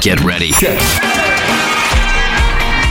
Get 0.00 0.20
ready. 0.24 0.50
10, 0.50 1.29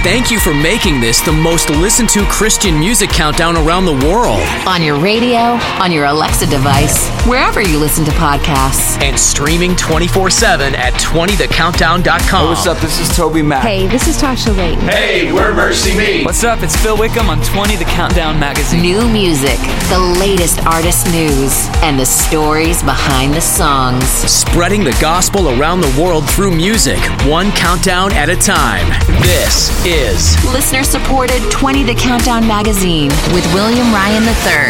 Thank 0.02 0.32
you 0.32 0.40
for 0.40 0.54
making 0.54 1.02
this 1.02 1.20
the 1.20 1.34
most 1.34 1.70
listened 1.70 2.08
to 2.12 2.26
Christian 2.28 2.80
music 2.80 3.10
countdown 3.10 3.58
around 3.58 3.84
the 3.84 4.08
world. 4.08 4.40
On 4.66 4.82
your 4.82 4.98
radio, 4.98 5.60
on 5.84 5.92
your 5.92 6.06
Alexa 6.06 6.46
device, 6.46 7.10
wherever 7.28 7.62
you 7.62 7.78
listen 7.78 8.06
to 8.06 8.12
podcasts. 8.12 8.98
And 9.04 9.20
streaming 9.20 9.76
24 9.76 10.30
7 10.30 10.74
at 10.74 10.94
20thecountdown.com. 10.94 12.48
What's 12.48 12.66
up? 12.66 12.78
This 12.78 12.98
is 13.02 13.14
Toby 13.14 13.42
Mac. 13.42 13.62
Hey, 13.62 13.88
this 13.88 14.08
is 14.08 14.16
Tasha 14.22 14.56
Layton. 14.56 14.88
Hey, 14.88 15.34
we're 15.34 15.54
Mercy 15.54 15.98
Me. 15.98 16.24
What's 16.24 16.46
up? 16.46 16.64
It's 16.64 16.78
Phil 16.78 16.98
Wickham 16.98 17.30
on 17.30 17.42
20 17.42 17.76
The 17.76 17.84
Countdown 17.84 18.40
magazine. 18.40 18.82
New 18.82 19.06
music, 19.10 19.60
the 19.90 20.00
latest 20.18 20.66
artist 20.66 21.08
news, 21.12 21.68
and 21.84 22.00
the 22.00 22.06
stories 22.06 22.82
behind 22.84 23.34
the 23.34 23.42
songs. 23.42 24.06
Spreading 24.06 24.86
the 24.86 24.98
gospel 25.02 25.50
around 25.60 25.82
the 25.82 26.02
world 26.02 26.28
through 26.30 26.56
music, 26.56 27.00
one 27.28 27.52
countdown 27.52 28.14
at 28.14 28.30
a 28.30 28.36
time. 28.38 28.88
This 29.22 29.89
is 29.90 30.38
Listener 30.54 30.84
supported 30.84 31.42
20 31.50 31.82
The 31.82 31.96
Countdown 31.96 32.48
magazine 32.48 33.10
with 33.34 33.44
William 33.56 33.92
Ryan 33.92 34.22
III. 34.24 34.70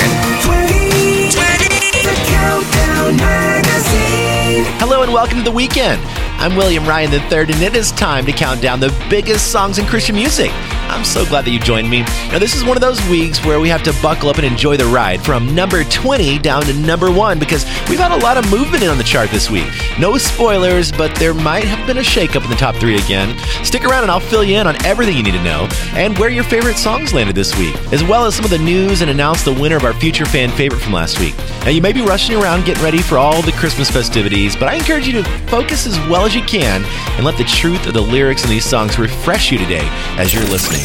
Hello 4.79 5.03
and 5.03 5.11
welcome 5.11 5.39
to 5.39 5.43
the 5.43 5.51
weekend. 5.51 6.01
I'm 6.39 6.55
William 6.55 6.85
Ryan 6.85 7.11
III, 7.11 7.53
and 7.53 7.61
it 7.61 7.75
is 7.75 7.91
time 7.91 8.25
to 8.27 8.31
count 8.31 8.61
down 8.61 8.79
the 8.79 8.95
biggest 9.09 9.51
songs 9.51 9.77
in 9.77 9.85
Christian 9.85 10.15
music. 10.15 10.51
I'm 10.89 11.05
so 11.05 11.23
glad 11.25 11.45
that 11.45 11.51
you 11.51 11.59
joined 11.59 11.89
me. 11.89 12.01
Now, 12.31 12.39
this 12.39 12.55
is 12.55 12.63
one 12.63 12.75
of 12.75 12.81
those 12.81 12.99
weeks 13.07 13.45
where 13.45 13.59
we 13.59 13.69
have 13.69 13.83
to 13.83 13.93
buckle 14.01 14.29
up 14.29 14.37
and 14.37 14.45
enjoy 14.45 14.75
the 14.75 14.85
ride 14.85 15.21
from 15.21 15.53
number 15.53 15.83
20 15.83 16.39
down 16.39 16.63
to 16.63 16.73
number 16.73 17.11
1 17.11 17.37
because 17.37 17.63
we've 17.87 17.99
had 17.99 18.11
a 18.11 18.17
lot 18.17 18.37
of 18.37 18.49
movement 18.51 18.83
in 18.83 18.89
on 18.89 18.97
the 18.97 19.03
chart 19.03 19.29
this 19.29 19.49
week. 19.49 19.67
No 19.99 20.17
spoilers, 20.17 20.91
but 20.91 21.15
there 21.15 21.33
might 21.33 21.63
have 21.63 21.85
been 21.85 21.99
a 21.99 22.01
shakeup 22.01 22.43
in 22.43 22.49
the 22.49 22.55
top 22.55 22.75
3 22.75 22.95
again. 22.95 23.37
Stick 23.63 23.85
around 23.85 24.03
and 24.03 24.11
I'll 24.11 24.19
fill 24.19 24.43
you 24.43 24.57
in 24.57 24.67
on 24.67 24.83
everything 24.83 25.15
you 25.15 25.23
need 25.23 25.33
to 25.33 25.43
know 25.43 25.67
and 25.93 26.17
where 26.17 26.29
your 26.29 26.43
favorite 26.43 26.77
songs 26.77 27.13
landed 27.13 27.35
this 27.35 27.55
week, 27.57 27.75
as 27.93 28.03
well 28.03 28.25
as 28.25 28.35
some 28.35 28.45
of 28.45 28.51
the 28.51 28.57
news 28.57 29.01
and 29.01 29.11
announce 29.11 29.43
the 29.43 29.53
winner 29.53 29.77
of 29.77 29.85
our 29.85 29.93
future 29.93 30.25
fan 30.25 30.49
favorite 30.49 30.81
from 30.81 30.93
last 30.93 31.19
week. 31.19 31.37
Now, 31.61 31.69
you 31.69 31.81
may 31.81 31.93
be 31.93 32.01
rushing 32.01 32.35
around 32.35 32.65
getting 32.65 32.83
ready 32.83 33.01
for 33.01 33.17
all 33.17 33.41
the 33.41 33.51
Christmas 33.53 33.91
festivities, 33.91 34.55
but 34.55 34.69
I 34.69 34.73
encourage 34.73 35.05
you 35.05 35.13
to 35.13 35.23
focus 35.47 35.85
as 35.85 35.97
well 36.09 36.25
as 36.25 36.35
you 36.35 36.41
can 36.41 36.83
and 37.15 37.25
let 37.25 37.37
the 37.37 37.43
truth 37.43 37.85
of 37.85 37.93
the 37.93 38.01
lyrics 38.01 38.43
in 38.43 38.49
these 38.49 38.65
songs 38.65 38.97
refresh 38.97 39.51
you 39.51 39.57
today 39.57 39.87
as 40.17 40.33
you're 40.33 40.43
listening. 40.45 40.78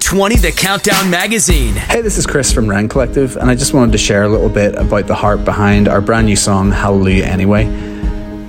20 0.00 0.36
The 0.36 0.52
Countdown 0.52 1.10
magazine. 1.10 1.74
Hey, 1.74 2.00
this 2.00 2.18
is 2.18 2.26
Chris 2.26 2.52
from 2.52 2.68
Rend 2.68 2.90
Collective, 2.90 3.36
and 3.36 3.50
I 3.50 3.54
just 3.54 3.74
wanted 3.74 3.92
to 3.92 3.98
share 3.98 4.24
a 4.24 4.28
little 4.28 4.48
bit 4.48 4.74
about 4.74 5.06
the 5.06 5.14
heart 5.14 5.44
behind 5.44 5.88
our 5.88 6.00
brand 6.00 6.26
new 6.26 6.36
song, 6.36 6.70
Hallelujah 6.70 7.24
Anyway. 7.24 7.89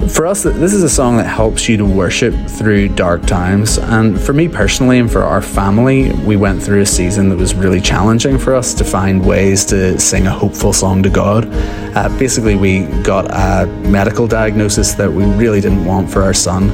For 0.10 0.26
us, 0.26 0.44
this 0.44 0.74
is 0.74 0.84
a 0.84 0.90
song 0.90 1.18
that 1.18 1.28
helps 1.28 1.70
you 1.70 1.78
to 1.78 1.86
worship 1.86 2.34
through 2.48 2.90
dark 2.90 3.26
times. 3.26 3.78
And 3.78 4.20
for 4.20 4.34
me 4.34 4.48
personally, 4.48 5.00
and 5.00 5.10
for 5.10 5.24
our 5.24 5.42
family, 5.42 6.12
we 6.12 6.36
went 6.36 6.62
through 6.62 6.82
a 6.82 6.86
season 6.86 7.30
that 7.30 7.38
was 7.38 7.54
really 7.54 7.80
challenging 7.80 8.38
for 8.38 8.54
us 8.54 8.74
to 8.76 8.84
find 8.84 9.26
ways 9.26 9.64
to 9.66 10.00
sing 10.00 10.28
a 10.28 10.32
hopeful 10.32 10.74
song 10.74 11.02
to 11.04 11.10
God. 11.10 11.48
Uh, 11.96 12.10
basically, 12.20 12.56
we 12.56 12.86
got 13.04 13.32
a 13.32 13.68
medical 13.88 14.28
diagnosis 14.28 14.94
that 14.94 15.12
we 15.12 15.24
really 15.24 15.62
didn't 15.62 15.86
want 15.86 16.10
for 16.10 16.24
our 16.24 16.34
son, 16.34 16.72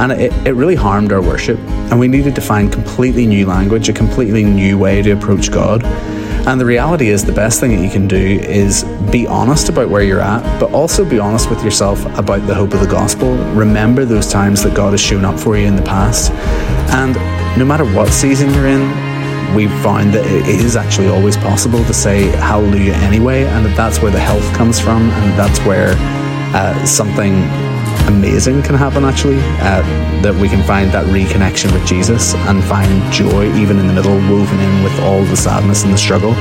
and 0.00 0.12
it, 0.12 0.32
it 0.46 0.52
really 0.52 0.76
harmed 0.76 1.12
our 1.12 1.20
worship. 1.20 1.58
And 1.90 2.00
we 2.00 2.08
needed 2.08 2.34
to 2.36 2.40
find 2.40 2.72
completely 2.72 3.26
new 3.26 3.44
language, 3.44 3.88
a 3.88 3.92
completely 3.92 4.44
new 4.44 4.78
way 4.78 5.02
to 5.02 5.10
approach 5.10 5.50
God. 5.50 5.82
And 6.48 6.58
the 6.58 6.64
reality 6.64 7.08
is, 7.08 7.26
the 7.26 7.32
best 7.32 7.60
thing 7.60 7.76
that 7.76 7.84
you 7.84 7.90
can 7.90 8.08
do 8.08 8.16
is 8.16 8.82
be 9.12 9.26
honest 9.26 9.68
about 9.68 9.90
where 9.90 10.02
you're 10.02 10.22
at, 10.22 10.42
but 10.58 10.72
also 10.72 11.04
be 11.04 11.18
honest 11.18 11.50
with 11.50 11.62
yourself 11.62 12.02
about 12.16 12.46
the 12.46 12.54
hope 12.54 12.72
of 12.72 12.80
the 12.80 12.86
gospel. 12.86 13.36
Remember 13.52 14.06
those 14.06 14.32
times 14.32 14.62
that 14.62 14.74
God 14.74 14.92
has 14.92 15.00
shown 15.02 15.26
up 15.26 15.38
for 15.38 15.58
you 15.58 15.66
in 15.66 15.76
the 15.76 15.82
past. 15.82 16.32
And 16.94 17.16
no 17.58 17.66
matter 17.66 17.84
what 17.84 18.10
season 18.10 18.48
you're 18.54 18.66
in, 18.66 18.88
we 19.54 19.68
find 19.82 20.10
that 20.14 20.24
it 20.24 20.48
is 20.48 20.74
actually 20.74 21.08
always 21.08 21.36
possible 21.36 21.84
to 21.84 21.92
say 21.92 22.28
hallelujah 22.28 22.94
anyway, 22.94 23.44
and 23.44 23.66
that 23.66 23.76
that's 23.76 24.00
where 24.00 24.10
the 24.10 24.18
health 24.18 24.50
comes 24.54 24.80
from, 24.80 25.10
and 25.10 25.38
that's 25.38 25.58
where 25.66 25.96
uh, 26.56 26.82
something 26.86 27.42
amazing 28.08 28.62
can 28.62 28.74
happen 28.74 29.04
actually 29.04 29.36
uh, 29.60 29.82
that 30.22 30.34
we 30.34 30.48
can 30.48 30.62
find 30.64 30.90
that 30.90 31.04
reconnection 31.06 31.70
with 31.72 31.86
jesus 31.86 32.34
and 32.34 32.64
find 32.64 33.12
joy 33.12 33.44
even 33.56 33.78
in 33.78 33.86
the 33.86 33.92
middle 33.92 34.16
woven 34.30 34.58
in 34.58 34.82
with 34.82 34.98
all 35.00 35.22
the 35.24 35.36
sadness 35.36 35.84
and 35.84 35.92
the 35.92 35.98
struggle 35.98 36.34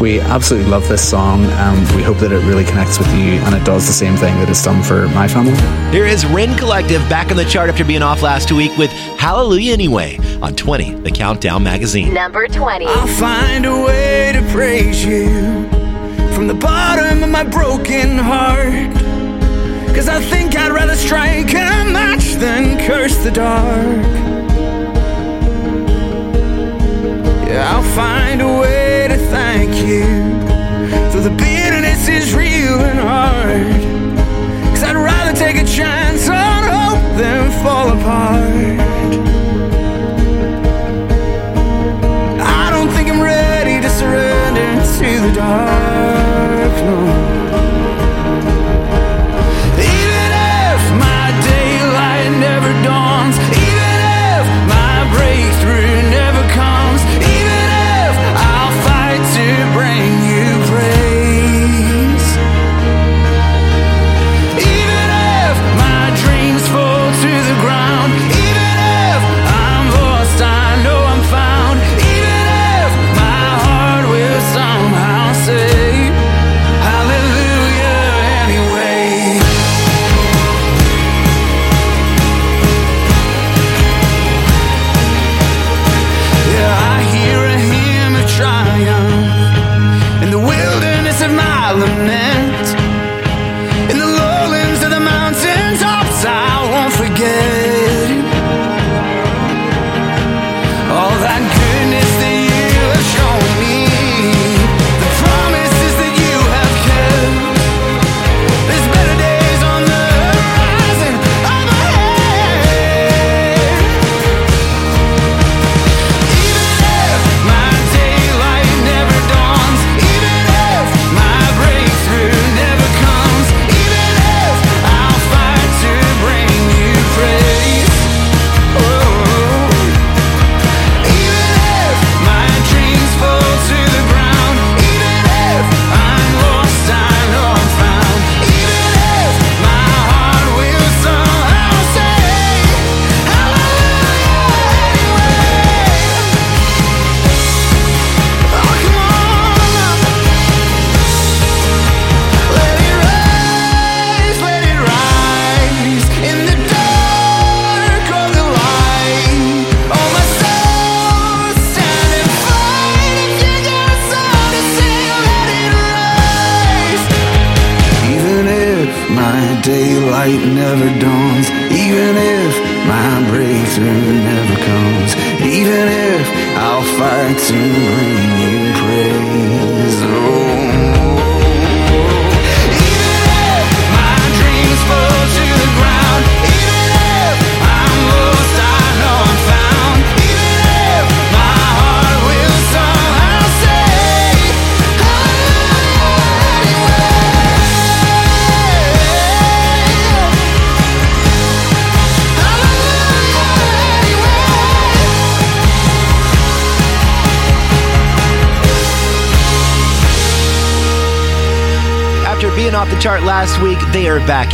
we 0.00 0.18
absolutely 0.18 0.68
love 0.68 0.86
this 0.88 1.06
song 1.06 1.44
and 1.44 1.96
we 1.96 2.02
hope 2.02 2.16
that 2.18 2.32
it 2.32 2.42
really 2.46 2.64
connects 2.64 2.98
with 2.98 3.08
you 3.08 3.34
and 3.44 3.54
it 3.54 3.62
does 3.64 3.86
the 3.86 3.92
same 3.92 4.16
thing 4.16 4.34
that 4.38 4.48
it's 4.48 4.64
done 4.64 4.82
for 4.82 5.06
my 5.08 5.28
family 5.28 5.54
Here 5.92 6.06
is 6.06 6.26
Rend 6.26 6.58
Collective 6.58 7.06
back 7.08 7.30
on 7.30 7.36
the 7.36 7.44
chart 7.44 7.68
after 7.70 7.84
being 7.84 8.02
off 8.02 8.22
last 8.22 8.50
week 8.50 8.76
with 8.76 8.90
Hallelujah 8.90 9.72
Anyway 9.72 10.18
on 10.40 10.56
20, 10.56 10.94
the 11.00 11.10
Countdown 11.10 11.62
magazine. 11.62 12.14
Number 12.14 12.48
20. 12.48 12.86
I'll 12.86 13.06
find 13.06 13.66
a 13.66 13.84
way 13.84 14.32
to 14.32 14.42
praise 14.50 15.04
you 15.04 15.68
from 16.34 16.46
the 16.46 16.54
bottom 16.54 17.22
of 17.22 17.28
my 17.28 17.44
broken 17.44 18.16
heart. 18.16 19.09
Cause 19.94 20.08
I 20.08 20.20
think 20.20 20.56
I'd 20.56 20.72
rather 20.72 20.96
strike 20.96 21.50
a 21.50 21.84
match 21.92 22.34
than 22.34 22.78
curse 22.86 23.16
the 23.18 23.30
dark. 23.30 24.02
Yeah, 27.46 27.68
I'll 27.74 27.90
find 27.94 28.40
a 28.40 28.60
way 28.60 29.08
to 29.08 29.16
thank 29.16 29.74
you. 29.86 30.04
Though 31.10 31.20
the 31.20 31.36
bitterness 31.36 32.08
is 32.08 32.32
real 32.34 32.78
and 32.80 32.98
hard. 32.98 33.80
Cause 34.70 34.84
I'd 34.84 34.96
rather 34.96 35.36
take 35.36 35.56
a 35.56 35.66
chance 35.66 36.28
on 36.28 36.62
hope 36.76 37.16
than 37.18 37.50
fall 37.62 37.88
apart. 37.90 38.80
I 42.40 42.70
don't 42.70 42.88
think 42.90 43.10
I'm 43.10 43.20
ready 43.20 43.82
to 43.82 43.90
surrender 43.90 44.82
to 44.98 45.28
the 45.28 45.32
dark. 45.34 45.79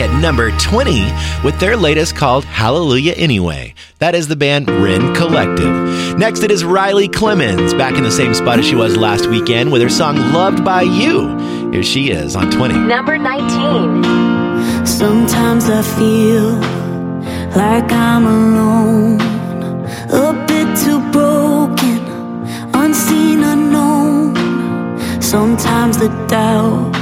At 0.06 0.20
number 0.20 0.56
20 0.58 1.10
with 1.42 1.58
their 1.58 1.76
latest 1.76 2.14
called 2.14 2.44
Hallelujah 2.44 3.14
Anyway. 3.14 3.74
That 3.98 4.14
is 4.14 4.28
the 4.28 4.36
band 4.36 4.70
Rend 4.70 5.16
Collective. 5.16 6.16
Next, 6.16 6.44
it 6.44 6.52
is 6.52 6.64
Riley 6.64 7.08
Clemmons, 7.08 7.76
back 7.76 7.96
in 7.96 8.04
the 8.04 8.12
same 8.12 8.32
spot 8.32 8.60
as 8.60 8.66
she 8.66 8.76
was 8.76 8.96
last 8.96 9.26
weekend 9.26 9.72
with 9.72 9.82
her 9.82 9.88
song 9.88 10.16
Loved 10.32 10.64
by 10.64 10.82
You. 10.82 11.36
Here 11.72 11.82
she 11.82 12.12
is 12.12 12.36
on 12.36 12.52
20. 12.52 12.78
Number 12.78 13.18
19. 13.18 14.86
Sometimes 14.86 15.68
I 15.68 15.82
feel 15.82 16.52
like 17.60 17.90
I'm 17.90 18.26
alone, 18.26 19.20
a 20.12 20.44
bit 20.46 20.78
too 20.84 21.00
broken, 21.10 21.98
unseen, 22.76 23.42
unknown. 23.42 24.36
Sometimes 25.20 25.98
the 25.98 26.10
doubt 26.28 26.94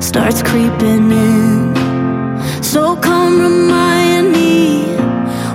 starts 0.00 0.44
creeping 0.44 1.10
in. 1.10 1.69
So 2.72 2.94
come 2.94 3.40
remind 3.40 4.30
me 4.30 4.94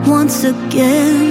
once 0.05 0.43
again. 0.43 1.24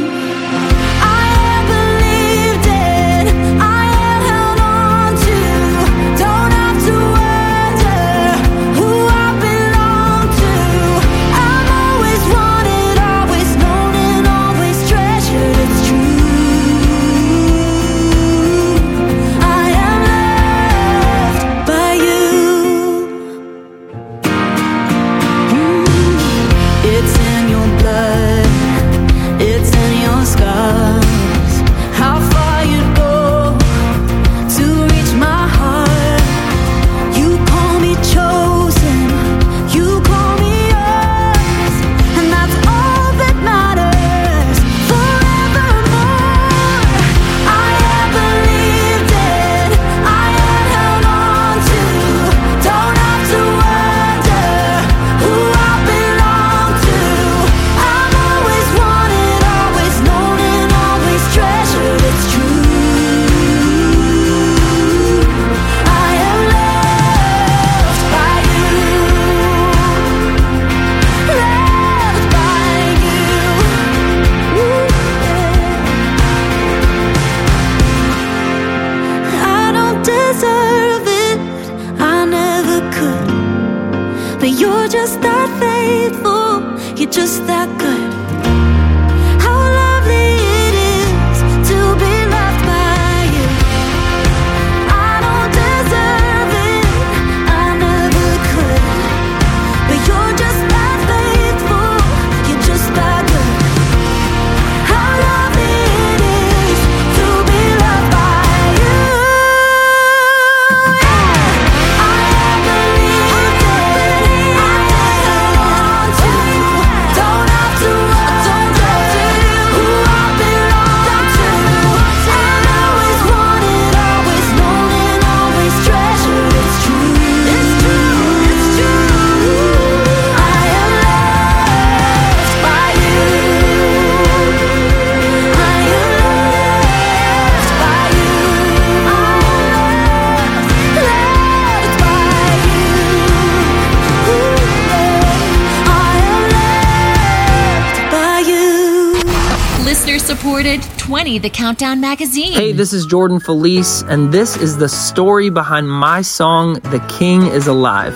Countdown 151.65 151.99
Magazine. 151.99 152.53
Hey, 152.53 152.73
this 152.73 152.93
is 152.93 153.07
Jordan 153.07 153.41
Feliz, 153.41 154.03
and 154.03 154.31
this 154.31 154.55
is 154.55 154.77
the 154.77 154.87
story 154.87 155.49
behind 155.49 155.89
my 155.89 156.21
song, 156.21 156.75
The 156.75 157.03
King 157.09 157.47
is 157.47 157.67
Alive. 157.67 158.15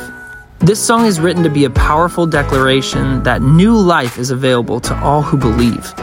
This 0.59 0.79
song 0.79 1.07
is 1.07 1.19
written 1.19 1.43
to 1.45 1.49
be 1.49 1.65
a 1.65 1.71
powerful 1.71 2.27
declaration 2.27 3.23
that 3.23 3.41
new 3.41 3.75
life 3.75 4.19
is 4.19 4.31
available 4.31 4.81
to 4.81 4.95
all 4.99 5.23
who 5.23 5.39
believe. 5.39 5.95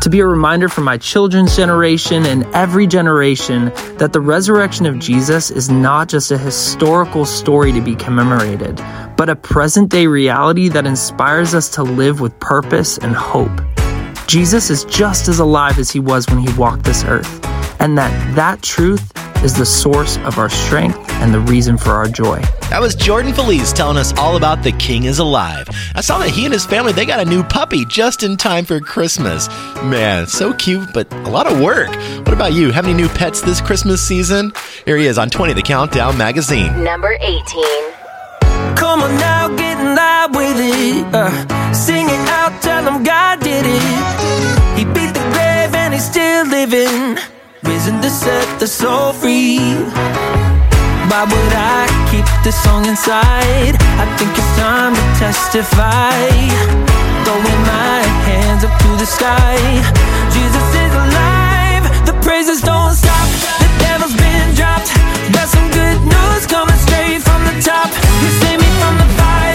To 0.00 0.08
be 0.08 0.20
a 0.20 0.26
reminder 0.26 0.70
for 0.70 0.80
my 0.80 0.96
children's 0.96 1.54
generation 1.54 2.24
and 2.24 2.46
every 2.54 2.86
generation 2.86 3.66
that 3.98 4.14
the 4.14 4.22
resurrection 4.22 4.86
of 4.86 4.98
Jesus 4.98 5.50
is 5.50 5.68
not 5.68 6.08
just 6.08 6.30
a 6.30 6.38
historical 6.38 7.26
story 7.26 7.70
to 7.72 7.82
be 7.82 7.96
commemorated, 7.96 8.76
but 9.18 9.28
a 9.28 9.36
present 9.36 9.90
day 9.90 10.06
reality 10.06 10.70
that 10.70 10.86
inspires 10.86 11.54
us 11.54 11.68
to 11.74 11.82
live 11.82 12.22
with 12.22 12.40
purpose 12.40 12.96
and 12.96 13.14
hope. 13.14 13.60
Jesus 14.26 14.70
is 14.70 14.84
just 14.84 15.28
as 15.28 15.38
alive 15.38 15.78
as 15.78 15.90
he 15.90 16.00
was 16.00 16.26
when 16.28 16.38
he 16.38 16.52
walked 16.54 16.84
this 16.84 17.04
earth, 17.04 17.44
and 17.80 17.96
that 17.98 18.34
that 18.34 18.62
truth 18.62 19.12
is 19.44 19.54
the 19.54 19.66
source 19.66 20.16
of 20.18 20.38
our 20.38 20.48
strength 20.48 20.98
and 21.20 21.32
the 21.32 21.40
reason 21.40 21.76
for 21.76 21.90
our 21.90 22.08
joy. 22.08 22.40
That 22.70 22.80
was 22.80 22.94
Jordan 22.94 23.34
Feliz 23.34 23.72
telling 23.72 23.98
us 23.98 24.16
all 24.18 24.36
about 24.36 24.62
The 24.62 24.72
King 24.72 25.04
is 25.04 25.18
Alive. 25.18 25.68
I 25.94 26.00
saw 26.00 26.18
that 26.18 26.30
he 26.30 26.44
and 26.44 26.52
his 26.52 26.64
family, 26.64 26.92
they 26.92 27.04
got 27.04 27.20
a 27.20 27.24
new 27.28 27.42
puppy 27.42 27.84
just 27.84 28.22
in 28.22 28.38
time 28.38 28.64
for 28.64 28.80
Christmas. 28.80 29.48
Man, 29.82 30.26
so 30.26 30.54
cute, 30.54 30.88
but 30.94 31.12
a 31.12 31.30
lot 31.30 31.46
of 31.46 31.60
work. 31.60 31.90
What 32.20 32.32
about 32.32 32.54
you? 32.54 32.72
Have 32.72 32.86
any 32.86 32.94
new 32.94 33.08
pets 33.08 33.42
this 33.42 33.60
Christmas 33.60 34.02
season? 34.02 34.52
Here 34.86 34.96
he 34.96 35.06
is 35.06 35.18
on 35.18 35.28
20 35.28 35.52
The 35.52 35.62
Countdown 35.62 36.16
Magazine. 36.16 36.82
Number 36.82 37.16
18. 37.20 37.93
Come 38.84 39.02
on 39.02 39.16
now, 39.16 39.48
get 39.56 39.80
in 39.80 39.96
line 39.96 40.30
with 40.38 40.58
it. 40.60 41.06
Uh, 41.12 41.32
sing 41.72 42.06
it 42.06 42.24
out, 42.38 42.52
tell 42.60 42.84
him 42.84 43.02
God 43.02 43.40
did 43.40 43.64
it. 43.64 43.82
He 44.76 44.84
beat 44.84 45.12
the 45.18 45.24
grave 45.32 45.72
and 45.74 45.94
he's 45.94 46.04
still 46.04 46.44
living. 46.44 47.16
Risen 47.64 48.02
to 48.02 48.10
set 48.10 48.46
the 48.60 48.66
soul 48.66 49.14
free. 49.14 49.58
Why 51.08 51.22
would 51.32 51.52
I 51.80 51.88
keep 52.10 52.26
this 52.44 52.62
song 52.62 52.84
inside? 52.84 53.74
I 54.02 54.06
think 54.18 54.30
it's 54.36 54.52
time 54.60 54.92
to 54.94 55.04
testify. 55.18 56.28
Throwing 57.24 57.62
my 57.72 58.00
hands 58.28 58.64
up 58.68 58.74
to 58.84 58.90
the 59.02 59.08
sky. 59.16 59.56
Jesus 60.36 60.66
is 60.84 60.92
alive. 61.04 61.84
The 62.04 62.14
praises 62.20 62.60
don't 62.60 62.92
stop. 62.92 63.13
Coming 66.54 66.80
straight 66.86 67.20
from 67.20 67.42
the 67.48 67.56
top. 67.60 67.90
You 68.22 68.30
saved 68.38 68.62
me 68.62 68.70
from 68.78 68.94
the 69.02 69.08
fire, 69.18 69.53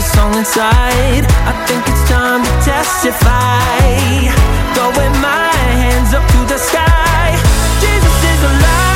this 0.00 0.12
song 0.12 0.34
inside? 0.34 1.24
I 1.50 1.52
think 1.66 1.82
it's 1.86 2.04
time 2.08 2.42
to 2.42 2.52
testify. 2.64 4.00
Throwing 4.72 5.14
my 5.20 5.52
hands 5.82 6.14
up 6.14 6.24
to 6.32 6.40
the 6.52 6.58
sky. 6.58 7.36
Jesus 7.82 8.16
is 8.32 8.42
alive. 8.50 8.89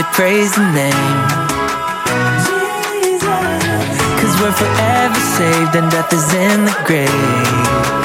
Somebody 0.00 0.16
praise 0.16 0.54
the 0.54 0.72
name. 0.72 0.92
Cause 4.18 4.40
we're 4.40 4.52
forever 4.52 5.20
saved 5.36 5.76
and 5.76 5.90
death 5.90 6.12
is 6.12 6.32
in 6.32 6.64
the 6.64 6.76
grave. 6.86 7.99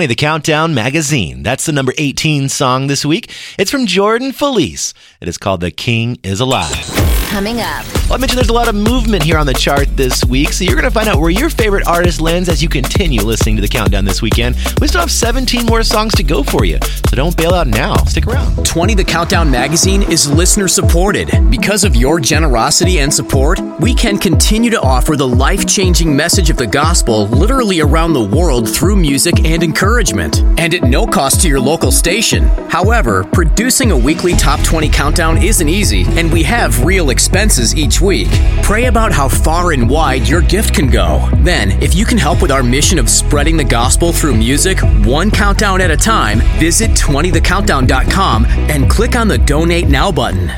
20, 0.00 0.06
the 0.06 0.14
Countdown 0.14 0.72
Magazine. 0.72 1.42
That's 1.42 1.66
the 1.66 1.72
number 1.72 1.92
18 1.98 2.48
song 2.48 2.86
this 2.86 3.04
week. 3.04 3.30
It's 3.58 3.70
from 3.70 3.84
Jordan 3.84 4.32
Feliz. 4.32 4.94
It 5.20 5.28
is 5.28 5.36
called 5.36 5.60
The 5.60 5.70
King 5.70 6.16
is 6.22 6.40
Alive. 6.40 6.86
Coming 7.28 7.60
up. 7.60 7.99
Well, 8.10 8.18
I 8.18 8.20
mentioned 8.22 8.38
there's 8.38 8.48
a 8.48 8.52
lot 8.52 8.66
of 8.66 8.74
movement 8.74 9.22
here 9.22 9.38
on 9.38 9.46
the 9.46 9.54
chart 9.54 9.86
this 9.96 10.24
week, 10.24 10.52
so 10.52 10.64
you're 10.64 10.74
going 10.74 10.82
to 10.82 10.90
find 10.90 11.08
out 11.08 11.20
where 11.20 11.30
your 11.30 11.48
favorite 11.48 11.86
artist 11.86 12.20
lands 12.20 12.48
as 12.48 12.60
you 12.60 12.68
continue 12.68 13.22
listening 13.22 13.54
to 13.54 13.62
the 13.62 13.68
countdown 13.68 14.04
this 14.04 14.20
weekend. 14.20 14.56
We 14.80 14.88
still 14.88 15.00
have 15.00 15.12
17 15.12 15.64
more 15.64 15.84
songs 15.84 16.16
to 16.16 16.24
go 16.24 16.42
for 16.42 16.64
you, 16.64 16.80
so 16.82 17.14
don't 17.14 17.36
bail 17.36 17.54
out 17.54 17.68
now. 17.68 17.94
Stick 18.06 18.26
around. 18.26 18.66
20 18.66 18.94
The 18.94 19.04
Countdown 19.04 19.48
magazine 19.48 20.02
is 20.02 20.28
listener 20.28 20.66
supported. 20.66 21.30
Because 21.52 21.84
of 21.84 21.94
your 21.94 22.18
generosity 22.18 22.98
and 22.98 23.14
support, 23.14 23.60
we 23.78 23.94
can 23.94 24.18
continue 24.18 24.70
to 24.70 24.80
offer 24.80 25.14
the 25.14 25.28
life 25.28 25.64
changing 25.64 26.16
message 26.16 26.50
of 26.50 26.56
the 26.56 26.66
gospel 26.66 27.28
literally 27.28 27.78
around 27.78 28.12
the 28.12 28.24
world 28.24 28.68
through 28.68 28.96
music 28.96 29.44
and 29.44 29.62
encouragement, 29.62 30.40
and 30.58 30.74
at 30.74 30.82
no 30.82 31.06
cost 31.06 31.42
to 31.42 31.48
your 31.48 31.60
local 31.60 31.92
station. 31.92 32.48
However, 32.70 33.22
producing 33.22 33.92
a 33.92 33.96
weekly 33.96 34.32
top 34.32 34.58
20 34.64 34.88
countdown 34.88 35.40
isn't 35.40 35.68
easy, 35.68 36.02
and 36.18 36.32
we 36.32 36.42
have 36.42 36.84
real 36.84 37.10
expenses 37.10 37.76
each 37.76 37.99
week. 38.00 38.28
Pray 38.62 38.86
about 38.86 39.12
how 39.12 39.28
far 39.28 39.72
and 39.72 39.88
wide 39.88 40.28
your 40.28 40.40
gift 40.40 40.74
can 40.74 40.88
go. 40.88 41.28
Then, 41.38 41.70
if 41.82 41.94
you 41.94 42.04
can 42.04 42.18
help 42.18 42.42
with 42.42 42.50
our 42.50 42.62
mission 42.62 42.98
of 42.98 43.08
spreading 43.08 43.56
the 43.56 43.64
gospel 43.64 44.12
through 44.12 44.36
music, 44.36 44.78
one 45.04 45.30
countdown 45.30 45.80
at 45.80 45.90
a 45.90 45.96
time, 45.96 46.40
visit 46.58 46.90
20thecountdown.com 46.92 48.46
and 48.46 48.90
click 48.90 49.16
on 49.16 49.28
the 49.28 49.38
Donate 49.38 49.88
Now 49.88 50.10
button. 50.10 50.50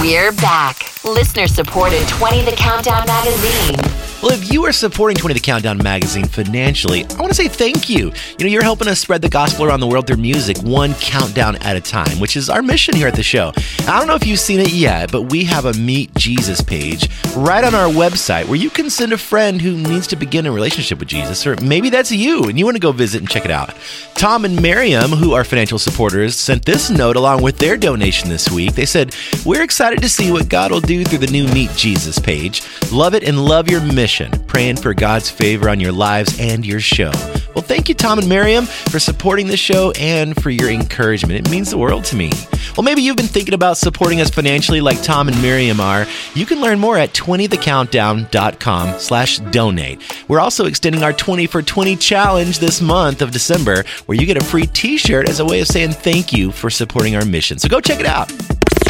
We're 0.00 0.32
back. 0.32 1.04
Listener 1.04 1.46
supported 1.46 2.06
20 2.08 2.42
The 2.44 2.52
Countdown 2.52 3.06
Magazine. 3.06 4.09
Well, 4.22 4.32
if 4.32 4.52
you 4.52 4.66
are 4.66 4.72
supporting 4.72 5.16
20 5.16 5.32
The 5.32 5.40
Countdown 5.40 5.78
magazine 5.78 6.26
financially, 6.26 7.06
I 7.06 7.14
want 7.14 7.28
to 7.28 7.34
say 7.34 7.48
thank 7.48 7.88
you. 7.88 8.12
You 8.38 8.44
know, 8.44 8.48
you're 8.48 8.62
helping 8.62 8.86
us 8.86 9.00
spread 9.00 9.22
the 9.22 9.30
gospel 9.30 9.64
around 9.64 9.80
the 9.80 9.86
world 9.86 10.06
through 10.06 10.18
music, 10.18 10.58
one 10.58 10.92
countdown 10.96 11.56
at 11.62 11.74
a 11.74 11.80
time, 11.80 12.20
which 12.20 12.36
is 12.36 12.50
our 12.50 12.60
mission 12.60 12.94
here 12.94 13.08
at 13.08 13.14
the 13.14 13.22
show. 13.22 13.50
I 13.88 13.98
don't 13.98 14.06
know 14.06 14.16
if 14.16 14.26
you've 14.26 14.38
seen 14.38 14.60
it 14.60 14.74
yet, 14.74 15.10
but 15.10 15.22
we 15.22 15.44
have 15.44 15.64
a 15.64 15.72
Meet 15.72 16.14
Jesus 16.16 16.60
page 16.60 17.08
right 17.34 17.64
on 17.64 17.74
our 17.74 17.88
website 17.88 18.44
where 18.44 18.56
you 18.56 18.68
can 18.68 18.90
send 18.90 19.14
a 19.14 19.18
friend 19.18 19.58
who 19.62 19.74
needs 19.74 20.06
to 20.08 20.16
begin 20.16 20.44
a 20.44 20.52
relationship 20.52 20.98
with 20.98 21.08
Jesus, 21.08 21.46
or 21.46 21.56
maybe 21.62 21.88
that's 21.88 22.12
you 22.12 22.44
and 22.44 22.58
you 22.58 22.66
want 22.66 22.76
to 22.76 22.80
go 22.80 22.92
visit 22.92 23.20
and 23.20 23.30
check 23.30 23.46
it 23.46 23.50
out. 23.50 23.74
Tom 24.16 24.44
and 24.44 24.60
Miriam, 24.60 25.12
who 25.12 25.32
are 25.32 25.44
financial 25.44 25.78
supporters, 25.78 26.36
sent 26.36 26.66
this 26.66 26.90
note 26.90 27.16
along 27.16 27.42
with 27.42 27.56
their 27.56 27.78
donation 27.78 28.28
this 28.28 28.50
week. 28.50 28.74
They 28.74 28.84
said, 28.84 29.16
We're 29.46 29.62
excited 29.62 30.02
to 30.02 30.10
see 30.10 30.30
what 30.30 30.50
God 30.50 30.72
will 30.72 30.82
do 30.82 31.04
through 31.04 31.20
the 31.20 31.26
new 31.28 31.46
Meet 31.48 31.70
Jesus 31.70 32.18
page. 32.18 32.62
Love 32.92 33.14
it 33.14 33.24
and 33.24 33.42
love 33.42 33.70
your 33.70 33.80
mission. 33.80 34.09
Praying 34.46 34.76
for 34.76 34.92
God's 34.92 35.30
favor 35.30 35.68
on 35.68 35.80
your 35.80 35.92
lives 35.92 36.38
and 36.40 36.66
your 36.66 36.80
show. 36.80 37.12
Well, 37.54 37.62
thank 37.62 37.88
you, 37.88 37.94
Tom 37.94 38.18
and 38.18 38.28
Miriam, 38.28 38.66
for 38.66 38.98
supporting 38.98 39.46
the 39.46 39.56
show 39.56 39.92
and 39.92 40.40
for 40.40 40.50
your 40.50 40.70
encouragement. 40.70 41.46
It 41.46 41.50
means 41.50 41.70
the 41.70 41.78
world 41.78 42.04
to 42.06 42.16
me. 42.16 42.30
Well, 42.76 42.84
maybe 42.84 43.02
you've 43.02 43.16
been 43.16 43.26
thinking 43.26 43.54
about 43.54 43.76
supporting 43.76 44.20
us 44.20 44.30
financially 44.30 44.80
like 44.80 45.02
Tom 45.02 45.28
and 45.28 45.40
Miriam 45.42 45.80
are. 45.80 46.06
You 46.34 46.46
can 46.46 46.60
learn 46.60 46.78
more 46.78 46.96
at 46.96 47.12
20thecountdown.com 47.12 48.98
slash 48.98 49.38
donate. 49.38 50.00
We're 50.28 50.40
also 50.40 50.66
extending 50.66 51.02
our 51.02 51.12
20 51.12 51.46
for 51.46 51.62
20 51.62 51.96
challenge 51.96 52.58
this 52.58 52.80
month 52.80 53.22
of 53.22 53.30
December, 53.30 53.84
where 54.06 54.18
you 54.18 54.26
get 54.26 54.36
a 54.36 54.44
free 54.44 54.66
t-shirt 54.66 55.28
as 55.28 55.40
a 55.40 55.44
way 55.44 55.60
of 55.60 55.66
saying 55.66 55.92
thank 55.92 56.32
you 56.32 56.50
for 56.52 56.70
supporting 56.70 57.16
our 57.16 57.24
mission. 57.24 57.58
So 57.58 57.68
go 57.68 57.80
check 57.80 58.00
it 58.00 58.06
out. 58.06 58.30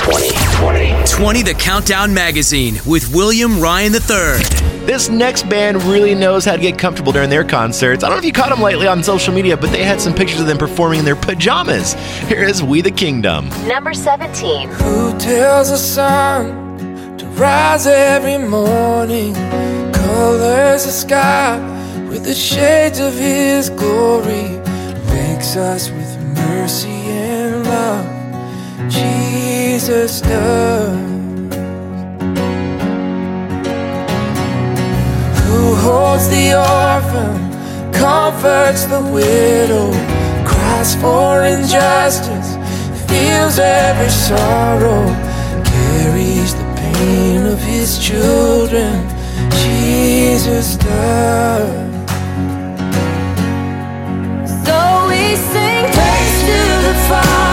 20, 0.04 0.30
20. 0.57 1.07
20 1.07 1.42
The 1.42 1.54
Countdown 1.54 2.14
Magazine 2.14 2.78
with 2.87 3.14
William 3.14 3.61
Ryan 3.61 3.92
III. 3.92 4.87
This 4.87 5.11
next 5.11 5.47
band 5.50 5.83
really 5.83 6.14
knows 6.14 6.42
how 6.42 6.57
to 6.57 6.62
get 6.62 6.78
comfortable 6.78 7.12
during 7.12 7.28
their 7.28 7.45
concerts. 7.45 8.02
I 8.02 8.09
don't 8.09 8.16
know 8.16 8.21
if 8.21 8.25
you 8.25 8.33
caught 8.33 8.49
them 8.49 8.62
lately 8.62 8.87
on 8.87 9.04
social 9.04 9.35
media, 9.35 9.59
but 9.59 9.71
they 9.73 9.85
had 9.85 10.00
some 10.00 10.14
pictures 10.14 10.40
of 10.40 10.47
them 10.47 10.57
performing 10.57 11.00
in 11.00 11.04
their 11.04 11.16
pajamas. 11.16 11.92
Here 12.28 12.45
is 12.45 12.62
We 12.62 12.80
the 12.80 12.90
Kingdom. 12.90 13.50
Number 13.69 13.92
17. 13.92 14.71
Who 14.71 15.19
tells 15.19 15.69
the 15.69 15.76
sun 15.76 17.19
to 17.19 17.26
rise 17.26 17.87
every 17.87 18.38
morning? 18.38 19.35
Colors 19.92 20.87
the 20.87 20.92
sky 20.92 21.59
with 22.09 22.25
the 22.25 22.35
shades 22.35 23.00
of 23.00 23.12
His 23.12 23.69
glory. 23.69 24.59
Makes 25.12 25.57
us 25.57 25.90
with 25.90 26.19
mercy 26.35 26.88
and 26.88 27.66
love. 27.66 28.90
Jesus 28.90 29.50
does. 29.89 30.21
Who 35.45 35.75
holds 35.77 36.29
the 36.29 36.55
orphan, 36.55 37.93
comforts 37.93 38.85
the 38.85 39.01
widow, 39.01 39.91
cries 40.45 40.95
for 40.97 41.45
injustice, 41.45 42.57
feels 43.09 43.59
every 43.59 44.11
sorrow, 44.11 45.05
carries 45.65 46.55
the 46.55 46.67
pain 46.77 47.47
of 47.47 47.59
his 47.61 47.99
children. 47.99 49.09
Jesus 49.51 50.77
does. 50.77 51.71
So 54.65 55.07
we 55.09 55.37
sing 55.37 55.85
praise 55.97 56.41
to 56.49 56.61
the 56.87 56.95
Father 57.09 57.50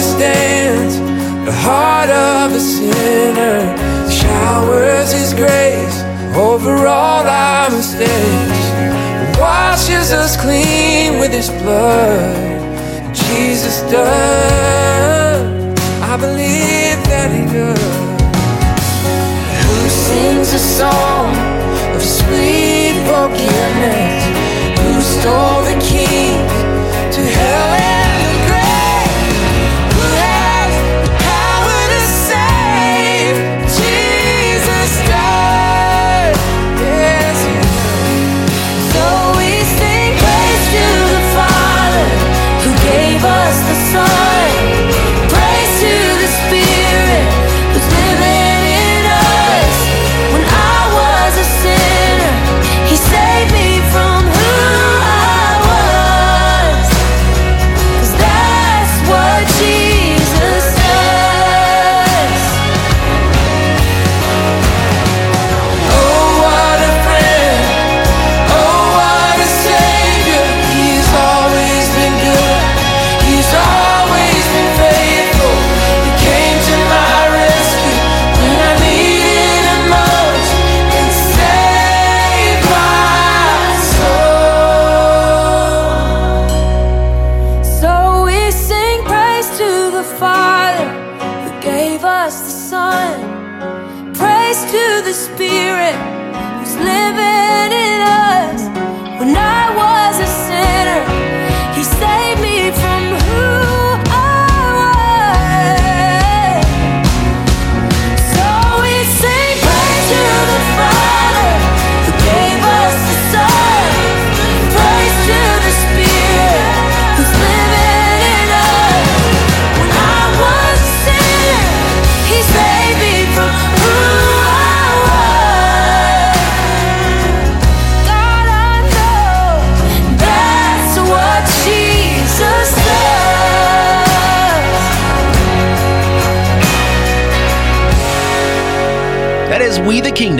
understands 0.00 0.98
the 1.44 1.52
heart 1.52 2.08
of 2.08 2.54
a 2.54 2.60
sinner? 2.60 3.79
Mistakes, 8.00 9.38
washes 9.38 10.12
us 10.12 10.36
clean 10.36 11.18
with 11.18 11.32
His 11.32 11.50
blood. 11.62 13.14
Jesus 13.14 13.80
does. 13.90 15.42
I 16.02 16.16
believe 16.16 16.98
that 17.08 17.30
He 17.30 17.44
does. 17.52 17.80
Who 19.64 19.88
sings 19.88 20.52
a 20.52 20.58
song 20.58 21.34
of 21.94 22.02
sweet 22.02 22.96
forgiveness? 23.08 24.24
Who 24.80 25.00
stole 25.00 25.59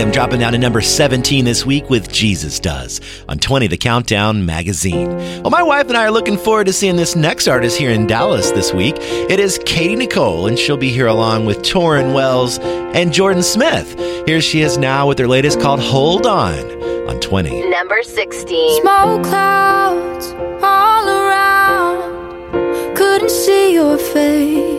Kingdom 0.00 0.14
dropping 0.14 0.40
down 0.40 0.52
to 0.52 0.58
number 0.58 0.80
17 0.80 1.44
this 1.44 1.66
week 1.66 1.90
with 1.90 2.10
Jesus 2.10 2.58
Does 2.58 3.02
on 3.28 3.38
20 3.38 3.66
The 3.66 3.76
Countdown 3.76 4.46
magazine. 4.46 5.14
Well, 5.42 5.50
my 5.50 5.62
wife 5.62 5.88
and 5.88 5.96
I 5.98 6.04
are 6.04 6.10
looking 6.10 6.38
forward 6.38 6.68
to 6.68 6.72
seeing 6.72 6.96
this 6.96 7.14
next 7.14 7.46
artist 7.46 7.76
here 7.76 7.90
in 7.90 8.06
Dallas 8.06 8.50
this 8.52 8.72
week. 8.72 8.94
It 8.98 9.38
is 9.38 9.60
Katy 9.66 9.96
Nichole, 9.96 10.48
and 10.48 10.58
she'll 10.58 10.78
be 10.78 10.88
here 10.88 11.06
along 11.06 11.44
with 11.44 11.58
Tauren 11.58 12.14
Wells 12.14 12.58
and 12.60 13.12
Jordan 13.12 13.42
Smith. 13.42 13.94
Here 14.26 14.40
she 14.40 14.62
is 14.62 14.78
now 14.78 15.06
with 15.06 15.18
her 15.18 15.28
latest 15.28 15.60
called 15.60 15.80
Hold 15.80 16.26
On 16.26 16.58
on 17.06 17.20
20. 17.20 17.68
Number 17.68 18.02
16. 18.02 18.80
Smoke 18.80 19.22
clouds 19.24 20.32
all 20.62 21.08
around. 21.10 22.96
Couldn't 22.96 23.30
see 23.30 23.74
your 23.74 23.98
face. 23.98 24.69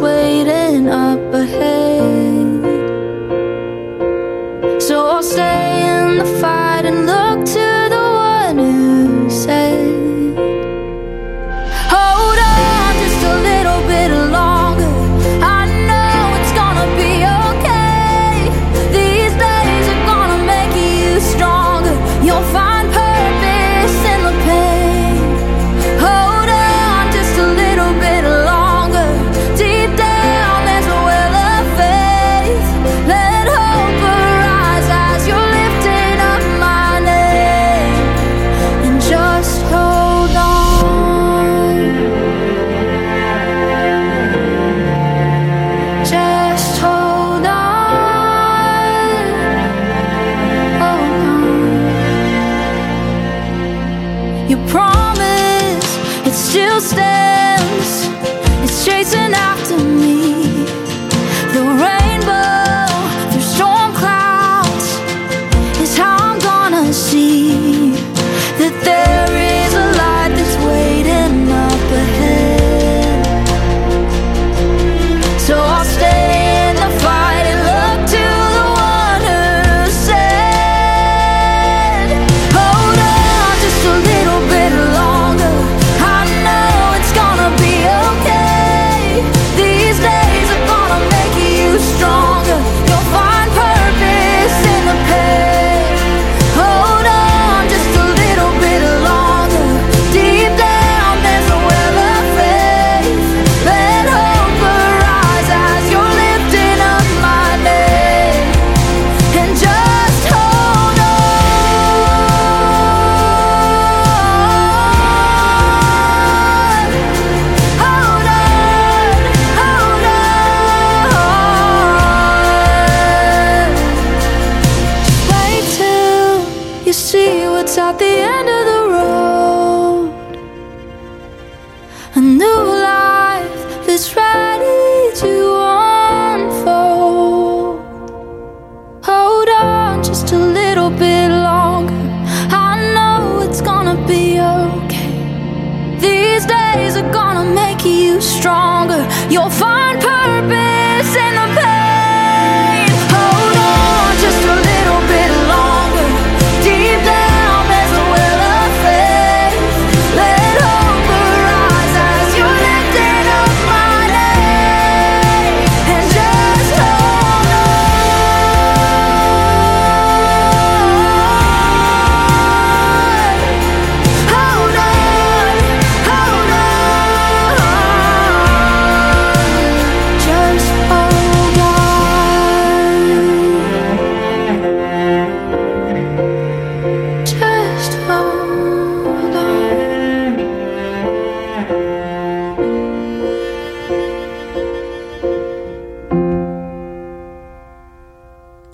Waiting 0.00 0.59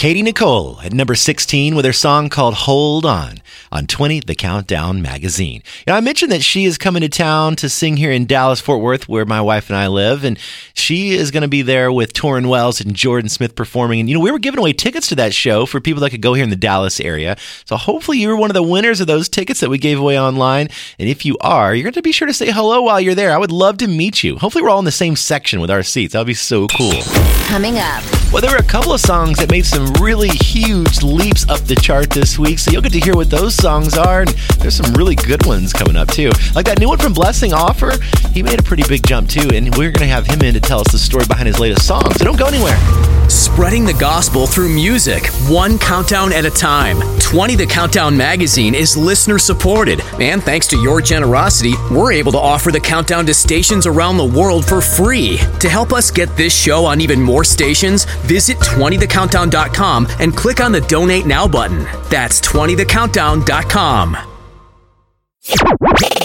Katy 0.06 0.22
Nichole 0.22 0.78
at 0.84 0.92
number 0.92 1.16
16 1.16 1.74
with 1.74 1.84
her 1.84 1.92
song 1.92 2.28
called 2.28 2.54
Hold 2.54 3.04
On 3.04 3.42
on 3.72 3.88
20 3.88 4.20
The 4.20 4.36
Countdown 4.36 5.02
magazine. 5.02 5.64
You 5.78 5.90
know, 5.92 5.96
I 5.96 6.00
mentioned 6.00 6.30
that 6.30 6.44
she 6.44 6.64
is 6.64 6.78
coming 6.78 7.00
to 7.00 7.08
town 7.08 7.56
to 7.56 7.68
sing 7.68 7.96
here 7.96 8.12
in 8.12 8.24
Dallas, 8.24 8.60
Fort 8.60 8.80
Worth, 8.80 9.08
where 9.08 9.24
my 9.24 9.40
wife 9.40 9.68
and 9.68 9.76
I 9.76 9.88
live, 9.88 10.22
and 10.22 10.38
she 10.86 11.14
is 11.14 11.32
going 11.32 11.42
to 11.42 11.48
be 11.48 11.62
there 11.62 11.90
with 11.90 12.12
Tauren 12.12 12.46
Wells 12.46 12.80
and 12.80 12.94
Jordan 12.94 13.28
Smith 13.28 13.56
performing. 13.56 13.98
And, 13.98 14.08
you 14.08 14.14
know, 14.14 14.20
we 14.20 14.30
were 14.30 14.38
giving 14.38 14.60
away 14.60 14.72
tickets 14.72 15.08
to 15.08 15.16
that 15.16 15.34
show 15.34 15.66
for 15.66 15.80
people 15.80 16.00
that 16.02 16.10
could 16.10 16.22
go 16.22 16.34
here 16.34 16.44
in 16.44 16.50
the 16.50 16.54
Dallas 16.54 17.00
area. 17.00 17.36
So 17.64 17.76
hopefully 17.76 18.18
you 18.18 18.28
were 18.28 18.36
one 18.36 18.50
of 18.50 18.54
the 18.54 18.62
winners 18.62 19.00
of 19.00 19.08
those 19.08 19.28
tickets 19.28 19.58
that 19.58 19.68
we 19.68 19.78
gave 19.78 19.98
away 19.98 20.16
online. 20.16 20.68
And 21.00 21.08
if 21.08 21.26
you 21.26 21.36
are, 21.40 21.74
you're 21.74 21.82
going 21.82 21.94
to 21.94 22.02
be 22.02 22.12
sure 22.12 22.28
to 22.28 22.32
say 22.32 22.52
hello 22.52 22.82
while 22.82 23.00
you're 23.00 23.16
there. 23.16 23.32
I 23.32 23.36
would 23.36 23.50
love 23.50 23.78
to 23.78 23.88
meet 23.88 24.22
you. 24.22 24.38
Hopefully 24.38 24.62
we're 24.62 24.70
all 24.70 24.78
in 24.78 24.84
the 24.84 24.92
same 24.92 25.16
section 25.16 25.60
with 25.60 25.72
our 25.72 25.82
seats. 25.82 26.12
That 26.12 26.20
would 26.20 26.28
be 26.28 26.34
so 26.34 26.68
cool. 26.68 27.02
Coming 27.48 27.78
up. 27.78 28.04
Well, 28.32 28.42
there 28.42 28.52
were 28.52 28.58
a 28.58 28.62
couple 28.62 28.92
of 28.92 29.00
songs 29.00 29.38
that 29.38 29.50
made 29.50 29.66
some 29.66 29.92
really 29.94 30.28
huge 30.28 31.02
leaps 31.02 31.48
up 31.48 31.60
the 31.60 31.76
chart 31.76 32.10
this 32.10 32.38
week, 32.38 32.58
so 32.60 32.70
you'll 32.70 32.82
get 32.82 32.92
to 32.92 33.00
hear 33.00 33.14
what 33.14 33.30
those 33.30 33.54
songs 33.54 33.96
are. 33.96 34.20
And 34.20 34.30
there's 34.58 34.76
some 34.76 34.92
really 34.94 35.14
good 35.16 35.46
ones 35.46 35.72
coming 35.72 35.96
up, 35.96 36.08
too. 36.08 36.30
Like 36.54 36.66
that 36.66 36.78
new 36.78 36.88
one 36.88 36.98
from 36.98 37.12
Blessing 37.12 37.52
Offor, 37.52 38.00
he 38.32 38.42
made 38.42 38.60
a 38.60 38.62
pretty 38.62 38.84
big 38.88 39.04
jump, 39.04 39.28
too. 39.28 39.48
And 39.52 39.74
we're 39.76 39.90
going 39.90 40.06
to 40.06 40.14
have 40.14 40.26
him 40.26 40.42
in 40.42 40.54
to 40.54 40.60
tell 40.60 40.75
us 40.80 40.92
the 40.92 40.98
story 40.98 41.26
behind 41.26 41.46
his 41.46 41.58
latest 41.58 41.86
song. 41.86 42.10
So 42.14 42.24
don't 42.24 42.38
go 42.38 42.46
anywhere. 42.46 42.76
Spreading 43.28 43.84
the 43.84 43.94
gospel 43.94 44.46
through 44.46 44.68
music, 44.68 45.26
one 45.48 45.78
countdown 45.78 46.32
at 46.32 46.44
a 46.44 46.50
time. 46.50 47.00
20 47.18 47.56
The 47.56 47.66
Countdown 47.66 48.16
magazine 48.16 48.74
is 48.74 48.96
listener 48.96 49.38
supported, 49.38 50.00
and 50.20 50.42
thanks 50.42 50.68
to 50.68 50.76
your 50.76 51.00
generosity, 51.00 51.74
we're 51.90 52.12
able 52.12 52.30
to 52.32 52.38
offer 52.38 52.70
the 52.70 52.78
countdown 52.78 53.26
to 53.26 53.34
stations 53.34 53.86
around 53.86 54.16
the 54.16 54.24
world 54.24 54.64
for 54.64 54.80
free. 54.80 55.38
To 55.60 55.68
help 55.68 55.92
us 55.92 56.10
get 56.10 56.36
this 56.36 56.56
show 56.56 56.84
on 56.84 57.00
even 57.00 57.20
more 57.20 57.42
stations, 57.42 58.04
visit 58.26 58.58
20thecountdown.com 58.58 60.06
and 60.20 60.36
click 60.36 60.60
on 60.60 60.70
the 60.70 60.82
Donate 60.82 61.26
Now 61.26 61.48
button. 61.48 61.84
That's 62.08 62.40
20thecountdown.com. 62.40 64.16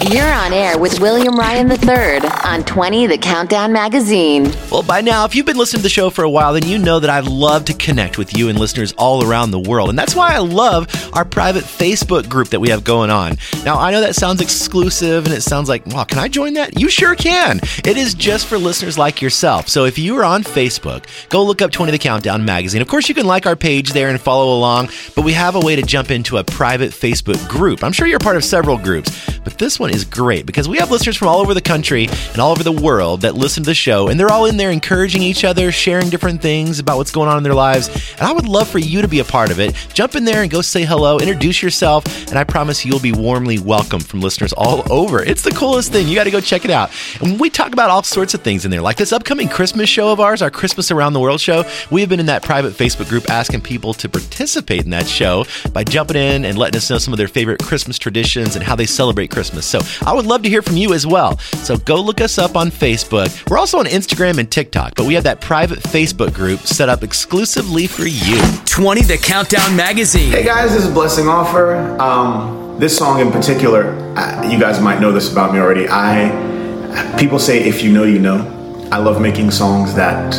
You're 0.10 0.34
on 0.34 0.52
air 0.52 0.80
with 0.80 1.00
William 1.00 1.36
Ryan 1.36 1.72
III 1.72 2.28
on 2.44 2.64
20 2.64 3.06
The 3.06 3.20
Countdown 3.20 3.72
Magazine. 3.72 4.52
Well, 4.72 4.82
by 4.82 5.00
now, 5.00 5.26
if 5.26 5.36
you've 5.36 5.46
been 5.46 5.58
listening 5.58 5.82
to 5.82 5.84
the 5.84 5.90
show 5.90 6.10
for 6.10 6.24
a 6.24 6.30
while, 6.30 6.54
then 6.54 6.66
you 6.68 6.80
know 6.80 7.00
that 7.00 7.12
I 7.12 7.20
love 7.20 7.66
to 7.66 7.74
connect 7.76 8.18
with 8.18 8.36
you 8.36 8.50
and 8.50 8.60
listeners 8.60 8.94
all 8.98 9.24
around 9.24 9.52
the 9.52 9.60
world. 9.60 9.92
And 9.92 10.00
that's 10.00 10.16
why 10.16 10.34
I 10.34 10.40
love 10.40 10.88
our 11.14 11.24
private 11.24 11.64
Facebook 11.64 12.28
group 12.28 12.48
that 12.48 12.60
we 12.60 12.70
have 12.70 12.84
going 12.84 13.12
on. 13.12 13.38
Now, 13.64 13.78
I 13.78 13.92
know 13.92 14.02
that 14.02 14.16
sounds 14.16 14.42
exclusive 14.42 15.26
and 15.26 15.36
it 15.36 15.42
sounds 15.42 15.70
like, 15.70 15.86
wow, 15.86 16.04
can 16.04 16.18
I 16.18 16.28
join 16.28 16.56
that? 16.56 16.80
You 16.80 16.90
sure 16.90 17.14
can. 17.14 17.60
It 17.86 17.96
is 17.96 18.16
just 18.16 18.48
for 18.48 18.58
listeners 18.58 18.98
like 18.98 19.22
yourself. 19.22 19.70
So 19.70 19.86
if 19.86 20.00
you 20.00 20.18
are 20.18 20.26
on 20.26 20.44
Facebook, 20.44 21.06
go 21.30 21.44
look 21.44 21.62
up 21.62 21.72
20 21.72 21.92
The 21.92 22.00
Countdown 22.00 22.44
magazine. 22.44 22.82
Of 22.82 22.88
course, 22.88 23.08
you 23.08 23.14
can 23.14 23.28
like 23.28 23.46
our 23.46 23.56
page 23.56 23.94
there 23.94 24.10
and 24.10 24.20
follow 24.20 24.58
along, 24.58 24.90
but 25.16 25.24
we 25.24 25.34
have 25.34 25.54
a 25.54 25.60
way 25.60 25.76
to 25.76 25.84
jump 25.84 26.10
into 26.10 26.38
a 26.38 26.44
private 26.44 26.90
Facebook 26.90 27.48
group. 27.48 27.84
I'm 27.84 27.94
sure 27.94 28.08
you're 28.08 28.18
part 28.18 28.36
of 28.36 28.44
several 28.44 28.80
groups, 28.80 29.40
but 29.44 29.60
this 29.60 29.80
one 29.80 29.91
is 29.92 30.06
great 30.06 30.46
because 30.46 30.68
we 30.68 30.78
have 30.78 30.92
listeners 30.92 31.18
from 31.18 31.28
all 31.28 31.40
over 31.40 31.54
the 31.54 31.62
country 31.62 32.08
and 32.32 32.40
all 32.40 32.52
over 32.52 32.64
the 32.64 32.72
world 32.72 33.22
that 33.22 33.36
listen 33.36 33.64
to 33.64 33.70
the 33.70 33.76
show, 33.76 34.08
and 34.08 34.20
they're 34.20 34.32
all 34.32 34.46
in 34.46 34.58
there 34.58 34.72
encouraging 34.72 35.22
each 35.22 35.44
other, 35.44 35.72
sharing 35.72 36.10
different 36.10 36.42
things 36.42 36.80
about 36.80 36.98
what's 36.98 37.12
going 37.12 37.30
on 37.30 37.38
in 37.38 37.44
their 37.44 37.54
lives. 37.54 37.90
And 38.14 38.22
I 38.22 38.32
would 38.32 38.48
love 38.48 38.68
for 38.68 38.80
you 38.80 39.02
to 39.02 39.08
be 39.08 39.20
a 39.20 39.24
part 39.24 39.52
of 39.52 39.60
it. 39.60 39.76
Jump 39.94 40.16
in 40.16 40.26
there 40.26 40.42
and 40.42 40.52
go 40.52 40.62
say 40.62 40.84
hello, 40.84 41.20
introduce 41.20 41.62
yourself, 41.62 42.06
and 42.30 42.38
I 42.38 42.44
promise 42.44 42.86
you'll 42.86 43.00
be 43.00 43.12
warmly 43.12 43.60
welcomed 43.60 44.06
from 44.06 44.22
listeners 44.22 44.54
all 44.54 44.92
over. 44.92 45.22
It's 45.22 45.42
the 45.42 45.52
coolest 45.52 45.92
thing. 45.92 46.08
You 46.08 46.16
got 46.16 46.24
to 46.24 46.32
go 46.32 46.42
check 46.42 46.66
it 46.66 46.72
out. 46.72 46.92
And 47.22 47.40
we 47.40 47.50
talk 47.50 47.74
about 47.74 47.90
all 47.90 48.04
sorts 48.04 48.34
of 48.34 48.42
things 48.42 48.66
in 48.66 48.72
there, 48.72 48.82
like 48.82 48.98
this 48.98 49.14
upcoming 49.14 49.50
Christmas 49.50 49.90
show 49.90 50.12
of 50.12 50.20
ours, 50.20 50.42
our 50.42 50.52
Christmas 50.52 50.92
Around 50.92 51.14
the 51.14 51.20
World 51.20 51.42
show. 51.42 51.64
We 51.90 52.02
have 52.02 52.10
been 52.10 52.20
in 52.20 52.28
that 52.28 52.44
private 52.44 52.74
Facebook 52.74 53.10
group 53.10 53.30
asking 53.30 53.62
people 53.62 53.94
to 53.96 54.10
participate 54.10 54.84
in 54.84 54.92
that 54.92 55.08
show 55.08 55.46
by 55.74 55.84
jumping 55.84 56.18
in 56.18 56.46
and 56.46 56.58
letting 56.58 56.78
us 56.78 56.90
know 56.90 56.98
some 56.98 57.14
of 57.14 57.18
their 57.18 57.28
favorite 57.28 57.62
Christmas 57.62 57.98
traditions 57.98 58.56
and 58.56 58.64
how 58.64 58.76
they 58.76 58.86
celebrate 58.86 59.32
Christmas. 59.32 59.66
So 59.66 59.81
I 60.06 60.13
would 60.13 60.26
love 60.26 60.44
to 60.44 60.50
hear 60.50 60.62
from 60.62 60.78
you 60.78 60.94
as 60.94 61.06
well. 61.06 61.38
So 61.39 61.78
go 61.78 61.96
look 62.02 62.22
us 62.22 62.38
up 62.38 62.56
on 62.56 62.72
Facebook. 62.72 63.50
We're 63.50 63.58
also 63.58 63.80
on 63.80 63.86
Instagram 63.86 64.38
and 64.38 64.50
TikTok, 64.52 64.96
but 64.96 65.06
we 65.06 65.13
have 65.15 65.24
that 65.26 65.41
private 65.41 65.80
Facebook 65.80 66.34
group 66.34 66.60
set 66.62 66.89
up 66.89 67.04
exclusively 67.04 67.88
for 67.88 68.06
you. 68.06 68.41
20 68.65 69.02
The 69.02 69.17
Countdown 69.17 69.76
magazine. 69.76 70.32
Hey 70.32 70.44
guys, 70.44 70.72
this 70.74 70.86
is 70.86 70.94
Blessing 70.94 71.26
Offor. 71.26 72.00
Um, 72.00 72.80
this 72.80 72.98
song 72.98 73.20
in 73.20 73.32
particular, 73.32 73.94
uh, 74.17 74.50
you 74.50 74.60
guys 74.60 74.82
might 74.82 75.00
know 75.00 75.12
this 75.12 75.32
about 75.32 75.54
me 75.54 75.60
already. 75.60 75.88
I 75.89 77.15
people 77.20 77.39
say 77.39 77.63
if 77.63 77.84
you 77.84 77.91
know, 77.91 78.04
you 78.04 78.20
know. 78.20 78.58
I 78.91 78.98
love 78.98 79.22
making 79.22 79.52
songs 79.52 79.94
that 79.96 80.34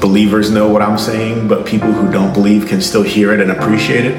believers 0.00 0.50
know 0.50 0.68
what 0.68 0.80
I'm 0.80 0.96
saying, 0.96 1.48
but 1.48 1.66
people 1.66 1.92
who 1.92 2.10
don't 2.10 2.32
believe 2.32 2.66
can 2.66 2.80
still 2.80 3.02
hear 3.02 3.34
it 3.34 3.40
and 3.40 3.50
appreciate 3.50 4.06
it. 4.06 4.14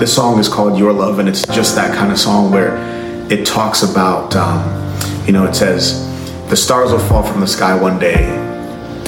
This 0.00 0.12
song 0.14 0.40
is 0.40 0.48
called 0.48 0.76
Your 0.78 0.92
Love, 0.92 1.20
and 1.20 1.28
it's 1.28 1.46
just 1.46 1.76
that 1.76 1.94
kind 1.96 2.10
of 2.10 2.18
song 2.18 2.50
where 2.50 2.76
it 3.30 3.46
talks 3.46 3.82
about, 3.82 4.36
um, 4.36 4.62
you 5.26 5.32
know, 5.32 5.46
it 5.46 5.54
says, 5.54 6.04
the 6.50 6.56
stars 6.56 6.92
will 6.92 6.98
fall 6.98 7.22
from 7.22 7.40
the 7.40 7.46
sky 7.46 7.74
one 7.74 7.98
day. 7.98 8.26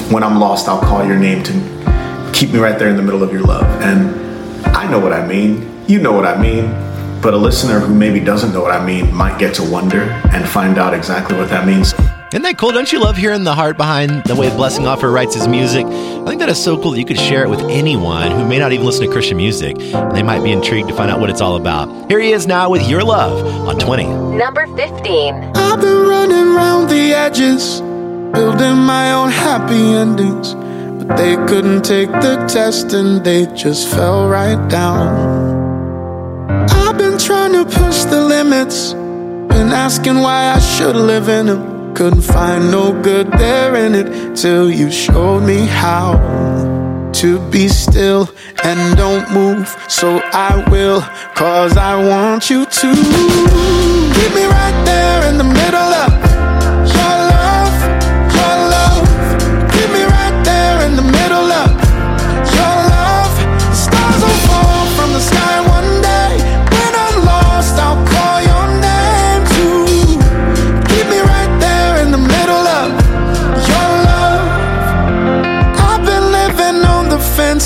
When 0.09 0.23
I'm 0.23 0.39
lost, 0.39 0.67
I'll 0.67 0.81
call 0.81 1.05
your 1.05 1.17
name 1.17 1.43
to 1.43 2.31
keep 2.33 2.51
me 2.51 2.59
right 2.59 2.77
there 2.79 2.89
in 2.89 2.95
the 2.95 3.03
middle 3.03 3.23
of 3.23 3.31
your 3.31 3.41
love. 3.41 3.65
And 3.81 4.65
I 4.75 4.89
know 4.89 4.99
what 4.99 5.13
I 5.13 5.25
mean. 5.25 5.83
You 5.87 5.99
know 5.99 6.13
what 6.13 6.25
I 6.25 6.39
mean. 6.41 6.65
But 7.21 7.33
a 7.33 7.37
listener 7.37 7.79
who 7.79 7.93
maybe 7.93 8.19
doesn't 8.19 8.53
know 8.53 8.61
what 8.61 8.71
I 8.71 8.83
mean 8.83 9.13
might 9.13 9.37
get 9.39 9.53
to 9.55 9.63
wonder 9.63 10.03
and 10.33 10.47
find 10.47 10.77
out 10.77 10.93
exactly 10.93 11.37
what 11.37 11.49
that 11.49 11.65
means. 11.65 11.93
Isn't 12.29 12.41
that 12.41 12.57
cool? 12.57 12.73
Don't 12.73 12.91
you 12.91 12.99
love 12.99 13.15
hearing 13.15 13.45
the 13.45 13.55
heart 13.55 13.77
behind 13.77 14.25
the 14.25 14.35
way 14.35 14.49
Blessing 14.49 14.83
Offor 14.83 15.13
writes 15.13 15.33
his 15.33 15.47
music? 15.47 15.85
I 15.85 16.25
think 16.25 16.39
that 16.39 16.49
is 16.49 16.61
so 16.61 16.75
cool 16.77 16.91
that 16.91 16.99
you 16.99 17.05
could 17.05 17.17
share 17.17 17.43
it 17.43 17.49
with 17.49 17.61
anyone 17.61 18.31
who 18.31 18.45
may 18.45 18.59
not 18.59 18.73
even 18.73 18.85
listen 18.85 19.05
to 19.05 19.11
Christian 19.11 19.37
music. 19.37 19.79
And 19.79 20.11
they 20.13 20.23
might 20.23 20.43
be 20.43 20.51
intrigued 20.51 20.89
to 20.89 20.93
find 20.93 21.09
out 21.09 21.21
what 21.21 21.29
it's 21.29 21.39
all 21.39 21.55
about. 21.55 22.11
Here 22.11 22.19
he 22.19 22.33
is 22.33 22.45
now 22.45 22.69
with 22.69 22.85
Your 22.89 23.01
Love 23.01 23.45
on 23.65 23.79
20. 23.79 24.07
Number 24.35 24.67
15. 24.75 25.35
I've 25.55 25.79
been 25.79 26.05
running 26.05 26.53
around 26.53 26.89
the 26.89 27.13
edges, 27.13 27.79
building 27.79 28.75
my 28.75 29.13
own 29.13 29.29
happy 29.29 29.75
endings. 29.75 30.53
But 30.53 31.15
they 31.15 31.37
couldn't 31.47 31.83
take 31.83 32.11
the 32.11 32.45
test 32.49 32.91
and 32.91 33.23
they 33.23 33.45
just 33.55 33.87
fell 33.87 34.27
right 34.27 34.69
down. 34.69 35.07
I've 36.71 36.97
been 36.97 37.17
trying 37.17 37.53
to 37.53 37.63
push 37.63 38.03
the 38.03 38.19
limits, 38.19 38.91
been 38.91 39.71
asking 39.71 40.15
why 40.15 40.49
I 40.49 40.59
should 40.59 40.97
live 40.97 41.29
in 41.29 41.45
them. 41.45 41.76
Couldn't 41.97 42.21
find 42.21 42.69
no 42.69 42.93
good 43.01 43.31
there 43.31 43.75
in 43.75 43.95
it 43.95 44.35
till 44.35 44.69
you 44.69 44.91
showed 44.91 45.39
me 45.39 45.65
how 45.65 46.13
to 47.11 47.39
be 47.49 47.67
still 47.67 48.29
and 48.63 48.95
don't 48.95 49.27
move. 49.33 49.67
So 49.89 50.21
I 50.31 50.63
will, 50.69 51.01
cause 51.33 51.75
I 51.75 51.95
want 51.95 52.51
you 52.51 52.65
to 52.65 52.89
keep 54.13 54.35
me 54.35 54.45
right 54.45 54.83
there 54.85 55.27
in 55.31 55.39
the 55.39 55.43
middle 55.43 55.91
of 56.03 56.26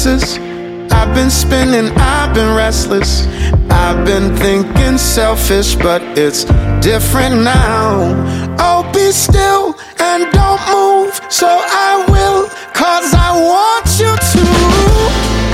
I've 0.04 1.14
been 1.14 1.30
spinning, 1.30 1.92
I've 1.96 2.34
been 2.34 2.56
restless. 2.56 3.28
I've 3.70 4.04
been 4.04 4.36
thinking 4.36 4.98
selfish, 4.98 5.76
but 5.76 6.02
it's 6.18 6.44
different 6.84 7.44
now. 7.44 8.16
Oh, 8.58 8.90
be 8.92 9.12
still 9.12 9.76
and 10.00 10.26
don't 10.32 10.60
move, 10.74 11.22
so 11.30 11.46
I 11.48 12.04
will, 12.10 12.50
cause 12.74 13.14
I 13.14 13.30
want 13.46 13.86
you 14.02 14.10
to. 14.34 14.44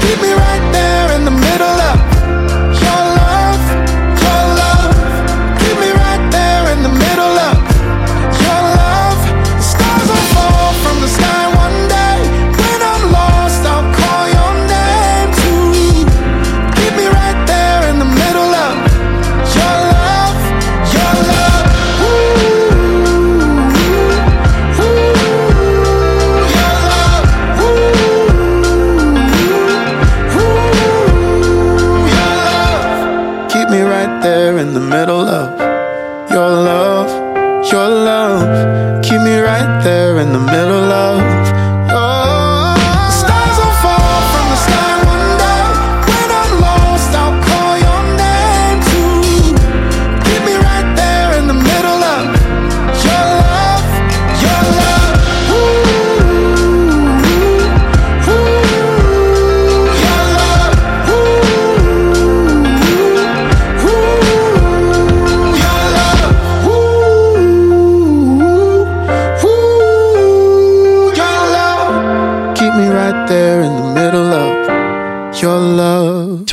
Keep 0.07 0.21
me 0.21 0.31
right 0.31 0.71
there 0.71 1.17
in 1.17 1.25
the 1.25 1.31
middle 1.31 1.67
of 1.67 1.96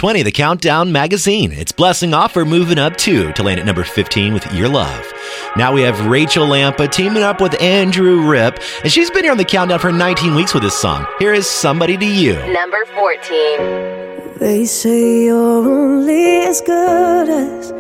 20, 0.05 0.23
the 0.23 0.33
Countdown 0.33 0.93
Magazine. 0.93 1.51
It's 1.51 1.73
Blessing 1.73 2.11
Offor 2.11 2.47
moving 2.47 2.77
up 2.77 2.95
two 2.95 3.33
to 3.33 3.43
land 3.43 3.59
at 3.59 3.65
number 3.65 3.85
15 3.85 4.35
with 4.35 4.53
Your 4.53 4.69
Love. 4.69 5.11
Now 5.57 5.73
we 5.73 5.81
have 5.81 6.05
Rachael 6.05 6.47
Lampa 6.47 6.93
teaming 6.93 7.23
up 7.23 7.41
with 7.41 7.59
Andrew 7.59 8.29
Ripp, 8.29 8.61
and 8.83 8.93
she's 8.93 9.11
been 9.11 9.23
here 9.23 9.33
on 9.33 9.39
the 9.39 9.47
Countdown 9.47 9.79
for 9.79 9.91
19 9.91 10.35
weeks 10.35 10.53
with 10.53 10.63
this 10.63 10.79
song. 10.79 11.07
Here 11.21 11.33
is 11.33 11.49
Somebody 11.49 11.97
to 11.97 12.05
You. 12.05 12.35
Number 12.53 12.85
14. 12.85 14.39
They 14.41 14.67
say 14.67 15.25
you're 15.25 15.67
only 15.67 16.49
as 16.49 16.61
good 16.61 17.31
as 17.31 17.71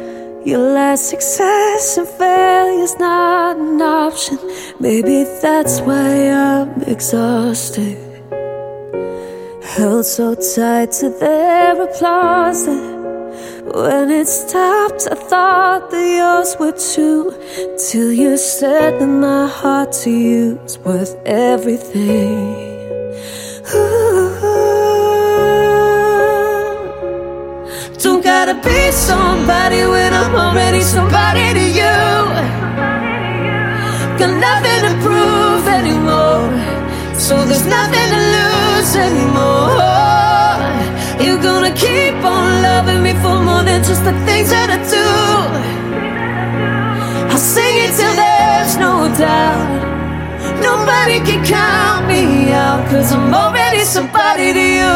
your 0.47 0.61
last 0.61 1.11
success, 1.11 1.99
and 1.99 2.09
failure's 2.09 2.99
not 2.99 3.59
an 3.59 3.83
option. 3.83 4.39
Maybe 4.81 5.25
that's 5.43 5.83
why 5.83 6.31
I'm 6.31 6.85
exhausted. 6.85 8.15
Held 9.65 10.05
so 10.05 10.35
tight 10.35 10.93
to 10.93 11.09
their 11.09 11.83
applause 11.83 12.67
that 12.67 13.65
when 13.75 14.11
it 14.11 14.29
stopped, 14.29 15.09
I 15.11 15.15
thought 15.15 15.91
that 15.91 16.07
yours 16.21 16.55
were 16.61 16.73
too. 16.73 17.33
Till 17.89 18.13
you 18.13 18.37
said 18.37 19.01
that 19.01 19.07
my 19.07 19.49
heart 19.49 19.91
to 20.05 20.11
you 20.11 20.61
is 20.67 20.79
worth 20.79 21.17
everything. 21.25 22.55
Ooh. 23.75 24.31
Don't 28.03 28.23
gotta 28.23 28.55
be 28.63 28.93
somebody 28.93 29.87
when 29.87 30.13
I'm 30.13 30.35
already 30.37 30.83
somebody 30.83 31.55
to 31.55 31.67
you. 31.81 31.97
Got 34.19 34.33
nothing 34.49 34.81
to 34.87 34.93
prove 35.03 35.67
anymore, 35.67 36.53
so 37.19 37.35
there's 37.47 37.67
nothing 37.67 38.09
to 38.11 38.21
lose 38.33 38.44
anymore. 38.93 39.81
You're 41.25 41.41
gonna 41.41 41.73
keep 41.73 42.17
on 42.23 42.63
loving 42.69 43.01
me 43.03 43.13
for 43.23 43.37
more 43.49 43.65
than 43.65 43.81
just 43.83 44.05
the 44.05 44.13
things 44.27 44.51
that 44.51 44.69
I 44.77 44.79
do. 44.97 45.09
I'll 47.33 47.45
sing 47.55 47.75
it 47.85 47.93
till 47.99 48.15
there's 48.25 48.77
no 48.77 49.09
doubt. 49.17 49.69
Nobody 50.61 51.19
can 51.29 51.41
count 51.45 52.07
me 52.13 52.53
out, 52.53 52.83
cause 52.91 53.13
I'm 53.13 53.33
already 53.33 53.81
somebody 53.97 54.53
to 54.53 54.65
you. 54.81 54.95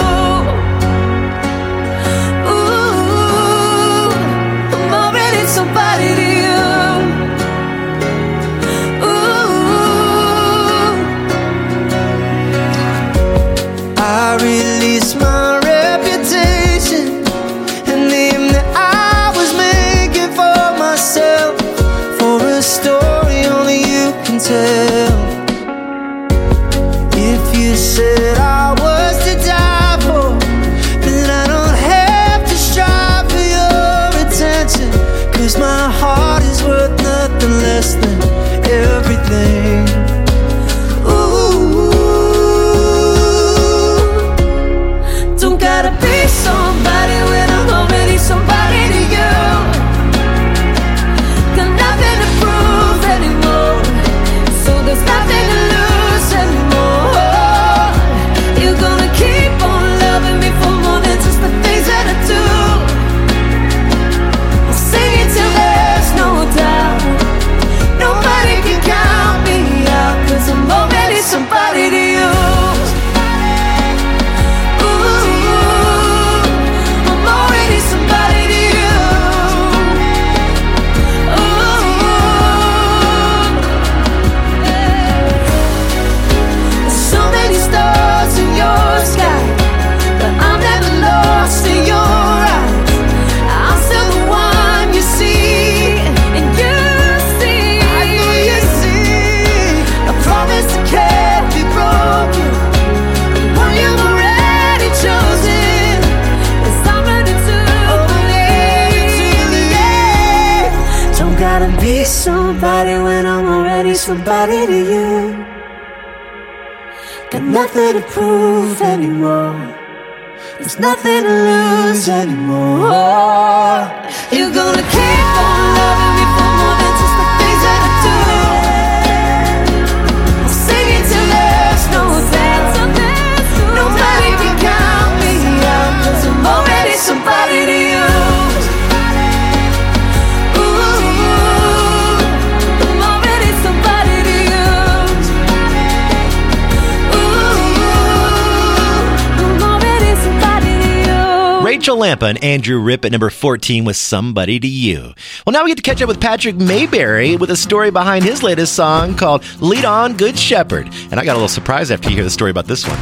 Lampa 152.08 152.24
and 152.26 152.42
Andrew 152.42 152.80
Ripp 152.80 153.04
at 153.04 153.12
number 153.12 153.28
14 153.28 153.84
with 153.84 153.94
Somebody 153.94 154.58
to 154.58 154.66
You. 154.66 155.12
Well, 155.44 155.52
now 155.52 155.62
we 155.62 155.70
get 155.70 155.76
to 155.76 155.82
catch 155.82 156.00
up 156.00 156.08
with 156.08 156.18
Patrick 156.18 156.56
Mayberry 156.56 157.36
with 157.36 157.50
a 157.50 157.56
story 157.56 157.90
behind 157.90 158.24
his 158.24 158.42
latest 158.42 158.74
song 158.74 159.14
called 159.14 159.44
Lead 159.60 159.84
On 159.84 160.16
Good 160.16 160.38
Shepherd. 160.38 160.88
And 161.10 161.20
I 161.20 161.24
got 161.26 161.32
a 161.32 161.34
little 161.34 161.50
surprise 161.50 161.90
after 161.90 162.08
you 162.08 162.14
hear 162.14 162.24
the 162.24 162.30
story 162.30 162.50
about 162.50 162.64
this 162.64 162.88
one. 162.88 162.96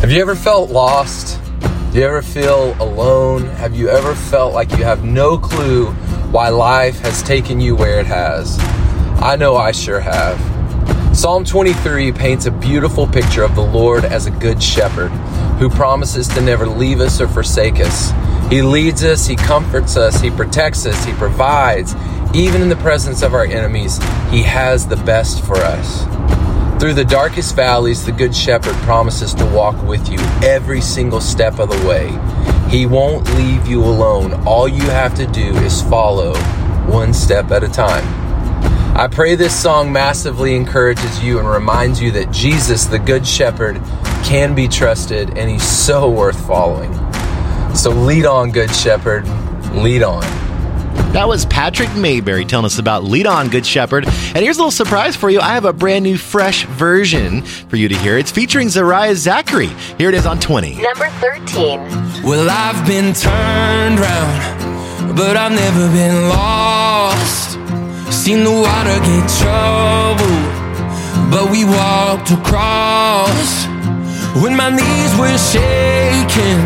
Have 0.00 0.10
you 0.10 0.20
ever 0.20 0.34
felt 0.34 0.70
lost? 0.70 1.40
Do 1.92 2.00
you 2.00 2.04
ever 2.04 2.20
feel 2.20 2.74
alone? 2.82 3.44
Have 3.44 3.76
you 3.76 3.90
ever 3.90 4.16
felt 4.16 4.54
like 4.54 4.72
you 4.72 4.82
have 4.82 5.04
no 5.04 5.38
clue 5.38 5.92
why 6.32 6.48
life 6.48 6.98
has 6.98 7.22
taken 7.22 7.60
you 7.60 7.76
where 7.76 8.00
it 8.00 8.06
has? 8.06 8.58
I 9.22 9.36
know 9.36 9.54
I 9.54 9.70
sure 9.70 10.00
have. 10.00 10.36
Psalm 11.16 11.44
23 11.44 12.10
paints 12.10 12.46
a 12.46 12.50
beautiful 12.50 13.06
picture 13.06 13.44
of 13.44 13.54
the 13.54 13.62
Lord 13.62 14.04
as 14.04 14.26
a 14.26 14.32
good 14.32 14.60
shepherd 14.60 15.10
who 15.60 15.70
promises 15.70 16.26
to 16.30 16.40
never 16.40 16.66
leave 16.66 16.98
us 16.98 17.20
or 17.20 17.28
forsake 17.28 17.78
us. 17.78 18.12
He 18.50 18.62
leads 18.62 19.04
us, 19.04 19.26
He 19.26 19.36
comforts 19.36 19.96
us, 19.96 20.20
He 20.20 20.30
protects 20.30 20.86
us, 20.86 21.04
He 21.04 21.12
provides. 21.12 21.94
Even 22.34 22.62
in 22.62 22.68
the 22.68 22.76
presence 22.76 23.22
of 23.22 23.34
our 23.34 23.44
enemies, 23.44 23.98
He 24.30 24.42
has 24.42 24.86
the 24.86 24.96
best 24.96 25.44
for 25.44 25.56
us. 25.56 26.04
Through 26.80 26.94
the 26.94 27.04
darkest 27.04 27.56
valleys, 27.56 28.06
the 28.06 28.12
Good 28.12 28.34
Shepherd 28.34 28.74
promises 28.84 29.34
to 29.34 29.44
walk 29.46 29.82
with 29.82 30.08
you 30.08 30.18
every 30.42 30.80
single 30.80 31.20
step 31.20 31.58
of 31.58 31.68
the 31.68 31.88
way. 31.88 32.08
He 32.70 32.86
won't 32.86 33.28
leave 33.34 33.66
you 33.66 33.82
alone. 33.82 34.46
All 34.46 34.68
you 34.68 34.82
have 34.82 35.14
to 35.16 35.26
do 35.26 35.54
is 35.56 35.82
follow 35.82 36.34
one 36.86 37.12
step 37.12 37.50
at 37.50 37.64
a 37.64 37.68
time. 37.68 38.04
I 38.96 39.08
pray 39.08 39.34
this 39.34 39.60
song 39.60 39.92
massively 39.92 40.56
encourages 40.56 41.22
you 41.22 41.38
and 41.38 41.48
reminds 41.48 42.00
you 42.00 42.12
that 42.12 42.30
Jesus, 42.30 42.86
the 42.86 42.98
Good 42.98 43.26
Shepherd, 43.26 43.80
can 44.24 44.54
be 44.54 44.68
trusted 44.68 45.36
and 45.36 45.50
he's 45.50 45.68
so 45.68 46.08
worth 46.08 46.46
following. 46.46 47.07
So 47.74 47.90
lead 47.90 48.26
on, 48.26 48.50
Good 48.50 48.74
Shepherd, 48.74 49.26
lead 49.72 50.02
on. 50.02 50.22
That 51.12 51.26
was 51.26 51.46
Patrick 51.46 51.94
Mayberry 51.96 52.44
telling 52.44 52.66
us 52.66 52.78
about 52.78 53.02
Lead 53.02 53.26
On 53.26 53.48
Good 53.48 53.64
Shepherd. 53.64 54.04
And 54.06 54.38
here's 54.38 54.58
a 54.58 54.60
little 54.60 54.70
surprise 54.70 55.16
for 55.16 55.30
you. 55.30 55.40
I 55.40 55.54
have 55.54 55.64
a 55.64 55.72
brand 55.72 56.02
new, 56.02 56.18
fresh 56.18 56.64
version 56.66 57.42
for 57.42 57.76
you 57.76 57.88
to 57.88 57.96
hear. 57.96 58.18
It's 58.18 58.30
featuring 58.30 58.68
Zahriya 58.68 59.14
Zachary. 59.14 59.70
Here 59.96 60.10
it 60.10 60.14
is 60.14 60.26
on 60.26 60.38
20. 60.38 60.82
Number 60.82 61.08
13. 61.08 61.80
Well, 62.22 62.48
I've 62.50 62.86
been 62.86 63.14
turned 63.14 63.98
round, 64.00 65.16
but 65.16 65.36
I've 65.36 65.52
never 65.52 65.88
been 65.88 66.28
lost. 66.28 67.52
Seen 68.12 68.44
the 68.44 68.50
water 68.50 68.98
get 69.00 69.28
troubled, 69.40 70.50
but 71.30 71.50
we 71.50 71.64
walked 71.64 72.30
across. 72.32 73.66
When 74.42 74.54
my 74.54 74.68
knees 74.68 75.16
were 75.18 75.36
shaking, 75.38 76.60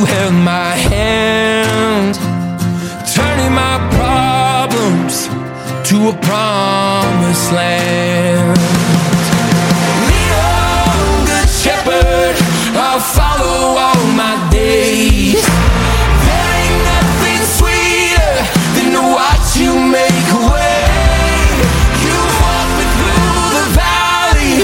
you 0.00 0.06
held 0.06 0.34
my 0.34 0.72
hand, 0.92 2.14
turning 3.14 3.52
my 3.52 3.76
problems 3.98 5.28
to 5.88 5.96
a 6.08 6.14
promised 6.24 7.52
land. 7.52 8.56
Lead 10.08 10.32
on, 10.56 11.26
good 11.26 11.48
shepherd, 11.62 12.34
I'll 12.86 13.04
follow 13.18 13.76
all 13.84 14.04
my 14.16 14.36
days. 14.50 15.44
There 16.26 16.50
ain't 16.60 16.80
nothing 16.92 17.42
sweeter 17.58 18.32
than 18.76 18.88
to 18.96 19.02
watch 19.18 19.48
you 19.62 19.72
make 19.98 20.28
a 20.32 20.42
way. 20.48 20.80
You 22.04 22.16
walk 22.40 22.68
me 22.78 22.86
through 22.96 23.48
the 23.56 23.64
valley, 23.82 24.54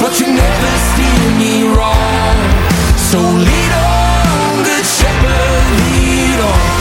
but 0.00 0.12
you 0.20 0.26
never 0.44 0.72
steer 0.88 1.24
me 1.40 1.52
wrong. 1.74 2.36
So 3.10 3.18
lead 3.20 3.72
on, 3.72 3.81
lead 5.70 6.40
on. 6.40 6.71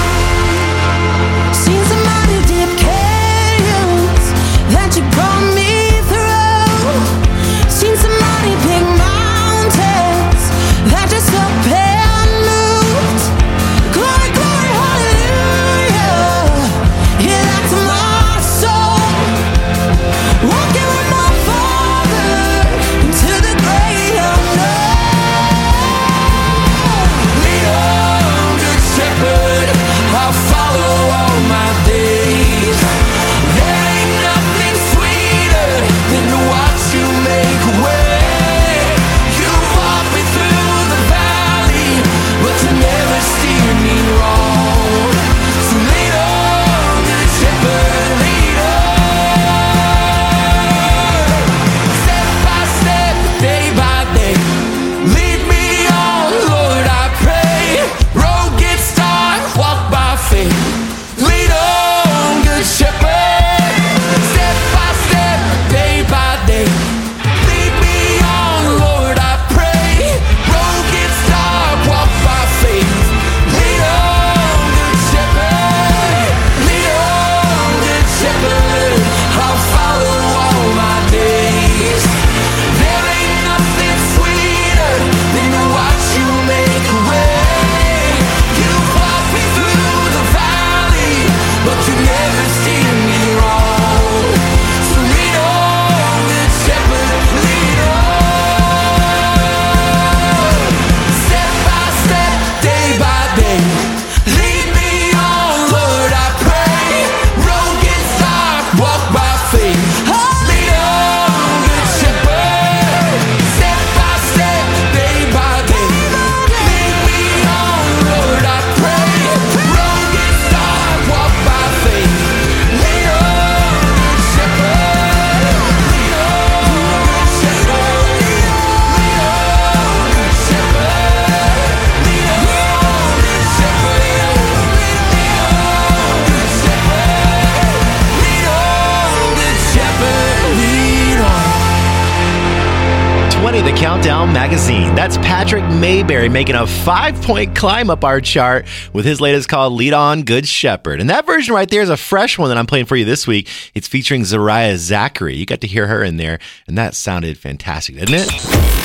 20, 143.41 143.61
the 143.61 143.71
Countdown 143.71 144.31
Magazine. 144.31 144.93
That's 144.93 145.17
Patrick 145.17 145.63
Mayberry 145.63 146.29
making 146.29 146.53
a 146.53 146.67
five 146.67 147.19
point 147.23 147.55
climb 147.55 147.89
up 147.89 148.03
our 148.03 148.21
chart 148.21 148.67
with 148.93 149.03
his 149.03 149.19
latest 149.19 149.49
called 149.49 149.73
Lead 149.73 149.93
On 149.93 150.21
Good 150.21 150.47
Shepherd. 150.47 151.01
And 151.01 151.09
that 151.09 151.25
version 151.25 151.55
right 151.55 151.67
there 151.67 151.81
is 151.81 151.89
a 151.89 151.97
fresh 151.97 152.37
one 152.37 152.49
that 152.49 152.59
I'm 152.59 152.67
playing 152.67 152.85
for 152.85 152.95
you 152.95 153.03
this 153.03 153.25
week. 153.25 153.49
It's 153.73 153.87
featuring 153.87 154.21
Zahriya 154.21 154.75
Zachary. 154.75 155.37
You 155.37 155.47
got 155.47 155.59
to 155.61 155.67
hear 155.67 155.87
her 155.87 156.03
in 156.03 156.17
there, 156.17 156.37
and 156.67 156.77
that 156.77 156.93
sounded 156.93 157.35
fantastic, 157.35 157.95
didn't 157.95 158.13
it? 158.13 158.29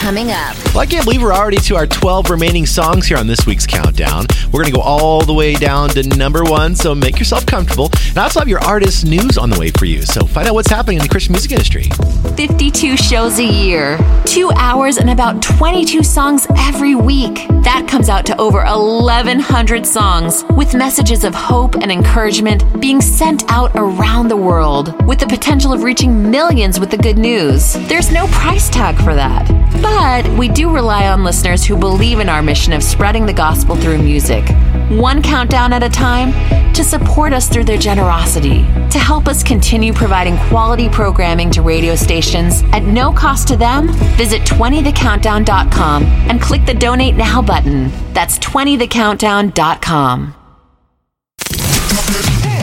Coming 0.00 0.30
up. 0.30 0.56
Well, 0.72 0.78
I 0.78 0.86
can't 0.86 1.04
believe 1.04 1.20
we're 1.20 1.34
already 1.34 1.58
to 1.58 1.76
our 1.76 1.86
12 1.86 2.30
remaining 2.30 2.64
songs 2.64 3.06
here 3.06 3.18
on 3.18 3.26
this 3.26 3.44
week's 3.44 3.66
countdown. 3.66 4.24
We're 4.46 4.62
going 4.62 4.72
to 4.72 4.78
go 4.78 4.80
all 4.80 5.20
the 5.22 5.34
way 5.34 5.52
down 5.52 5.90
to 5.90 6.02
number 6.16 6.44
one, 6.44 6.74
so 6.74 6.94
make 6.94 7.18
yourself 7.18 7.44
comfortable 7.44 7.90
And 8.08 8.16
I 8.16 8.22
also 8.22 8.40
have 8.40 8.48
your 8.48 8.60
artist 8.60 9.04
news 9.04 9.36
on 9.36 9.50
the 9.50 9.60
way 9.60 9.70
for 9.70 9.84
you. 9.84 10.00
So 10.00 10.24
find 10.24 10.48
out 10.48 10.54
what's 10.54 10.70
happening 10.70 10.96
in 10.96 11.02
the 11.02 11.10
Christian 11.10 11.32
music 11.32 11.52
industry. 11.52 11.90
52 12.36 12.96
shows 12.96 13.38
a 13.38 13.44
year, 13.44 13.98
two 14.24 14.45
hours, 14.54 14.98
and 14.98 15.10
about 15.10 15.42
22 15.42 16.02
songs 16.02 16.46
every 16.56 16.94
week. 16.94 17.46
That 17.62 17.86
comes 17.88 18.08
out 18.08 18.24
to 18.26 18.40
over 18.40 18.64
1,100 18.64 19.86
songs 19.86 20.44
with 20.56 20.74
messages 20.74 21.24
of 21.24 21.34
hope 21.34 21.74
and 21.76 21.90
encouragement 21.90 22.80
being 22.80 23.00
sent 23.00 23.44
out 23.50 23.72
around 23.74 24.28
the 24.28 24.36
world 24.36 24.94
with 25.06 25.18
the 25.18 25.26
potential 25.26 25.72
of 25.72 25.82
reaching 25.82 26.30
millions 26.30 26.78
with 26.80 26.90
the 26.90 26.96
good 26.96 27.18
news. 27.18 27.74
There's 27.88 28.12
no 28.12 28.26
price 28.28 28.68
tag 28.70 28.96
for 28.96 29.14
that. 29.14 29.46
But 29.82 30.28
we 30.38 30.48
do 30.48 30.72
rely 30.74 31.08
on 31.08 31.24
listeners 31.24 31.64
who 31.64 31.76
believe 31.76 32.20
in 32.20 32.28
our 32.28 32.42
mission 32.42 32.72
of 32.72 32.82
spreading 32.82 33.26
the 33.26 33.32
gospel 33.32 33.76
through 33.76 33.98
music, 33.98 34.48
one 34.88 35.22
countdown 35.22 35.72
at 35.72 35.82
a 35.82 35.88
time, 35.88 36.32
to 36.72 36.84
support 36.84 37.32
us 37.32 37.48
through 37.48 37.64
their 37.64 37.78
generosity, 37.78 38.62
to 38.90 38.98
help 38.98 39.28
us 39.28 39.42
continue 39.42 39.92
providing 39.92 40.36
quality 40.48 40.88
programming 40.88 41.50
to 41.50 41.62
radio 41.62 41.94
stations 41.94 42.62
at 42.72 42.82
no 42.82 43.12
cost 43.12 43.48
to 43.48 43.56
them. 43.56 43.88
Visit 44.16 44.35
20thecountdown.com 44.42 46.02
and 46.04 46.40
click 46.40 46.64
the 46.66 46.74
Donate 46.74 47.16
Now 47.16 47.42
button. 47.42 47.90
That's 48.12 48.38
20thecountdown.com. 48.38 50.35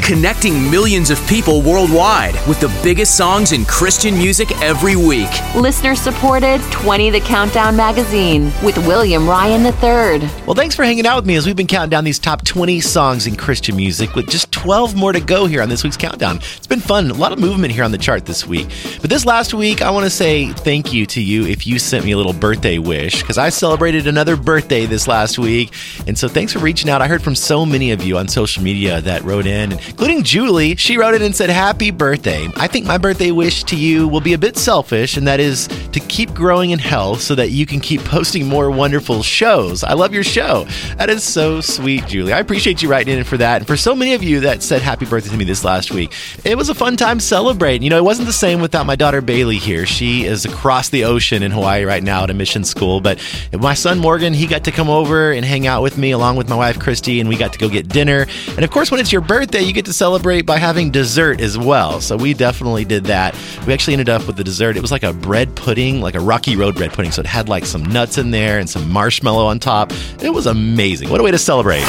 Connecting 0.06 0.70
millions 0.70 1.10
of 1.10 1.28
people 1.28 1.62
worldwide 1.62 2.34
with 2.46 2.60
the 2.60 2.68
biggest 2.84 3.16
songs 3.16 3.54
in 3.54 3.64
Christian 3.64 4.16
music 4.16 4.52
every 4.62 4.98
week. 4.98 5.30
Listener 5.56 5.96
supported 5.96 6.62
20 6.72 7.10
The 7.10 7.22
Countdown 7.22 7.78
magazine 7.78 8.52
with 8.62 8.78
William 8.80 9.30
Ryan 9.30 9.66
III. 9.66 10.30
Well, 10.46 10.56
thanks 10.56 10.76
for 10.76 10.84
hanging 10.84 11.06
out 11.06 11.16
with 11.16 11.26
me 11.26 11.38
as 11.38 11.46
we've 11.46 11.56
been 11.56 11.68
counting 11.68 11.90
down 11.90 12.04
these 12.04 12.20
top 12.20 12.44
20 12.44 12.82
songs 12.82 13.28
in 13.28 13.38
Christian 13.38 13.78
music 13.78 14.14
with 14.14 14.28
just 14.28 14.52
12 14.52 14.94
more 14.94 15.14
to 15.14 15.22
go 15.22 15.46
here 15.46 15.62
on 15.62 15.70
this 15.70 15.86
week's 15.86 15.96
countdown. 15.96 16.40
It's 16.58 16.68
been 16.68 16.82
fun, 16.82 17.10
a 17.10 17.14
lot 17.14 17.32
of 17.32 17.40
movement 17.40 17.72
here 17.72 17.86
on 17.86 17.94
the 17.94 17.98
chart 17.98 18.26
this 18.26 18.46
week. 18.46 18.68
But 19.00 19.10
this 19.10 19.26
last 19.26 19.54
week, 19.54 19.82
I 19.82 19.90
want 19.90 20.04
to 20.04 20.10
say 20.10 20.50
thank 20.50 20.92
you 20.92 21.06
to 21.06 21.22
you 21.22 21.46
if 21.46 21.66
you 21.66 21.80
sent 21.80 22.04
me 22.04 22.12
a 22.12 22.18
little 22.18 22.34
birthday 22.34 22.78
wish 22.78 23.22
because 23.22 23.38
I 23.38 23.48
celebrated 23.48 24.06
another 24.08 24.36
birthday 24.36 24.86
this 24.86 25.08
last 25.08 25.40
week. 25.40 25.74
And 26.08 26.18
so 26.18 26.28
thanks 26.28 26.52
for 26.52 26.60
reaching 26.60 26.90
out. 26.90 27.02
I 27.02 27.08
heard 27.08 27.24
from 27.24 27.36
so 27.36 27.66
many 27.66 27.92
of 27.92 28.04
you 28.04 28.18
on 28.18 28.28
social 28.28 28.62
media 28.62 29.00
that 29.00 29.24
wrote 29.24 29.46
in, 29.46 29.80
including 29.94 30.24
Julie. 30.24 30.76
She 30.76 30.98
wrote 30.98 31.14
in 31.14 31.22
and 31.22 31.36
said, 31.36 31.52
Happy 31.52 31.92
birthday. 31.92 32.50
I 32.56 32.66
think 32.66 32.88
my 32.88 32.98
birthday 32.98 33.30
wish 33.30 33.64
to 33.66 33.76
you 33.76 34.08
will 34.08 34.22
be 34.22 34.34
a 34.34 34.40
bit 34.40 34.58
selfish, 34.58 35.18
and 35.18 35.28
that 35.28 35.40
is 35.40 35.68
to 35.92 36.00
keep 36.00 36.34
growing 36.34 36.72
in 36.72 36.80
health 36.80 37.22
so 37.22 37.36
that 37.36 37.52
you 37.52 37.68
can 37.68 37.80
keep 37.80 38.02
posting 38.06 38.48
more 38.48 38.72
wonderful 38.72 39.22
shows. 39.22 39.84
I 39.84 39.94
love 39.94 40.12
your 40.12 40.24
show. 40.24 40.66
That 40.98 41.12
is 41.12 41.24
so 41.24 41.62
sweet, 41.62 42.08
Julie. 42.08 42.34
I 42.34 42.40
appreciate 42.40 42.82
you 42.82 42.90
writing 42.90 43.16
in 43.16 43.24
for 43.24 43.38
that. 43.38 43.58
And 43.62 43.68
for 43.68 43.78
so 43.78 43.94
many 43.94 44.16
of 44.16 44.24
you 44.24 44.40
that 44.42 44.64
said 44.64 44.82
happy 44.82 45.06
birthday 45.06 45.30
to 45.30 45.38
me 45.38 45.46
this 45.46 45.64
last 45.64 45.92
week, 45.92 46.12
it 46.44 46.58
was 46.58 46.70
a 46.70 46.76
fun 46.76 46.98
time 46.98 47.20
celebrating. 47.20 47.84
You 47.84 47.92
know, 47.92 47.98
it 47.98 48.04
wasn't 48.04 48.26
the 48.26 48.34
same 48.34 48.62
without 48.62 48.88
my 48.88 48.96
daughter 48.96 49.22
Bailey 49.22 49.58
here. 49.58 49.86
She 49.86 50.26
is 50.26 50.44
across 50.44 50.90
the 50.90 51.04
ocean 51.04 51.44
in 51.44 51.52
Hawaii 51.52 51.84
right 51.84 52.04
now 52.04 52.24
at 52.24 52.32
a 52.32 52.34
mission 52.34 52.64
school. 52.64 53.00
But 53.00 53.20
my 53.54 53.76
son 53.76 54.00
Morgan, 54.00 54.34
he 54.34 54.48
got 54.48 54.64
to 54.64 54.72
come 54.72 54.90
over 54.90 55.32
and 55.32 55.46
hang 55.46 55.68
out 55.68 55.84
with 55.84 56.00
me 56.00 56.12
along 56.12 56.38
with 56.38 56.50
my 56.50 56.56
wife 56.56 56.80
Christy, 56.80 57.20
and 57.20 57.30
we 57.30 57.38
got 57.38 57.54
to 57.54 57.60
go 57.60 57.70
get 57.70 57.88
dinner. 57.88 58.26
And 58.50 58.66
of 58.66 58.72
course, 58.72 58.90
when 58.90 59.00
it's 59.00 59.12
your 59.12 59.22
birthday, 59.22 59.62
you 59.62 59.72
get 59.72 59.83
to 59.86 59.94
celebrate 59.94 60.42
by 60.42 60.58
having 60.58 60.92
dessert 60.92 61.42
as 61.42 61.58
well. 61.58 62.02
So 62.02 62.18
we 62.18 62.34
definitely 62.34 62.86
did 62.86 63.06
that. 63.06 63.36
We 63.68 63.74
actually 63.74 63.94
ended 63.94 64.10
up 64.10 64.28
with 64.28 64.36
the 64.36 64.44
dessert. 64.44 64.78
It 64.78 64.82
was 64.82 64.92
like 64.92 65.04
a 65.04 65.14
bread 65.14 65.56
pudding, 65.56 66.02
like 66.02 66.16
a 66.16 66.20
Rocky 66.20 66.56
Road 66.56 66.76
bread 66.76 66.92
pudding. 66.94 67.12
So 67.12 67.22
it 67.22 67.26
had 67.28 67.50
like 67.50 67.66
some 67.66 67.84
nuts 67.84 68.18
in 68.18 68.32
there 68.32 68.60
and 68.60 68.70
some 68.70 68.90
marshmallow 68.90 69.46
on 69.46 69.60
top. 69.60 69.92
It 70.22 70.32
was 70.34 70.46
amazing. 70.46 71.10
What 71.10 71.20
a 71.20 71.24
way 71.24 71.32
to 71.32 71.38
celebrate. 71.38 71.84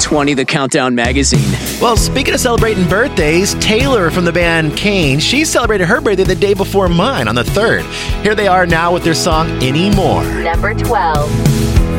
20 0.00 0.34
The 0.34 0.44
Countdown 0.44 0.94
magazine. 0.94 1.50
Well, 1.80 1.96
speaking 1.96 2.34
of 2.34 2.40
celebrating 2.40 2.86
birthdays, 2.88 3.54
Taylor 3.54 4.10
from 4.10 4.24
the 4.24 4.32
band 4.32 4.76
CAIN, 4.76 5.18
she 5.18 5.44
celebrated 5.44 5.86
her 5.86 6.00
birthday 6.00 6.24
the 6.24 6.34
day 6.34 6.52
before 6.52 6.88
mine 6.88 7.26
on 7.26 7.34
the 7.34 7.42
3rd. 7.42 7.82
Here 8.22 8.34
they 8.34 8.46
are 8.46 8.66
now 8.66 8.92
with 8.92 9.02
their 9.02 9.14
song 9.14 9.48
Anymore. 9.62 10.24
Number 10.24 10.74
12. 10.74 11.30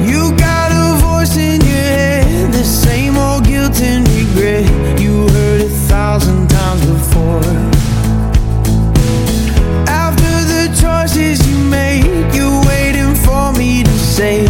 You 0.07 0.35
got 0.37 0.71
a 0.71 1.01
voice 1.01 1.35
in 1.35 1.61
your 1.61 1.73
head, 1.73 2.53
the 2.53 2.63
same 2.63 3.17
old 3.17 3.45
guilt 3.45 3.81
and 3.81 4.05
regret 4.35 4.99
you 4.99 5.27
heard 5.29 5.61
a 5.61 5.69
thousand 5.87 6.49
times 6.49 6.85
before. 6.85 7.43
After 9.87 10.33
the 10.51 10.67
choices 10.79 11.47
you 11.47 11.57
made, 11.57 12.05
you're 12.35 12.65
waiting 12.65 13.15
for 13.15 13.53
me 13.53 13.83
to 13.83 13.91
say 13.91 14.45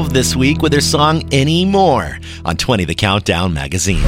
12 0.00 0.14
this 0.14 0.34
week 0.34 0.62
with 0.62 0.72
their 0.72 0.80
song 0.80 1.22
Anymore 1.30 2.18
on 2.46 2.56
20 2.56 2.86
The 2.86 2.94
Countdown 2.94 3.52
magazine. 3.52 4.02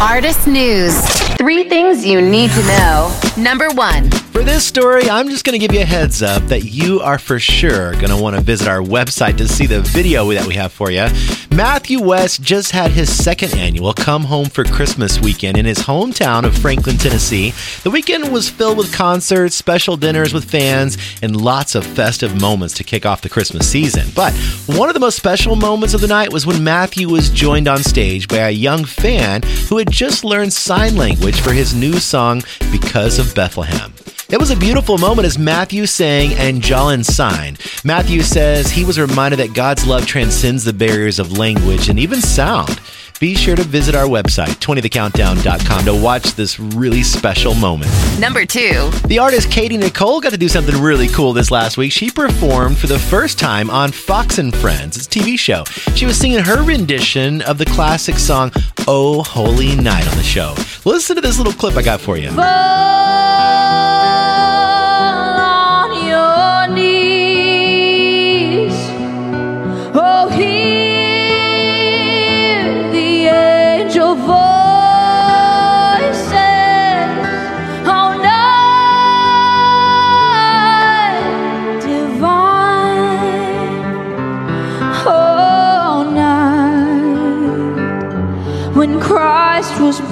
Artist 0.00 0.48
News. 0.48 0.98
Three 1.36 1.68
things 1.68 2.04
you 2.04 2.20
need 2.20 2.50
to 2.50 2.62
know. 2.62 3.20
Number 3.36 3.68
one. 3.70 4.10
For 4.10 4.42
this 4.42 4.66
story, 4.66 5.08
I'm 5.08 5.28
just 5.28 5.44
going 5.44 5.52
to 5.52 5.64
give 5.64 5.72
you 5.72 5.82
a 5.82 5.84
heads 5.84 6.22
up 6.22 6.42
that 6.44 6.64
you 6.64 7.00
are 7.00 7.18
for 7.18 7.38
sure 7.38 7.92
going 7.92 8.08
to 8.08 8.20
want 8.20 8.34
to 8.34 8.42
visit 8.42 8.66
our 8.66 8.80
website 8.80 9.36
to 9.36 9.46
see 9.46 9.66
the 9.66 9.80
video 9.80 10.28
that 10.32 10.44
we 10.44 10.54
have 10.54 10.72
for 10.72 10.90
you. 10.90 11.06
Matthew 11.54 12.00
West 12.00 12.40
just 12.40 12.70
had 12.70 12.92
his 12.92 13.14
second 13.14 13.54
annual 13.54 13.92
Come 13.92 14.24
Home 14.24 14.46
for 14.46 14.64
Christmas 14.64 15.20
weekend 15.20 15.58
in 15.58 15.66
his 15.66 15.80
hometown 15.80 16.44
of 16.44 16.56
Franklin, 16.56 16.96
Tennessee. 16.96 17.52
The 17.82 17.90
weekend 17.90 18.32
was 18.32 18.48
filled 18.48 18.78
with 18.78 18.90
concerts, 18.90 19.54
special 19.54 19.98
dinners 19.98 20.32
with 20.32 20.50
fans, 20.50 20.96
and 21.20 21.38
lots 21.38 21.74
of 21.74 21.84
festive 21.84 22.40
moments 22.40 22.72
to 22.76 22.84
kick 22.84 23.04
off 23.04 23.20
the 23.20 23.28
Christmas 23.28 23.68
season. 23.68 24.08
But 24.16 24.32
one 24.64 24.88
of 24.88 24.94
the 24.94 25.00
most 25.00 25.16
special 25.16 25.54
moments 25.54 25.92
of 25.92 26.00
the 26.00 26.08
night 26.08 26.32
was 26.32 26.46
when 26.46 26.64
Matthew 26.64 27.10
was 27.10 27.28
joined 27.28 27.68
on 27.68 27.82
stage 27.82 28.28
by 28.28 28.38
a 28.38 28.50
young 28.50 28.86
fan 28.86 29.42
who 29.68 29.76
had 29.76 29.90
just 29.90 30.24
learned 30.24 30.54
sign 30.54 30.96
language 30.96 31.42
for 31.42 31.52
his 31.52 31.74
new 31.74 31.98
song, 31.98 32.42
Because 32.70 33.18
of 33.18 33.34
Bethlehem. 33.34 33.92
It 34.30 34.40
was 34.40 34.50
a 34.50 34.56
beautiful 34.56 34.96
moment 34.96 35.26
as 35.26 35.38
Matthew 35.38 35.84
sang 35.84 36.32
and 36.32 36.62
Jalen 36.62 37.04
Sign. 37.04 37.51
Matthew 37.84 38.22
says 38.22 38.70
he 38.70 38.84
was 38.84 38.98
reminded 38.98 39.40
that 39.40 39.54
God's 39.54 39.84
love 39.86 40.06
transcends 40.06 40.64
the 40.64 40.72
barriers 40.72 41.18
of 41.18 41.36
language 41.36 41.88
and 41.88 41.98
even 41.98 42.20
sound. 42.20 42.80
Be 43.18 43.34
sure 43.34 43.56
to 43.56 43.62
visit 43.62 43.94
our 43.96 44.06
website, 44.06 44.56
20thecountdown.com, 44.60 45.84
to 45.84 45.94
watch 45.94 46.34
this 46.34 46.60
really 46.60 47.02
special 47.02 47.54
moment. 47.54 47.90
Number 48.20 48.44
two. 48.44 48.90
The 49.06 49.18
artist 49.20 49.50
Katy 49.50 49.78
Nichole 49.78 50.20
got 50.20 50.30
to 50.30 50.38
do 50.38 50.48
something 50.48 50.80
really 50.80 51.08
cool 51.08 51.32
this 51.32 51.50
last 51.50 51.76
week. 51.76 51.90
She 51.92 52.10
performed 52.10 52.78
for 52.78 52.86
the 52.86 52.98
first 52.98 53.38
time 53.38 53.68
on 53.68 53.90
Fox 53.90 54.38
and 54.38 54.54
Friends, 54.54 54.96
it's 54.96 55.06
TV 55.08 55.36
show. 55.38 55.64
She 55.96 56.06
was 56.06 56.16
singing 56.16 56.40
her 56.40 56.62
rendition 56.64 57.42
of 57.42 57.58
the 57.58 57.66
classic 57.66 58.16
song 58.16 58.52
Oh 58.86 59.22
Holy 59.22 59.74
Night 59.74 60.08
on 60.08 60.16
the 60.16 60.22
show. 60.22 60.54
Listen 60.84 61.16
to 61.16 61.22
this 61.22 61.38
little 61.38 61.52
clip 61.52 61.76
I 61.76 61.82
got 61.82 62.00
for 62.00 62.16
you. 62.16 62.28
on 62.28 63.11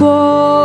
Christ 0.01 0.60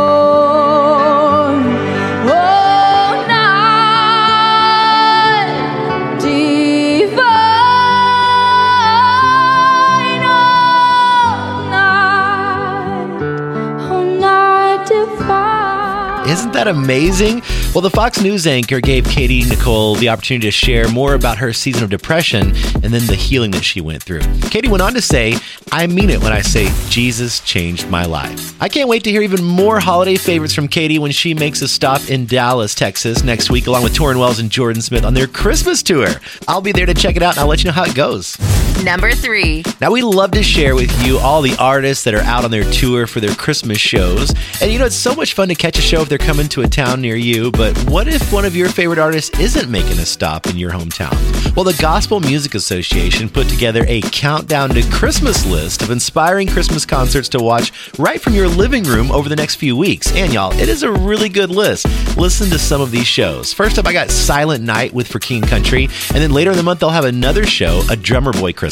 that 16.66 16.74
amazing? 16.74 17.42
Well, 17.74 17.82
the 17.82 17.90
Fox 17.90 18.20
News 18.20 18.46
anchor 18.46 18.80
gave 18.80 19.04
Katy 19.04 19.42
Nichole 19.42 19.98
the 19.98 20.08
opportunity 20.08 20.46
to 20.46 20.50
share 20.50 20.88
more 20.88 21.14
about 21.14 21.38
her 21.38 21.52
season 21.52 21.84
of 21.84 21.90
depression 21.90 22.48
and 22.48 22.92
then 22.92 23.06
the 23.06 23.14
healing 23.14 23.50
that 23.52 23.64
she 23.64 23.80
went 23.80 24.02
through. 24.02 24.22
Katy 24.50 24.68
went 24.68 24.82
on 24.82 24.94
to 24.94 25.00
say, 25.00 25.36
I 25.72 25.86
mean 25.86 26.10
it 26.10 26.22
when 26.22 26.32
I 26.32 26.42
say 26.42 26.72
Jesus 26.88 27.40
changed 27.40 27.88
my 27.88 28.04
life. 28.04 28.60
I 28.60 28.68
can't 28.68 28.88
wait 28.88 29.04
to 29.04 29.10
hear 29.10 29.22
even 29.22 29.44
more 29.44 29.78
holiday 29.78 30.16
favorites 30.16 30.54
from 30.54 30.68
Katy 30.68 30.98
when 30.98 31.12
she 31.12 31.34
makes 31.34 31.62
a 31.62 31.68
stop 31.68 32.08
in 32.08 32.26
Dallas, 32.26 32.74
Texas 32.74 33.22
next 33.22 33.50
week, 33.50 33.66
along 33.66 33.84
with 33.84 33.94
Tauren 33.94 34.18
Wells 34.18 34.38
and 34.38 34.50
Jordan 34.50 34.82
Smith 34.82 35.04
on 35.04 35.14
their 35.14 35.26
Christmas 35.26 35.82
tour. 35.82 36.08
I'll 36.48 36.60
be 36.60 36.72
there 36.72 36.86
to 36.86 36.94
check 36.94 37.16
it 37.16 37.22
out 37.22 37.34
and 37.34 37.40
I'll 37.40 37.48
let 37.48 37.62
you 37.62 37.68
know 37.68 37.74
how 37.74 37.84
it 37.84 37.94
goes. 37.94 38.36
Number 38.84 39.12
three. 39.12 39.64
Now, 39.80 39.90
we 39.90 40.02
love 40.02 40.30
to 40.32 40.42
share 40.42 40.74
with 40.74 40.92
you 41.04 41.18
all 41.18 41.42
the 41.42 41.56
artists 41.58 42.04
that 42.04 42.14
are 42.14 42.22
out 42.22 42.44
on 42.44 42.50
their 42.50 42.70
tour 42.70 43.06
for 43.06 43.20
their 43.20 43.34
Christmas 43.34 43.78
shows. 43.78 44.32
And 44.60 44.70
you 44.70 44.78
know, 44.78 44.84
it's 44.84 44.94
so 44.94 45.14
much 45.14 45.34
fun 45.34 45.48
to 45.48 45.54
catch 45.54 45.78
a 45.78 45.82
show 45.82 46.02
if 46.02 46.08
they're 46.08 46.18
coming 46.18 46.46
to 46.50 46.62
a 46.62 46.68
town 46.68 47.00
near 47.00 47.16
you. 47.16 47.50
But 47.50 47.76
what 47.90 48.06
if 48.06 48.32
one 48.32 48.44
of 48.44 48.54
your 48.54 48.68
favorite 48.68 48.98
artists 48.98 49.38
isn't 49.40 49.70
making 49.70 49.98
a 49.98 50.06
stop 50.06 50.46
in 50.46 50.56
your 50.56 50.70
hometown? 50.70 51.16
Well, 51.56 51.64
the 51.64 51.76
Gospel 51.80 52.20
Music 52.20 52.54
Association 52.54 53.28
put 53.28 53.48
together 53.48 53.84
a 53.88 54.02
countdown 54.02 54.70
to 54.70 54.88
Christmas 54.90 55.46
list 55.46 55.82
of 55.82 55.90
inspiring 55.90 56.46
Christmas 56.46 56.84
concerts 56.84 57.28
to 57.30 57.38
watch 57.38 57.72
right 57.98 58.20
from 58.20 58.34
your 58.34 58.48
living 58.48 58.84
room 58.84 59.10
over 59.10 59.28
the 59.28 59.36
next 59.36 59.56
few 59.56 59.76
weeks. 59.76 60.14
And 60.14 60.32
y'all, 60.32 60.52
it 60.52 60.68
is 60.68 60.82
a 60.82 60.92
really 60.92 61.28
good 61.28 61.50
list. 61.50 61.86
Listen 62.16 62.50
to 62.50 62.58
some 62.58 62.80
of 62.80 62.90
these 62.90 63.06
shows. 63.06 63.52
First 63.52 63.78
up, 63.78 63.86
I 63.86 63.92
got 63.92 64.10
Silent 64.10 64.62
Night 64.62 64.92
with 64.92 65.08
For 65.08 65.18
King 65.18 65.42
Country. 65.42 65.84
And 65.84 66.18
then 66.18 66.30
later 66.30 66.50
in 66.50 66.56
the 66.56 66.62
month, 66.62 66.80
they'll 66.80 66.90
have 66.90 67.04
another 67.04 67.46
show, 67.46 67.82
A 67.90 67.96
Drummer 67.96 68.32
Boy 68.32 68.52
Christmas. 68.52 68.65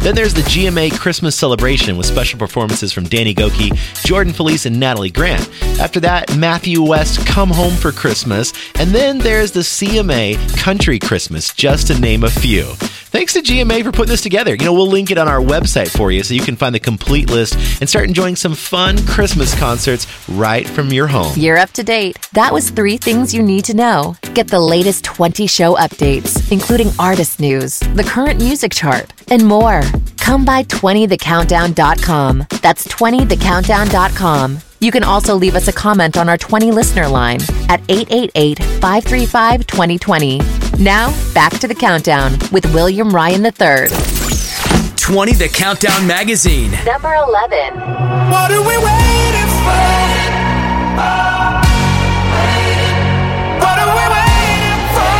Then 0.00 0.14
there's 0.14 0.34
the 0.34 0.42
GMA 0.42 0.98
Christmas 0.98 1.36
Celebration 1.36 1.96
with 1.96 2.06
special 2.06 2.38
performances 2.38 2.92
from 2.92 3.04
Danny 3.04 3.34
Gokey, 3.34 3.76
Jordan 4.04 4.32
Feliz, 4.32 4.66
and 4.66 4.80
Natalie 4.80 5.10
Grant. 5.10 5.48
After 5.78 6.00
that, 6.00 6.36
Matthew 6.36 6.82
West 6.82 7.26
Come 7.26 7.50
Home 7.50 7.74
for 7.74 7.92
Christmas. 7.92 8.52
And 8.76 8.90
then 8.90 9.18
there's 9.18 9.52
the 9.52 9.60
CMA 9.60 10.56
Country 10.56 10.98
Christmas, 10.98 11.52
just 11.52 11.88
to 11.88 12.00
name 12.00 12.24
a 12.24 12.30
few. 12.30 12.72
Thanks 13.14 13.34
to 13.34 13.42
GMA 13.42 13.84
for 13.84 13.92
putting 13.92 14.10
this 14.10 14.22
together. 14.22 14.56
You 14.56 14.64
know, 14.64 14.72
we'll 14.72 14.88
link 14.88 15.12
it 15.12 15.18
on 15.18 15.28
our 15.28 15.38
website 15.38 15.86
for 15.86 16.10
you 16.10 16.24
so 16.24 16.34
you 16.34 16.40
can 16.40 16.56
find 16.56 16.74
the 16.74 16.80
complete 16.80 17.30
list 17.30 17.54
and 17.80 17.88
start 17.88 18.08
enjoying 18.08 18.34
some 18.34 18.56
fun 18.56 18.98
Christmas 19.06 19.56
concerts 19.56 20.08
right 20.28 20.68
from 20.68 20.92
your 20.92 21.06
home. 21.06 21.32
You're 21.36 21.56
up 21.56 21.70
to 21.74 21.84
date. 21.84 22.18
That 22.32 22.52
was 22.52 22.70
three 22.70 22.96
things 22.96 23.32
you 23.32 23.40
need 23.40 23.66
to 23.66 23.74
know. 23.74 24.16
Get 24.34 24.48
the 24.48 24.58
latest 24.58 25.04
20 25.04 25.46
show 25.46 25.76
updates, 25.76 26.50
including 26.50 26.88
artist 26.98 27.38
news, 27.38 27.78
the 27.78 28.02
current 28.02 28.40
music 28.40 28.72
chart, 28.72 29.12
and 29.28 29.46
more. 29.46 29.82
Come 30.16 30.44
by 30.44 30.64
20thecountdown.com. 30.64 32.46
That's 32.62 32.88
20thecountdown.com. 32.88 34.58
You 34.84 34.92
can 34.92 35.02
also 35.02 35.34
leave 35.34 35.54
us 35.54 35.66
a 35.66 35.72
comment 35.72 36.18
on 36.18 36.28
our 36.28 36.36
20 36.36 36.70
listener 36.70 37.08
line 37.08 37.40
at 37.70 37.80
888 37.88 38.58
535 38.82 39.66
2020. 39.66 40.42
Now, 40.78 41.10
back 41.32 41.58
to 41.60 41.66
the 41.66 41.74
countdown 41.74 42.32
with 42.52 42.66
William 42.74 43.08
Ryan 43.08 43.46
III. 43.46 43.88
20 44.96 45.32
The 45.32 45.48
Countdown 45.50 46.06
Magazine. 46.06 46.72
Number 46.84 47.14
11. 47.14 47.80
What 48.28 48.50
are 48.50 48.60
we 48.60 48.76
waiting 48.76 49.48
for? 49.64 49.88
What 53.64 53.78
are 53.80 53.88
we 53.88 54.04
waiting 54.12 54.80
for? 54.92 55.16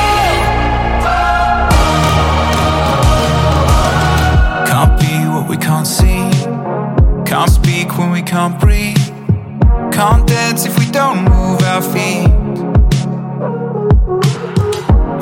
Can't 4.69 5.01
be 5.01 5.27
what 5.33 5.49
we 5.49 5.57
can't 5.57 5.87
see. 5.87 6.29
Can't 7.25 7.49
speak 7.51 7.97
when 7.97 8.11
we 8.11 8.21
can't 8.21 8.61
breathe. 8.61 9.04
Can't 9.95 10.27
dance 10.27 10.67
if 10.67 10.77
we 10.77 10.91
don't 10.91 11.23
move 11.23 11.63
our 11.63 11.81
feet. 11.81 12.29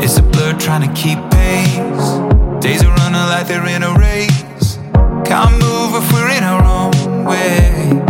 It's 0.02 0.16
a 0.16 0.22
blur 0.22 0.54
trying 0.58 0.88
to 0.88 0.94
keep 0.94 1.18
pace. 1.30 2.06
Days 2.64 2.82
are 2.82 2.94
running 2.94 3.20
like 3.28 3.46
they're 3.46 3.66
in 3.66 3.82
a 3.82 3.92
race. 3.98 4.78
Can't 5.26 5.52
move 5.60 6.02
if 6.02 6.10
we're 6.14 6.30
in 6.30 6.42
our 6.42 6.64
own 6.64 7.26
way. 7.26 8.02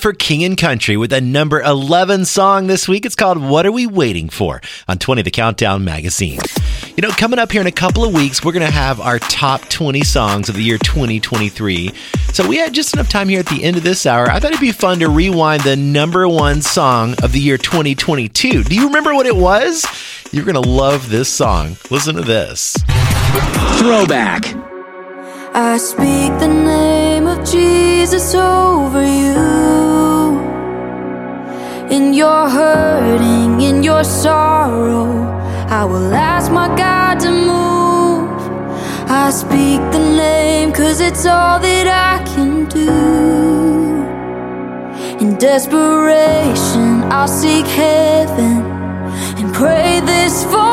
for 0.00 0.12
King 0.12 0.44
and 0.44 0.56
Country 0.56 0.96
with 0.96 1.12
a 1.12 1.20
number 1.20 1.60
11 1.60 2.24
song 2.24 2.66
this 2.66 2.88
week. 2.88 3.06
It's 3.06 3.14
called 3.14 3.38
What 3.38 3.66
Are 3.66 3.72
We 3.72 3.86
Waiting 3.86 4.28
For 4.28 4.60
on 4.88 4.98
20 4.98 5.22
The 5.22 5.30
Countdown 5.30 5.84
Magazine. 5.84 6.40
You 6.96 7.02
know, 7.02 7.10
coming 7.10 7.38
up 7.38 7.52
here 7.52 7.60
in 7.60 7.66
a 7.66 7.72
couple 7.72 8.04
of 8.04 8.14
weeks, 8.14 8.44
we're 8.44 8.52
going 8.52 8.66
to 8.66 8.72
have 8.72 9.00
our 9.00 9.18
top 9.18 9.62
20 9.68 10.02
songs 10.02 10.48
of 10.48 10.54
the 10.54 10.62
year 10.62 10.78
2023. 10.78 11.92
So 12.32 12.46
we 12.46 12.56
had 12.56 12.72
just 12.72 12.94
enough 12.94 13.08
time 13.08 13.28
here 13.28 13.40
at 13.40 13.46
the 13.46 13.62
end 13.64 13.76
of 13.76 13.82
this 13.82 14.06
hour. 14.06 14.30
I 14.30 14.40
thought 14.40 14.52
it'd 14.52 14.60
be 14.60 14.72
fun 14.72 14.98
to 15.00 15.08
rewind 15.08 15.62
the 15.62 15.76
number 15.76 16.28
one 16.28 16.62
song 16.62 17.14
of 17.22 17.32
the 17.32 17.40
year 17.40 17.58
2022. 17.58 18.64
Do 18.64 18.74
you 18.74 18.86
remember 18.86 19.14
what 19.14 19.26
it 19.26 19.36
was? 19.36 19.86
You're 20.32 20.44
going 20.44 20.62
to 20.62 20.68
love 20.68 21.10
this 21.10 21.28
song. 21.28 21.76
Listen 21.90 22.16
to 22.16 22.22
this 22.22 22.76
Throwback. 23.78 24.46
I 25.54 25.78
speak 25.78 26.38
the 26.38 26.48
Jesus 27.46 28.34
over 28.34 29.02
you. 29.02 29.36
In 31.88 32.12
your 32.12 32.48
hurting, 32.48 33.60
in 33.60 33.84
your 33.84 34.02
sorrow, 34.02 35.22
I 35.68 35.84
will 35.84 36.12
ask 36.12 36.50
my 36.50 36.68
God 36.76 37.20
to 37.20 37.30
move. 37.30 38.40
I 39.08 39.30
speak 39.30 39.80
the 39.92 40.00
name, 40.00 40.72
cause 40.72 41.00
it's 41.00 41.24
all 41.24 41.60
that 41.60 41.86
I 41.86 42.24
can 42.24 42.64
do. 42.66 42.90
In 45.24 45.38
desperation, 45.38 47.04
I'll 47.12 47.28
seek 47.28 47.66
heaven 47.66 48.62
and 49.38 49.54
pray 49.54 50.00
this 50.00 50.44
for. 50.44 50.65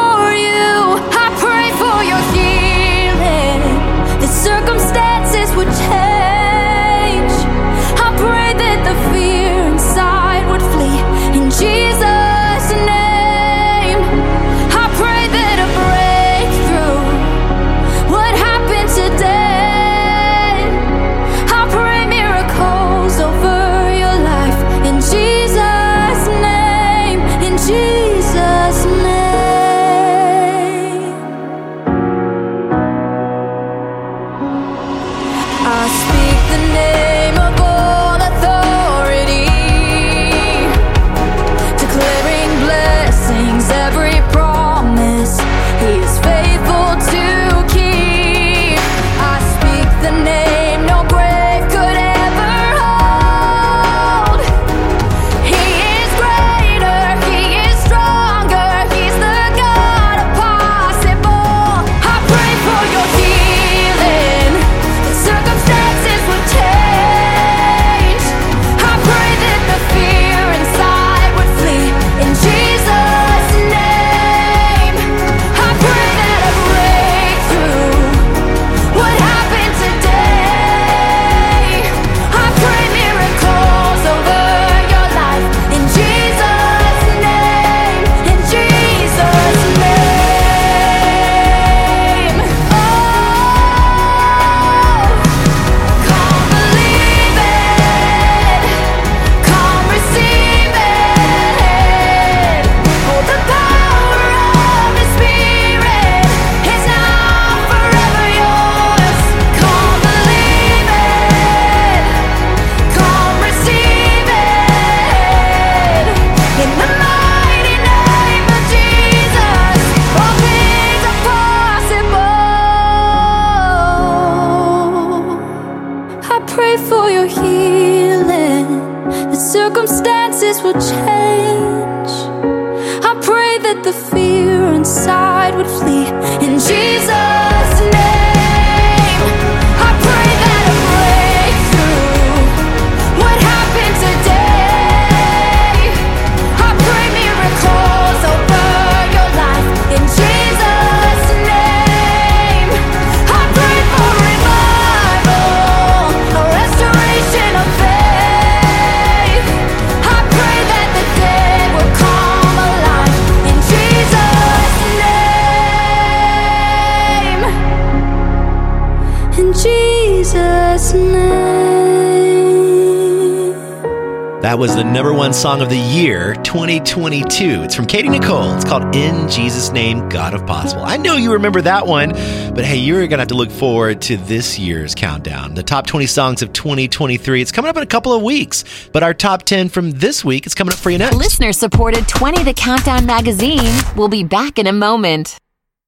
Was 174.64 174.78
the 174.78 174.84
number 174.86 175.14
one 175.14 175.34
song 175.34 175.60
of 175.62 175.68
the 175.68 175.76
year 175.76 176.36
2022. 176.36 177.64
It's 177.64 177.76
from 177.76 177.86
Katy 177.86 178.08
Nichole. 178.08 178.56
It's 178.56 178.64
called 178.64 178.96
In 178.96 179.28
Jesus' 179.28 179.74
Name, 179.74 180.08
God 180.08 180.34
of 180.34 180.46
Possible. 180.46 180.84
I 180.86 180.96
know 180.96 181.18
you 181.18 181.34
remember 181.34 181.60
that 181.64 181.86
one, 181.86 182.12
but 182.12 182.64
hey, 182.64 182.78
you're 182.78 183.00
going 183.00 183.10
to 183.10 183.18
have 183.18 183.28
to 183.28 183.34
look 183.34 183.52
forward 183.52 184.02
to 184.04 184.16
this 184.16 184.58
year's 184.58 184.96
countdown. 184.96 185.54
The 185.56 185.64
top 185.64 185.86
20 185.86 186.06
songs 186.06 186.42
of 186.42 186.54
2023. 186.54 187.42
It's 187.42 187.52
coming 187.52 187.68
up 187.68 187.76
in 187.76 187.84
a 187.84 187.86
couple 187.86 188.14
of 188.14 188.24
weeks, 188.24 188.64
but 188.94 189.04
our 189.04 189.14
top 189.14 189.44
10 189.44 189.68
from 189.68 189.92
this 189.92 190.24
week 190.24 190.48
is 190.48 190.56
coming 190.56 190.72
up 190.72 190.80
for 190.80 190.92
you 190.92 190.98
next. 190.98 191.18
Listener 191.18 191.52
supported 191.52 192.08
20 192.08 192.44
The 192.44 192.54
Countdown 192.54 193.06
magazine 193.06 193.60
We'll 193.98 194.08
be 194.08 194.24
back 194.24 194.58
in 194.58 194.68
a 194.68 194.72
moment. 194.72 195.38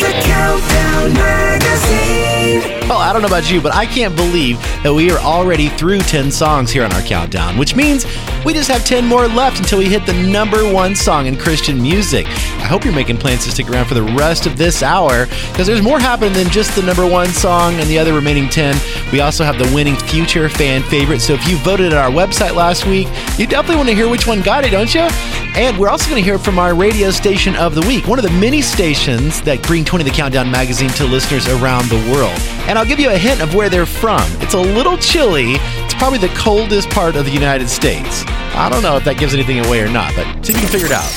the 0.00 0.20
Countdown 0.20 1.12
Magazine. 1.14 2.33
Well, 2.44 2.98
I 2.98 3.14
don't 3.14 3.22
know 3.22 3.28
about 3.28 3.50
you, 3.50 3.62
but 3.62 3.74
I 3.74 3.86
can't 3.86 4.14
believe 4.14 4.60
that 4.82 4.92
we 4.92 5.10
are 5.10 5.18
already 5.18 5.70
through 5.70 6.00
10 6.00 6.30
songs 6.30 6.70
here 6.70 6.84
on 6.84 6.92
our 6.92 7.00
countdown, 7.00 7.56
which 7.56 7.74
means 7.74 8.04
we 8.44 8.52
just 8.52 8.70
have 8.70 8.84
10 8.84 9.06
more 9.06 9.26
left 9.26 9.58
until 9.58 9.78
we 9.78 9.86
hit 9.86 10.04
the 10.04 10.12
number 10.12 10.70
one 10.70 10.94
song 10.94 11.26
in 11.26 11.38
Christian 11.38 11.80
music. 11.80 12.26
I 12.26 12.66
hope 12.66 12.84
you're 12.84 12.94
making 12.94 13.16
plans 13.16 13.44
to 13.44 13.50
stick 13.50 13.70
around 13.70 13.86
for 13.86 13.94
the 13.94 14.02
rest 14.02 14.44
of 14.44 14.58
this 14.58 14.82
hour 14.82 15.24
because 15.24 15.66
there's 15.66 15.80
more 15.80 15.98
happening 15.98 16.34
than 16.34 16.50
just 16.50 16.76
the 16.76 16.82
number 16.82 17.06
one 17.06 17.28
song 17.28 17.74
and 17.74 17.88
the 17.88 17.98
other 17.98 18.12
remaining 18.12 18.50
10. 18.50 18.76
We 19.10 19.20
also 19.20 19.44
have 19.44 19.56
the 19.56 19.74
winning 19.74 19.96
future 19.96 20.50
fan 20.50 20.82
favorite. 20.82 21.20
So 21.20 21.32
if 21.32 21.48
you 21.48 21.56
voted 21.58 21.94
at 21.94 21.98
our 21.98 22.10
website 22.10 22.54
last 22.54 22.86
week, 22.86 23.08
you 23.38 23.46
definitely 23.46 23.76
want 23.76 23.88
to 23.88 23.94
hear 23.94 24.10
which 24.10 24.26
one 24.26 24.42
got 24.42 24.64
it, 24.64 24.70
don't 24.70 24.94
you? 24.94 25.08
And 25.56 25.78
we're 25.78 25.88
also 25.88 26.10
going 26.10 26.22
to 26.22 26.24
hear 26.24 26.38
from 26.38 26.58
our 26.58 26.74
radio 26.74 27.10
station 27.10 27.56
of 27.56 27.74
the 27.74 27.82
week, 27.82 28.08
one 28.08 28.18
of 28.18 28.24
the 28.24 28.30
many 28.32 28.60
stations 28.60 29.40
that 29.42 29.62
bring 29.62 29.84
20 29.84 30.04
the 30.04 30.10
Countdown 30.10 30.50
magazine 30.50 30.90
to 30.90 31.04
listeners 31.06 31.48
around 31.48 31.88
the 31.88 32.12
world. 32.12 32.33
And 32.68 32.78
I'll 32.78 32.86
give 32.86 32.98
you 33.00 33.10
a 33.10 33.18
hint 33.18 33.40
of 33.40 33.54
where 33.54 33.68
they're 33.68 33.86
from. 33.86 34.22
It's 34.40 34.54
a 34.54 34.60
little 34.60 34.96
chilly. 34.96 35.54
It's 35.84 35.94
probably 35.94 36.18
the 36.18 36.34
coldest 36.34 36.90
part 36.90 37.16
of 37.16 37.24
the 37.24 37.30
United 37.30 37.68
States. 37.68 38.24
I 38.54 38.68
don't 38.70 38.82
know 38.82 38.96
if 38.96 39.04
that 39.04 39.18
gives 39.18 39.34
anything 39.34 39.64
away 39.64 39.80
or 39.80 39.88
not, 39.88 40.14
but 40.14 40.24
see 40.44 40.52
if 40.52 40.60
you 40.60 40.66
can 40.66 40.68
figure 40.68 40.86
it 40.86 40.92
out. 40.92 41.10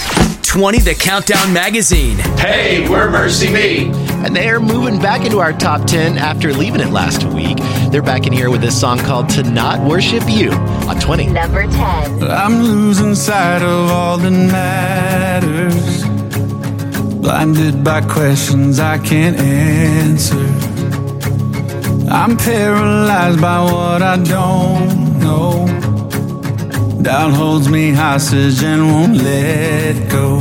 20 0.44 0.80
The 0.80 0.96
Countdown 0.96 1.52
Magazine. 1.54 2.18
Hey, 2.38 2.88
we're 2.90 3.10
MercyMe. 3.10 3.94
And 4.26 4.36
they're 4.36 4.60
moving 4.60 5.00
back 5.00 5.26
into 5.26 5.40
our 5.40 5.54
top 5.54 5.86
10 5.86 6.18
after 6.18 6.54
leaving 6.54 6.82
it 6.82 6.90
last 6.90 7.24
week. 7.26 7.58
They're 7.92 8.02
back 8.02 8.26
in 8.26 8.34
here 8.34 8.50
with 8.50 8.62
this 8.62 8.80
song 8.80 8.98
called 8.98 9.30
To 9.30 9.44
Not 9.44 9.88
Worship 9.88 10.24
You 10.28 10.52
on 10.52 11.00
20. 11.00 11.28
Number 11.28 11.68
10. 11.68 12.24
I'm 12.24 12.64
losing 12.64 13.14
sight 13.14 13.62
of 13.62 13.92
all 13.92 14.18
that 14.18 14.32
matters. 14.32 16.04
Blinded 17.22 17.84
by 17.84 18.02
questions 18.02 18.80
I 18.80 18.98
can't 18.98 19.38
answer. 19.38 20.77
I'm 22.10 22.38
paralyzed 22.38 23.42
by 23.42 23.60
what 23.64 24.02
I 24.02 24.16
don't 24.16 25.20
know. 25.20 25.68
Doubt 27.02 27.34
holds 27.34 27.68
me 27.68 27.92
hostage 27.92 28.64
and 28.64 28.88
won't 28.88 29.18
let 29.18 30.10
go. 30.10 30.40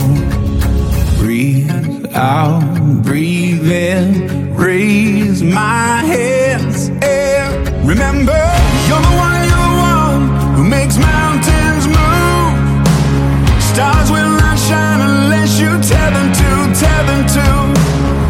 Breathe 1.19 2.07
out, 2.14 3.03
breathe 3.03 3.69
in, 3.69 4.55
raise 4.55 5.43
my 5.43 6.05
hands. 6.05 6.89
And 7.03 7.89
remember, 7.89 8.41
you're 8.87 9.03
the 9.03 9.17
one, 9.19 9.43
you're 9.51 9.64
the 9.67 9.77
one 9.83 10.55
who 10.55 10.62
makes 10.62 10.97
mountains 10.99 11.87
move. 11.89 12.55
Stars 13.61 14.09
will 14.12 14.31
not 14.39 14.57
shine 14.57 15.01
unless 15.01 15.59
you 15.59 15.71
tell 15.83 16.11
them 16.12 16.33
to, 16.33 16.81
tell 16.81 17.07
them 17.07 17.27
to. 17.27 18.26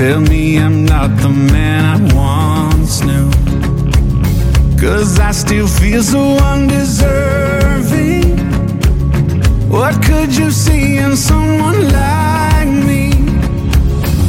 Tell 0.00 0.22
me 0.22 0.58
I'm 0.58 0.86
not 0.86 1.14
the 1.18 1.28
man 1.28 1.84
I 1.84 1.98
once 2.14 3.02
knew. 3.02 3.30
Cause 4.80 5.20
I 5.20 5.32
still 5.32 5.68
feel 5.68 6.02
so 6.02 6.38
undeserving. 6.38 8.38
What 9.68 10.02
could 10.02 10.34
you 10.34 10.50
see 10.52 10.96
in 10.96 11.16
someone 11.16 11.92
like 11.92 12.68
me? 12.88 13.12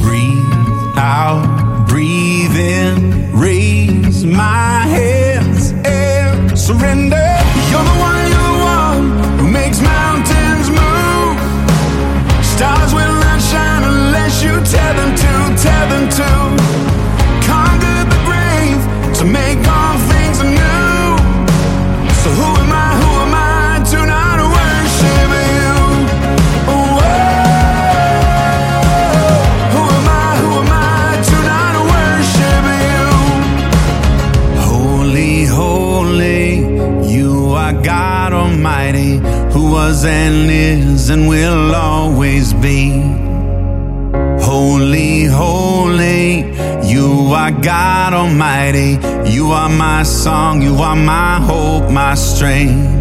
Breathe 0.01 0.97
out, 0.97 1.85
breathe 1.87 2.57
in, 2.57 3.31
raise 3.39 4.25
my 4.25 4.85
hands 4.97 5.71
and 5.85 6.59
surrender. 6.59 7.37
You're 7.71 7.85
the 7.91 7.97
one, 8.09 8.27
you're 8.31 8.47
the 8.51 8.59
one 8.75 9.03
who 9.39 9.47
makes 9.47 9.79
mountains 9.79 10.30
and 40.03 40.49
is 40.49 41.09
and 41.09 41.27
will 41.27 41.75
always 41.75 42.53
be. 42.53 43.20
Are 47.33 47.51
God 47.51 48.13
Almighty. 48.13 48.99
You 49.29 49.51
are 49.51 49.69
my 49.69 50.03
song, 50.03 50.61
you 50.61 50.75
are 50.77 50.95
my 50.95 51.39
hope, 51.39 51.91
my 51.91 52.15
strength. 52.15 53.00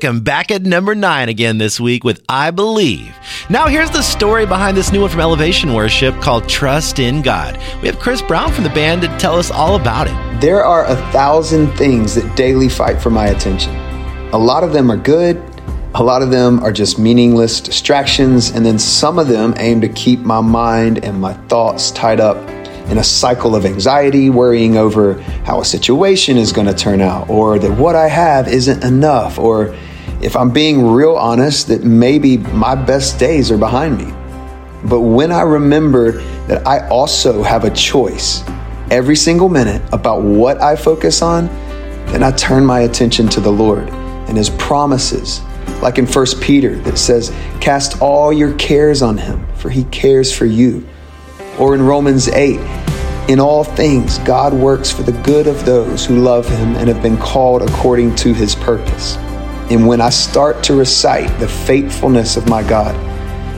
Wickham 0.00 0.20
back 0.20 0.50
at 0.50 0.62
number 0.62 0.94
nine 0.94 1.28
again 1.28 1.58
this 1.58 1.78
week 1.78 2.04
with 2.04 2.22
I 2.26 2.52
Believe. 2.52 3.14
Now, 3.50 3.66
here's 3.66 3.90
the 3.90 4.00
story 4.00 4.46
behind 4.46 4.74
this 4.74 4.92
new 4.92 5.02
one 5.02 5.10
from 5.10 5.20
Elevation 5.20 5.74
Worship 5.74 6.14
called 6.22 6.48
Trust 6.48 6.98
in 6.98 7.20
God. 7.20 7.58
We 7.82 7.88
have 7.88 7.98
Chris 7.98 8.22
Brown 8.22 8.50
from 8.50 8.64
the 8.64 8.70
band 8.70 9.02
to 9.02 9.08
tell 9.18 9.36
us 9.36 9.50
all 9.50 9.76
about 9.76 10.06
it. 10.06 10.40
There 10.40 10.64
are 10.64 10.86
a 10.86 10.96
thousand 11.12 11.76
things 11.76 12.14
that 12.14 12.34
daily 12.34 12.70
fight 12.70 12.98
for 12.98 13.10
my 13.10 13.26
attention. 13.26 13.76
A 14.32 14.38
lot 14.38 14.64
of 14.64 14.72
them 14.72 14.90
are 14.90 14.96
good, 14.96 15.36
a 15.94 16.02
lot 16.02 16.22
of 16.22 16.30
them 16.30 16.60
are 16.60 16.72
just 16.72 16.98
meaningless 16.98 17.60
distractions, 17.60 18.52
and 18.52 18.64
then 18.64 18.78
some 18.78 19.18
of 19.18 19.28
them 19.28 19.52
aim 19.58 19.82
to 19.82 19.88
keep 19.90 20.20
my 20.20 20.40
mind 20.40 21.04
and 21.04 21.20
my 21.20 21.34
thoughts 21.48 21.90
tied 21.90 22.20
up 22.20 22.38
in 22.88 22.96
a 22.96 23.04
cycle 23.04 23.54
of 23.54 23.66
anxiety, 23.66 24.30
worrying 24.30 24.78
over 24.78 25.20
how 25.44 25.60
a 25.60 25.64
situation 25.64 26.38
is 26.38 26.52
going 26.52 26.66
to 26.66 26.74
turn 26.74 27.02
out, 27.02 27.28
or 27.28 27.58
that 27.58 27.76
what 27.76 27.96
I 27.96 28.08
have 28.08 28.48
isn't 28.48 28.82
enough, 28.82 29.38
or 29.38 29.76
if 30.22 30.36
I'm 30.36 30.50
being 30.50 30.90
real 30.92 31.16
honest, 31.16 31.68
that 31.68 31.82
maybe 31.82 32.36
my 32.36 32.74
best 32.74 33.18
days 33.18 33.50
are 33.50 33.56
behind 33.56 33.96
me. 33.96 34.12
But 34.84 35.00
when 35.00 35.32
I 35.32 35.42
remember 35.42 36.12
that 36.46 36.66
I 36.66 36.86
also 36.88 37.42
have 37.42 37.64
a 37.64 37.70
choice 37.70 38.44
every 38.90 39.16
single 39.16 39.48
minute 39.48 39.82
about 39.92 40.22
what 40.22 40.60
I 40.60 40.76
focus 40.76 41.22
on, 41.22 41.46
then 42.06 42.22
I 42.22 42.32
turn 42.32 42.66
my 42.66 42.80
attention 42.80 43.28
to 43.30 43.40
the 43.40 43.50
Lord 43.50 43.88
and 43.88 44.36
His 44.36 44.50
promises. 44.50 45.40
Like 45.80 45.96
in 45.96 46.06
1 46.06 46.26
Peter, 46.40 46.76
that 46.80 46.98
says, 46.98 47.30
Cast 47.60 48.02
all 48.02 48.32
your 48.32 48.52
cares 48.54 49.00
on 49.00 49.16
Him, 49.16 49.46
for 49.54 49.70
He 49.70 49.84
cares 49.84 50.36
for 50.36 50.44
you. 50.44 50.86
Or 51.58 51.74
in 51.74 51.80
Romans 51.80 52.28
8, 52.28 52.58
in 53.28 53.40
all 53.40 53.64
things, 53.64 54.18
God 54.18 54.52
works 54.52 54.90
for 54.90 55.02
the 55.02 55.12
good 55.22 55.46
of 55.46 55.64
those 55.64 56.04
who 56.04 56.16
love 56.16 56.48
Him 56.48 56.76
and 56.76 56.88
have 56.88 57.02
been 57.02 57.16
called 57.16 57.62
according 57.62 58.16
to 58.16 58.34
His 58.34 58.54
purpose. 58.54 59.16
And 59.70 59.86
when 59.86 60.00
I 60.00 60.10
start 60.10 60.62
to 60.64 60.74
recite 60.74 61.38
the 61.38 61.48
faithfulness 61.48 62.36
of 62.36 62.48
my 62.48 62.62
God 62.62 62.94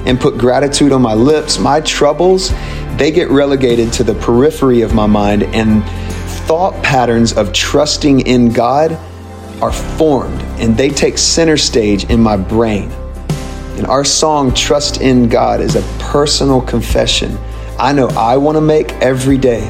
and 0.07 0.21
put 0.21 0.37
gratitude 0.37 0.93
on 0.93 1.01
my 1.01 1.15
lips, 1.15 1.59
my 1.59 1.81
troubles, 1.81 2.51
they 2.97 3.11
get 3.11 3.31
relegated 3.31 3.93
to 3.95 4.05
the 4.05 4.15
periphery 4.15 4.83
of 4.83 4.95
my 4.95 5.07
mind, 5.07 5.45
and 5.45 5.83
thought 6.47 6.75
patterns 6.83 7.33
of 7.33 7.53
trusting 7.53 8.21
in 8.21 8.53
God 8.53 8.93
are 9.63 9.73
formed 9.73 10.41
and 10.59 10.77
they 10.77 10.91
take 10.91 11.17
center 11.17 11.57
stage 11.57 12.05
in 12.05 12.21
my 12.21 12.37
brain. 12.37 12.91
And 13.79 13.87
our 13.87 14.05
song, 14.05 14.53
Trust 14.53 15.01
in 15.01 15.29
God, 15.29 15.61
is 15.61 15.77
a 15.77 15.83
personal 15.99 16.61
confession 16.61 17.39
I 17.79 17.93
know 17.93 18.07
I 18.09 18.37
want 18.37 18.57
to 18.57 18.61
make 18.61 18.93
every 19.03 19.39
day. 19.39 19.63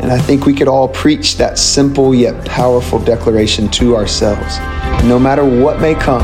And 0.00 0.10
I 0.10 0.18
think 0.18 0.46
we 0.46 0.54
could 0.54 0.68
all 0.68 0.88
preach 0.88 1.36
that 1.36 1.58
simple 1.58 2.14
yet 2.14 2.46
powerful 2.46 2.98
declaration 2.98 3.68
to 3.72 3.94
ourselves. 3.94 4.58
No 5.04 5.18
matter 5.18 5.44
what 5.44 5.80
may 5.80 5.94
come, 5.94 6.22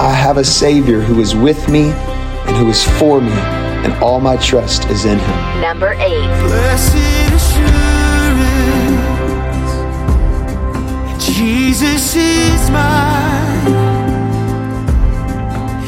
I 0.00 0.10
have 0.10 0.36
a 0.36 0.44
Savior 0.44 1.00
who 1.00 1.20
is 1.20 1.34
with 1.34 1.68
me 1.68 1.92
and 1.92 2.56
who 2.56 2.68
is 2.68 2.82
for 2.98 3.20
me, 3.20 3.30
and 3.30 3.94
all 4.02 4.18
my 4.20 4.36
trust 4.36 4.86
is 4.90 5.04
in 5.04 5.18
Him. 5.18 5.60
Number 5.60 5.92
eight. 5.92 6.26
Blessed 6.42 6.96
assurance, 7.32 7.70
Jesus 11.24 12.16
is 12.16 12.70
mine. 12.70 13.74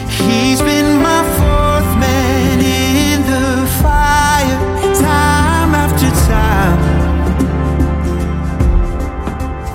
He's 0.09 0.61
been 0.63 1.03
my 1.03 1.25
fourth 1.37 1.97
man 1.99 2.61
in 2.61 3.23
the 3.27 3.67
fire, 3.83 4.59
time 4.95 5.75
after 5.75 6.11
time. 6.31 6.79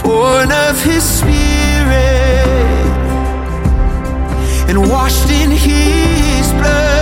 Born 0.02 0.50
of 0.52 0.82
His 0.82 1.04
Spirit 1.04 1.37
and 4.70 4.90
washed 4.90 5.30
in 5.30 5.52
His 5.52 6.52
blood. 6.54 6.97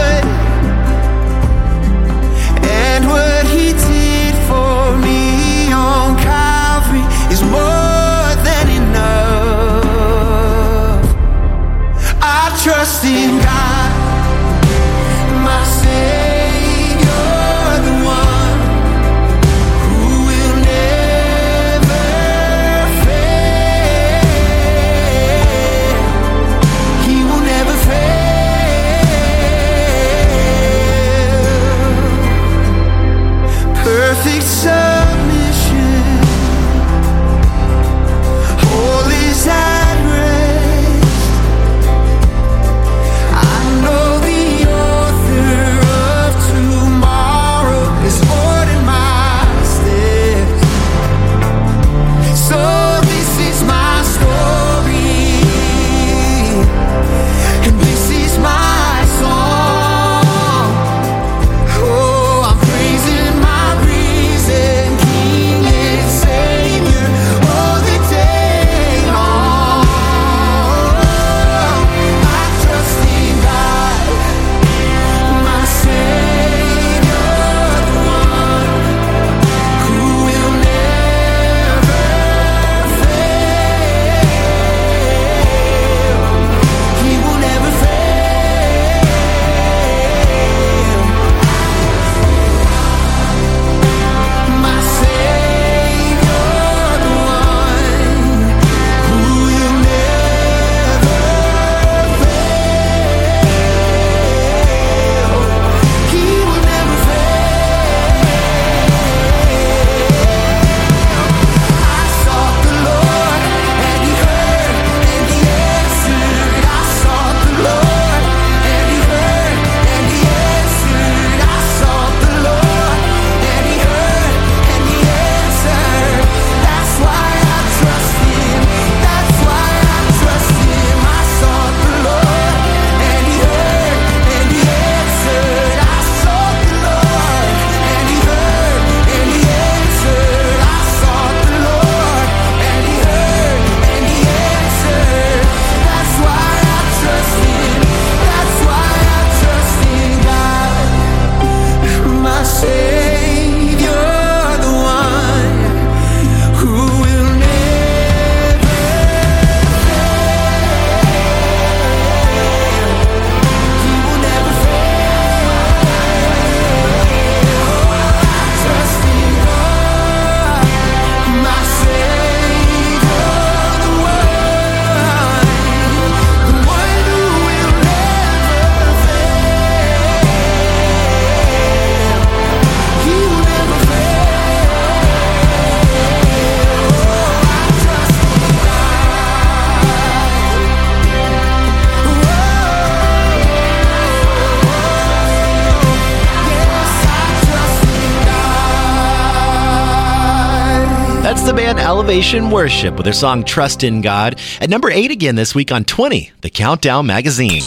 Elevation 202.15 202.49
Worship 202.49 202.95
with 202.95 203.03
their 203.03 203.11
song 203.11 203.43
Trust 203.43 203.83
in 203.83 203.99
God. 203.99 204.39
At 204.61 204.69
number 204.69 204.89
eight 204.89 205.11
again 205.11 205.35
this 205.35 205.53
week 205.53 205.69
on 205.69 205.83
20, 205.83 206.31
the 206.39 206.49
Countdown 206.49 207.05
Magazine. 207.05 207.61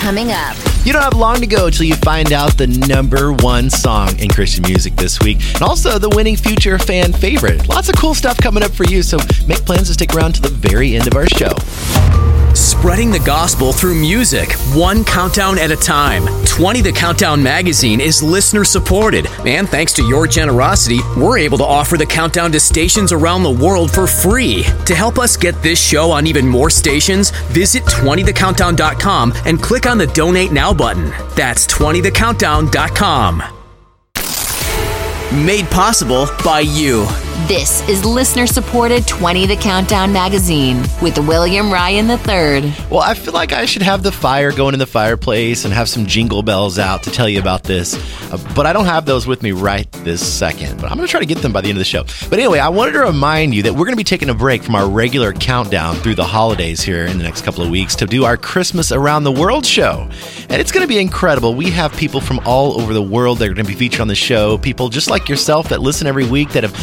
Coming 0.00 0.30
up. 0.30 0.58
You 0.84 0.92
don't 0.92 1.02
have 1.02 1.14
long 1.14 1.40
to 1.40 1.46
go 1.46 1.70
till 1.70 1.86
you 1.86 1.96
find 1.96 2.34
out 2.34 2.58
the 2.58 2.66
number 2.66 3.32
one 3.32 3.70
song 3.70 4.18
in 4.18 4.28
Christian 4.28 4.64
music 4.66 4.94
this 4.96 5.18
week, 5.20 5.38
and 5.54 5.62
also 5.62 5.98
the 5.98 6.10
winning 6.10 6.36
future 6.36 6.78
fan 6.78 7.14
favorite. 7.14 7.66
Lots 7.66 7.88
of 7.88 7.94
cool 7.96 8.14
stuff 8.14 8.36
coming 8.36 8.62
up 8.62 8.72
for 8.72 8.84
you, 8.84 9.02
so 9.02 9.16
make 9.46 9.64
plans 9.64 9.88
to 9.88 9.94
stick 9.94 10.14
around 10.14 10.34
to 10.34 10.42
the 10.42 10.50
very 10.50 10.94
end 10.94 11.06
of 11.06 11.14
our 11.14 11.26
show. 11.26 11.52
Spreading 12.78 13.10
the 13.10 13.18
gospel 13.18 13.72
through 13.72 13.96
music, 13.96 14.52
one 14.72 15.04
countdown 15.04 15.58
at 15.58 15.72
a 15.72 15.76
time. 15.76 16.24
20 16.44 16.80
The 16.80 16.92
Countdown 16.92 17.42
magazine 17.42 18.00
is 18.00 18.22
listener 18.22 18.64
supported, 18.64 19.26
and 19.44 19.68
thanks 19.68 19.92
to 19.94 20.06
your 20.06 20.28
generosity, 20.28 21.00
we're 21.16 21.38
able 21.38 21.58
to 21.58 21.64
offer 21.64 21.96
the 21.96 22.06
countdown 22.06 22.52
to 22.52 22.60
stations 22.60 23.10
around 23.10 23.42
the 23.42 23.50
world 23.50 23.90
for 23.90 24.06
free. 24.06 24.62
To 24.86 24.94
help 24.94 25.18
us 25.18 25.36
get 25.36 25.60
this 25.60 25.82
show 25.82 26.12
on 26.12 26.28
even 26.28 26.46
more 26.46 26.70
stations, 26.70 27.30
visit 27.50 27.82
20thecountdown.com 27.82 29.32
and 29.44 29.60
click 29.60 29.84
on 29.84 29.98
the 29.98 30.06
Donate 30.06 30.52
Now 30.52 30.72
button. 30.72 31.10
That's 31.34 31.66
20thecountdown.com. 31.66 33.42
Made 35.44 35.66
possible 35.66 36.28
by 36.44 36.60
you. 36.60 37.08
This 37.46 37.88
is 37.88 38.04
listener 38.04 38.46
supported 38.46 39.06
20 39.06 39.46
The 39.46 39.56
Countdown 39.56 40.12
magazine 40.12 40.82
with 41.00 41.16
William 41.18 41.72
Ryan 41.72 42.10
III. 42.10 42.74
Well, 42.90 43.00
I 43.00 43.14
feel 43.14 43.32
like 43.32 43.52
I 43.52 43.64
should 43.64 43.80
have 43.80 44.02
the 44.02 44.12
fire 44.12 44.52
going 44.52 44.74
in 44.74 44.78
the 44.78 44.86
fireplace 44.86 45.64
and 45.64 45.72
have 45.72 45.88
some 45.88 46.04
jingle 46.04 46.42
bells 46.42 46.78
out 46.78 47.04
to 47.04 47.10
tell 47.10 47.26
you 47.28 47.38
about 47.40 47.62
this, 47.62 47.94
uh, 48.30 48.52
but 48.54 48.66
I 48.66 48.74
don't 48.74 48.84
have 48.84 49.06
those 49.06 49.26
with 49.26 49.42
me 49.42 49.52
right 49.52 49.90
this 50.04 50.20
second. 50.20 50.78
But 50.78 50.90
I'm 50.90 50.98
going 50.98 51.06
to 51.06 51.10
try 51.10 51.20
to 51.20 51.26
get 51.26 51.38
them 51.38 51.52
by 51.52 51.62
the 51.62 51.68
end 51.68 51.78
of 51.78 51.80
the 51.80 51.84
show. 51.86 52.04
But 52.28 52.38
anyway, 52.38 52.58
I 52.58 52.68
wanted 52.68 52.92
to 52.92 53.00
remind 53.00 53.54
you 53.54 53.62
that 53.62 53.72
we're 53.72 53.86
going 53.86 53.92
to 53.92 53.96
be 53.96 54.04
taking 54.04 54.28
a 54.28 54.34
break 54.34 54.62
from 54.62 54.74
our 54.74 54.88
regular 54.88 55.32
countdown 55.32 55.96
through 55.96 56.16
the 56.16 56.24
holidays 56.24 56.82
here 56.82 57.06
in 57.06 57.16
the 57.16 57.24
next 57.24 57.44
couple 57.44 57.62
of 57.62 57.70
weeks 57.70 57.94
to 57.96 58.06
do 58.06 58.24
our 58.24 58.36
Christmas 58.36 58.92
Around 58.92 59.24
the 59.24 59.32
World 59.32 59.64
show. 59.64 60.06
And 60.50 60.60
it's 60.60 60.72
going 60.72 60.82
to 60.84 60.88
be 60.88 60.98
incredible. 60.98 61.54
We 61.54 61.70
have 61.70 61.96
people 61.96 62.20
from 62.20 62.40
all 62.44 62.78
over 62.78 62.92
the 62.92 63.02
world 63.02 63.38
that 63.38 63.44
are 63.46 63.54
going 63.54 63.64
to 63.64 63.72
be 63.72 63.78
featured 63.78 64.00
on 64.00 64.08
the 64.08 64.14
show, 64.14 64.58
people 64.58 64.90
just 64.90 65.08
like 65.08 65.28
yourself 65.30 65.70
that 65.70 65.80
listen 65.80 66.06
every 66.06 66.26
week 66.26 66.50
that 66.50 66.64
have 66.64 66.74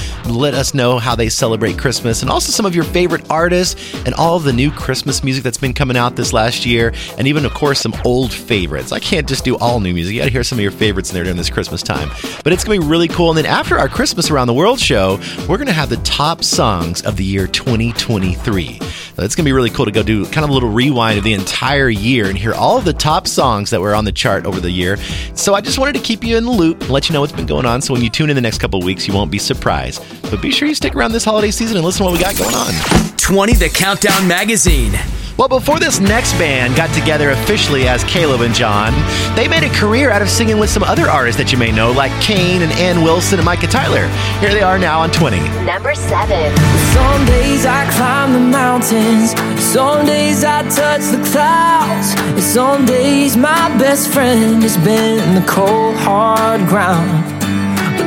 let 0.45 0.53
us 0.53 0.75
know 0.75 0.99
how 0.99 1.15
they 1.15 1.27
celebrate 1.27 1.75
Christmas, 1.75 2.21
and 2.21 2.29
also 2.29 2.51
some 2.51 2.67
of 2.67 2.75
your 2.75 2.83
favorite 2.83 3.27
artists 3.31 3.95
and 4.05 4.13
all 4.13 4.37
the 4.37 4.53
new 4.53 4.69
Christmas 4.69 5.23
music 5.23 5.43
that's 5.43 5.57
been 5.57 5.73
coming 5.73 5.97
out 5.97 6.15
this 6.15 6.33
last 6.33 6.67
year, 6.67 6.93
and 7.17 7.27
even, 7.27 7.45
of 7.45 7.53
course, 7.55 7.79
some 7.79 7.95
old 8.05 8.31
favorites. 8.31 8.91
I 8.91 8.99
can't 8.99 9.27
just 9.27 9.43
do 9.43 9.57
all 9.57 9.79
new 9.79 9.91
music. 9.91 10.13
You 10.13 10.21
got 10.21 10.25
to 10.25 10.31
hear 10.31 10.43
some 10.43 10.59
of 10.59 10.61
your 10.61 10.71
favorites 10.71 11.09
in 11.09 11.15
there 11.15 11.23
during 11.23 11.35
this 11.35 11.49
Christmas 11.49 11.81
time. 11.81 12.09
But 12.43 12.53
it's 12.53 12.63
going 12.63 12.79
to 12.79 12.85
be 12.85 12.91
really 12.91 13.07
cool. 13.07 13.31
And 13.31 13.37
then 13.39 13.47
after 13.47 13.79
our 13.79 13.89
Christmas 13.89 14.29
Around 14.29 14.45
the 14.45 14.53
World 14.53 14.79
show, 14.79 15.19
we're 15.49 15.57
going 15.57 15.65
to 15.65 15.73
have 15.73 15.89
the 15.89 15.97
top 15.97 16.43
songs 16.43 17.01
of 17.01 17.17
the 17.17 17.23
year 17.23 17.47
2023. 17.47 18.79
So 19.15 19.23
it's 19.23 19.33
going 19.33 19.45
to 19.45 19.49
be 19.49 19.53
really 19.53 19.69
cool 19.69 19.85
to 19.85 19.91
go 19.91 20.03
do 20.03 20.25
kind 20.25 20.43
of 20.43 20.49
a 20.49 20.53
little 20.53 20.69
rewind 20.69 21.17
of 21.17 21.23
the 21.23 21.33
entire 21.33 21.89
year 21.89 22.27
and 22.27 22.37
hear 22.37 22.53
all 22.53 22.77
of 22.77 22.85
the 22.85 22.93
top 22.93 23.27
songs 23.27 23.71
that 23.71 23.81
were 23.81 23.95
on 23.95 24.05
the 24.05 24.11
chart 24.11 24.45
over 24.45 24.59
the 24.59 24.69
year. 24.69 24.97
So 25.33 25.55
I 25.55 25.61
just 25.61 25.79
wanted 25.79 25.95
to 25.95 26.01
keep 26.01 26.23
you 26.23 26.37
in 26.37 26.43
the 26.43 26.51
loop 26.51 26.81
and 26.81 26.89
let 26.89 27.09
you 27.09 27.13
know 27.13 27.21
what's 27.21 27.33
been 27.33 27.45
going 27.45 27.65
on. 27.65 27.81
So 27.81 27.93
when 27.93 28.03
you 28.03 28.09
tune 28.09 28.29
in 28.29 28.35
the 28.35 28.41
next 28.41 28.59
couple 28.59 28.81
weeks, 28.81 29.07
you 29.07 29.13
won't 29.13 29.31
be 29.31 29.39
surprised. 29.39 30.03
Be 30.41 30.51
sure 30.51 30.67
you 30.67 30.75
stick 30.75 30.95
around 30.95 31.11
this 31.11 31.23
holiday 31.23 31.51
season 31.51 31.77
and 31.77 31.85
listen 31.85 31.99
to 31.99 32.11
what 32.11 32.13
we 32.13 32.23
got 32.23 32.37
going 32.37 32.55
on. 32.55 32.73
20 33.17 33.53
The 33.53 33.69
Countdown 33.69 34.27
Magazine. 34.27 34.93
Well, 35.37 35.49
before 35.49 35.79
this 35.79 35.99
next 35.99 36.31
band 36.37 36.77
got 36.77 36.93
together 36.93 37.31
officially 37.31 37.89
as 37.89 38.05
Caleb 38.05 38.39
and 38.39 38.55
John, 38.55 38.93
they 39.35 39.49
made 39.49 39.63
a 39.63 39.69
career 39.75 40.09
out 40.09 40.21
of 40.21 40.29
singing 40.29 40.59
with 40.59 40.69
some 40.69 40.83
other 40.83 41.09
artists 41.09 41.37
that 41.41 41.51
you 41.51 41.57
may 41.57 41.71
know, 41.71 41.91
like 41.91 42.11
CAIN 42.21 42.61
and 42.61 42.71
Anne 42.73 43.03
Wilson 43.03 43.39
and 43.39 43.45
Micah 43.45 43.67
Tyler. 43.67 44.07
Here 44.39 44.53
they 44.53 44.61
are 44.61 44.79
now 44.79 45.01
on 45.01 45.11
20. 45.11 45.39
Number 45.65 45.93
seven. 45.93 46.55
Some 46.93 47.25
days 47.25 47.65
I 47.65 47.85
climb 47.97 48.31
the 48.31 48.39
mountains, 48.39 49.31
some 49.61 50.05
days 50.05 50.45
I 50.45 50.61
touch 50.69 51.01
the 51.11 51.21
clouds, 51.29 52.15
and 52.17 52.43
some 52.43 52.85
days 52.85 53.35
my 53.35 53.77
best 53.77 54.13
friend 54.13 54.63
has 54.63 54.77
been 54.77 55.35
the 55.35 55.45
cold, 55.45 55.97
hard 55.97 56.61
ground. 56.67 57.34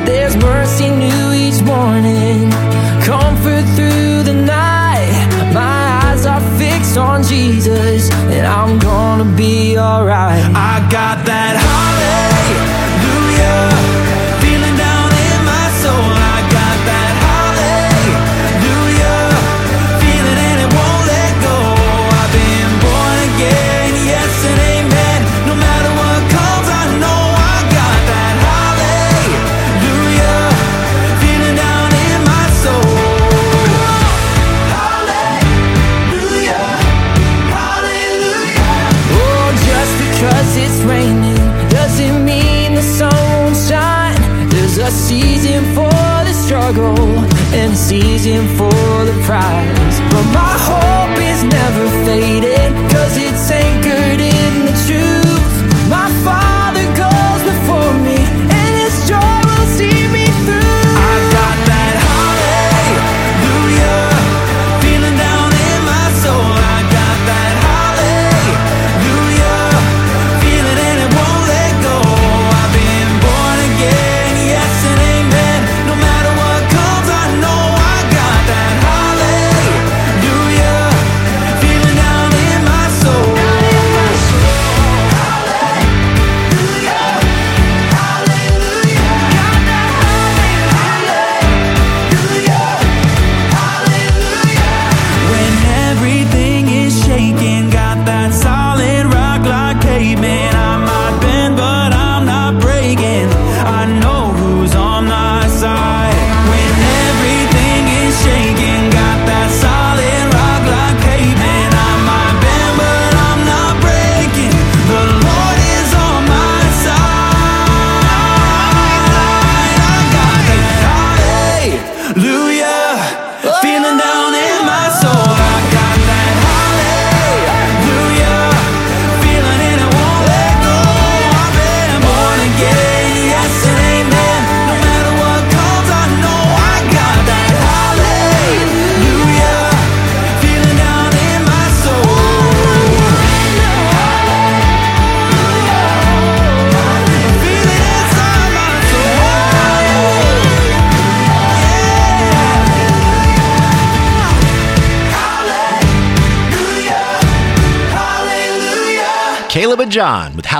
There's 0.09 0.35
mercy 0.37 0.89
new 0.89 1.33
each 1.33 1.61
morning, 1.61 2.49
comfort 3.05 3.65
through 3.75 4.23
the 4.23 4.33
night. 4.33 5.13
My 5.53 6.01
eyes 6.03 6.25
are 6.25 6.41
fixed 6.57 6.97
on 6.97 7.21
Jesus, 7.21 8.09
and 8.35 8.47
I'm 8.47 8.79
gonna 8.79 9.29
be 9.37 9.77
alright. 9.77 10.43
I 10.71 10.79
got 10.89 11.25
that 11.27 11.53
hallelujah 11.57 11.98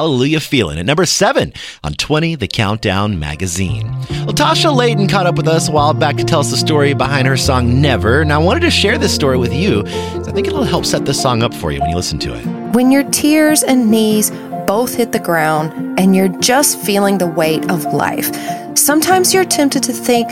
Hallelujah 0.09 0.39
Feeling 0.39 0.79
at 0.79 0.87
number 0.87 1.05
seven 1.05 1.53
on 1.83 1.93
20 1.93 2.33
The 2.33 2.47
Countdown 2.47 3.19
magazine. 3.19 3.85
Latasha 4.25 4.75
Layton 4.75 5.07
caught 5.07 5.27
up 5.27 5.35
with 5.35 5.47
us 5.47 5.69
a 5.69 5.71
while 5.71 5.93
back 5.93 6.17
to 6.17 6.23
tell 6.23 6.39
us 6.39 6.49
the 6.49 6.57
story 6.57 6.95
behind 6.95 7.27
her 7.27 7.37
song 7.37 7.79
Never, 7.79 8.21
and 8.21 8.33
I 8.33 8.39
wanted 8.39 8.61
to 8.61 8.71
share 8.71 8.97
this 8.97 9.13
story 9.13 9.37
with 9.37 9.53
you 9.53 9.81
I 9.85 10.31
think 10.31 10.47
it'll 10.47 10.63
help 10.63 10.85
set 10.85 11.05
this 11.05 11.21
song 11.21 11.43
up 11.43 11.53
for 11.53 11.71
you 11.71 11.79
when 11.79 11.91
you 11.91 11.95
listen 11.95 12.17
to 12.19 12.33
it. 12.33 12.43
When 12.73 12.89
your 12.89 13.03
tears 13.11 13.61
and 13.61 13.91
knees 13.91 14.31
both 14.65 14.95
hit 14.95 15.11
the 15.11 15.19
ground 15.19 15.99
and 15.99 16.15
you're 16.15 16.35
just 16.39 16.79
feeling 16.79 17.19
the 17.19 17.27
weight 17.27 17.69
of 17.69 17.85
life, 17.93 18.33
sometimes 18.75 19.31
you're 19.31 19.45
tempted 19.45 19.83
to 19.83 19.93
think, 19.93 20.27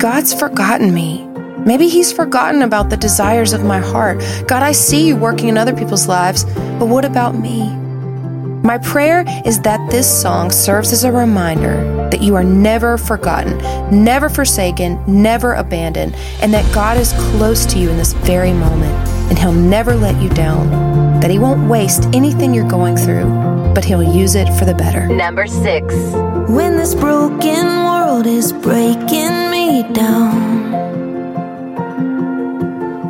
God's 0.00 0.34
forgotten 0.34 0.92
me. 0.92 1.24
Maybe 1.64 1.86
He's 1.86 2.12
forgotten 2.12 2.62
about 2.62 2.90
the 2.90 2.96
desires 2.96 3.52
of 3.52 3.62
my 3.62 3.78
heart. 3.78 4.18
God, 4.48 4.64
I 4.64 4.72
see 4.72 5.06
you 5.06 5.16
working 5.16 5.48
in 5.48 5.56
other 5.56 5.76
people's 5.76 6.08
lives, 6.08 6.42
but 6.80 6.88
what 6.88 7.04
about 7.04 7.38
me? 7.38 7.81
My 8.64 8.78
prayer 8.78 9.24
is 9.44 9.60
that 9.62 9.90
this 9.90 10.06
song 10.22 10.52
serves 10.52 10.92
as 10.92 11.02
a 11.02 11.10
reminder 11.10 12.08
that 12.10 12.22
you 12.22 12.36
are 12.36 12.44
never 12.44 12.96
forgotten, 12.96 13.58
never 14.04 14.28
forsaken, 14.28 15.02
never 15.06 15.54
abandoned, 15.54 16.14
and 16.40 16.54
that 16.54 16.72
God 16.72 16.96
is 16.96 17.12
close 17.32 17.66
to 17.66 17.78
you 17.80 17.90
in 17.90 17.96
this 17.96 18.12
very 18.12 18.52
moment, 18.52 18.94
and 19.28 19.38
He'll 19.38 19.52
never 19.52 19.96
let 19.96 20.22
you 20.22 20.28
down, 20.28 20.70
that 21.20 21.28
He 21.30 21.40
won't 21.40 21.68
waste 21.68 22.04
anything 22.12 22.54
you're 22.54 22.68
going 22.68 22.96
through. 22.96 23.26
but 23.74 23.84
He'll 23.84 24.02
use 24.02 24.34
it 24.34 24.48
for 24.58 24.64
the 24.64 24.74
better. 24.74 25.08
Number 25.08 25.46
six. 25.46 25.94
When 26.48 26.76
this 26.76 26.94
broken 26.94 27.66
world 27.86 28.26
is 28.26 28.52
breaking 28.52 29.50
me 29.50 29.82
down. 29.92 30.70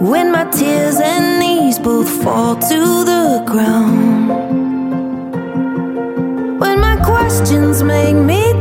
When 0.01 0.31
my 0.33 0.45
tears 0.51 1.01
and 1.01 1.41
knees 1.41 1.79
both 1.79 2.09
fall 2.23 2.55
to 2.55 3.05
the 3.05 3.43
ground. 3.45 4.62
When 6.63 6.79
my 6.81 6.95
questions 6.95 7.83
make 7.83 8.15
me 8.15 8.52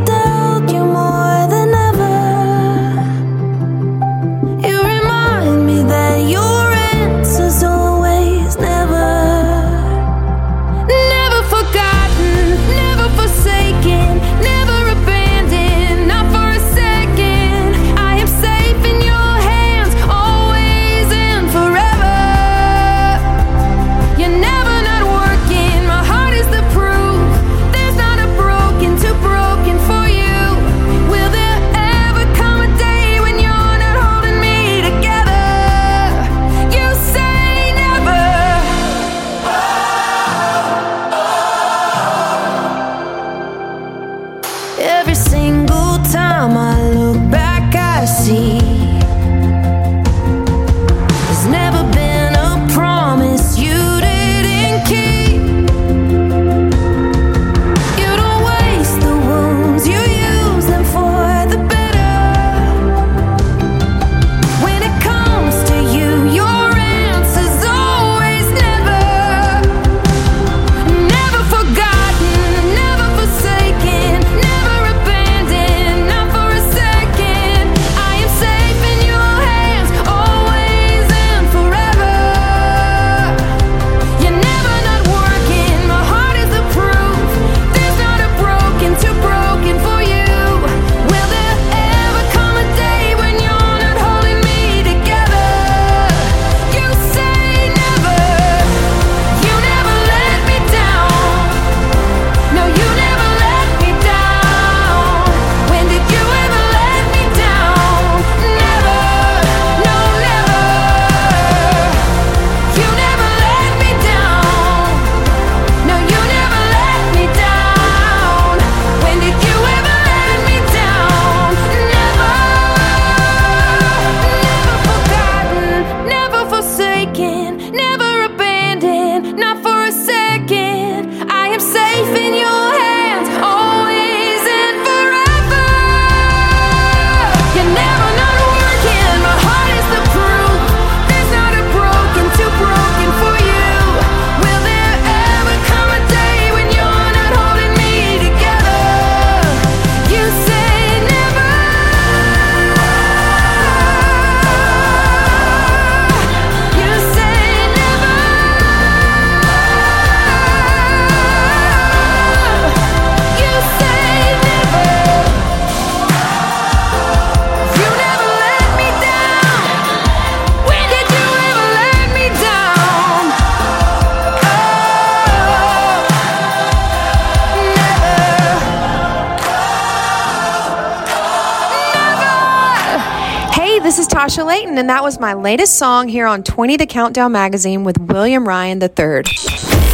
Tasha 184.21 184.45
Layton, 184.45 184.77
and 184.77 184.87
that 184.87 185.01
was 185.01 185.19
my 185.19 185.33
latest 185.33 185.79
song 185.79 186.07
here 186.07 186.27
on 186.27 186.43
20 186.43 186.77
The 186.77 186.85
Countdown 186.85 187.31
magazine 187.31 187.83
with 187.83 187.97
William 187.97 188.47
Ryan 188.47 188.79
III. 188.79 189.23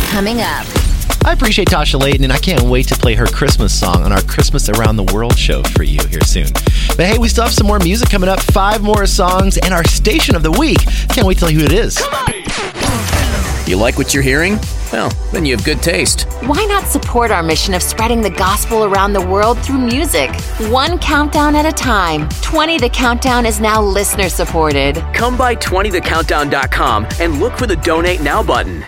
Coming 0.09 0.41
up. 0.41 0.86
I 1.25 1.33
appreciate 1.33 1.67
Tasha 1.67 1.99
Layton, 1.99 2.23
and 2.23 2.31
I 2.31 2.37
can't 2.37 2.61
wait 2.63 2.87
to 2.87 2.95
play 2.95 3.13
her 3.15 3.25
Christmas 3.25 3.77
song 3.77 4.03
on 4.03 4.11
our 4.13 4.21
Christmas 4.21 4.69
Around 4.69 4.95
the 4.95 5.03
World 5.13 5.37
show 5.37 5.61
for 5.63 5.83
you 5.83 5.99
here 6.07 6.21
soon. 6.21 6.47
But 6.95 7.05
hey, 7.05 7.17
we 7.17 7.27
still 7.27 7.43
have 7.43 7.53
some 7.53 7.67
more 7.67 7.79
music 7.79 8.09
coming 8.09 8.29
up, 8.29 8.39
five 8.39 8.81
more 8.81 9.05
songs, 9.05 9.57
and 9.57 9.73
our 9.73 9.83
station 9.85 10.35
of 10.35 10.43
the 10.43 10.51
week. 10.51 10.79
Can't 11.09 11.27
wait 11.27 11.35
to 11.35 11.39
tell 11.41 11.49
you 11.51 11.59
who 11.59 11.65
it 11.65 11.73
is. 11.73 11.97
You 13.67 13.75
like 13.75 13.97
what 13.97 14.13
you're 14.13 14.23
hearing? 14.23 14.57
Well, 14.93 15.09
then 15.33 15.45
you 15.45 15.53
have 15.57 15.65
good 15.65 15.83
taste. 15.83 16.21
Why 16.43 16.63
not 16.69 16.85
support 16.87 17.31
our 17.31 17.43
mission 17.43 17.73
of 17.73 17.83
spreading 17.83 18.21
the 18.21 18.29
gospel 18.29 18.85
around 18.85 19.11
the 19.11 19.25
world 19.27 19.59
through 19.59 19.79
music? 19.79 20.33
One 20.71 20.97
countdown 20.99 21.53
at 21.57 21.65
a 21.65 21.73
time. 21.73 22.29
20 22.41 22.77
The 22.77 22.87
Countdown 22.89 23.45
is 23.45 23.59
now 23.59 23.81
listener 23.81 24.29
supported. 24.29 24.95
Come 25.13 25.35
by 25.35 25.55
20thecountdown.com 25.57 27.07
and 27.19 27.39
look 27.41 27.57
for 27.57 27.67
the 27.67 27.75
Donate 27.75 28.21
Now 28.21 28.41
button. 28.41 28.85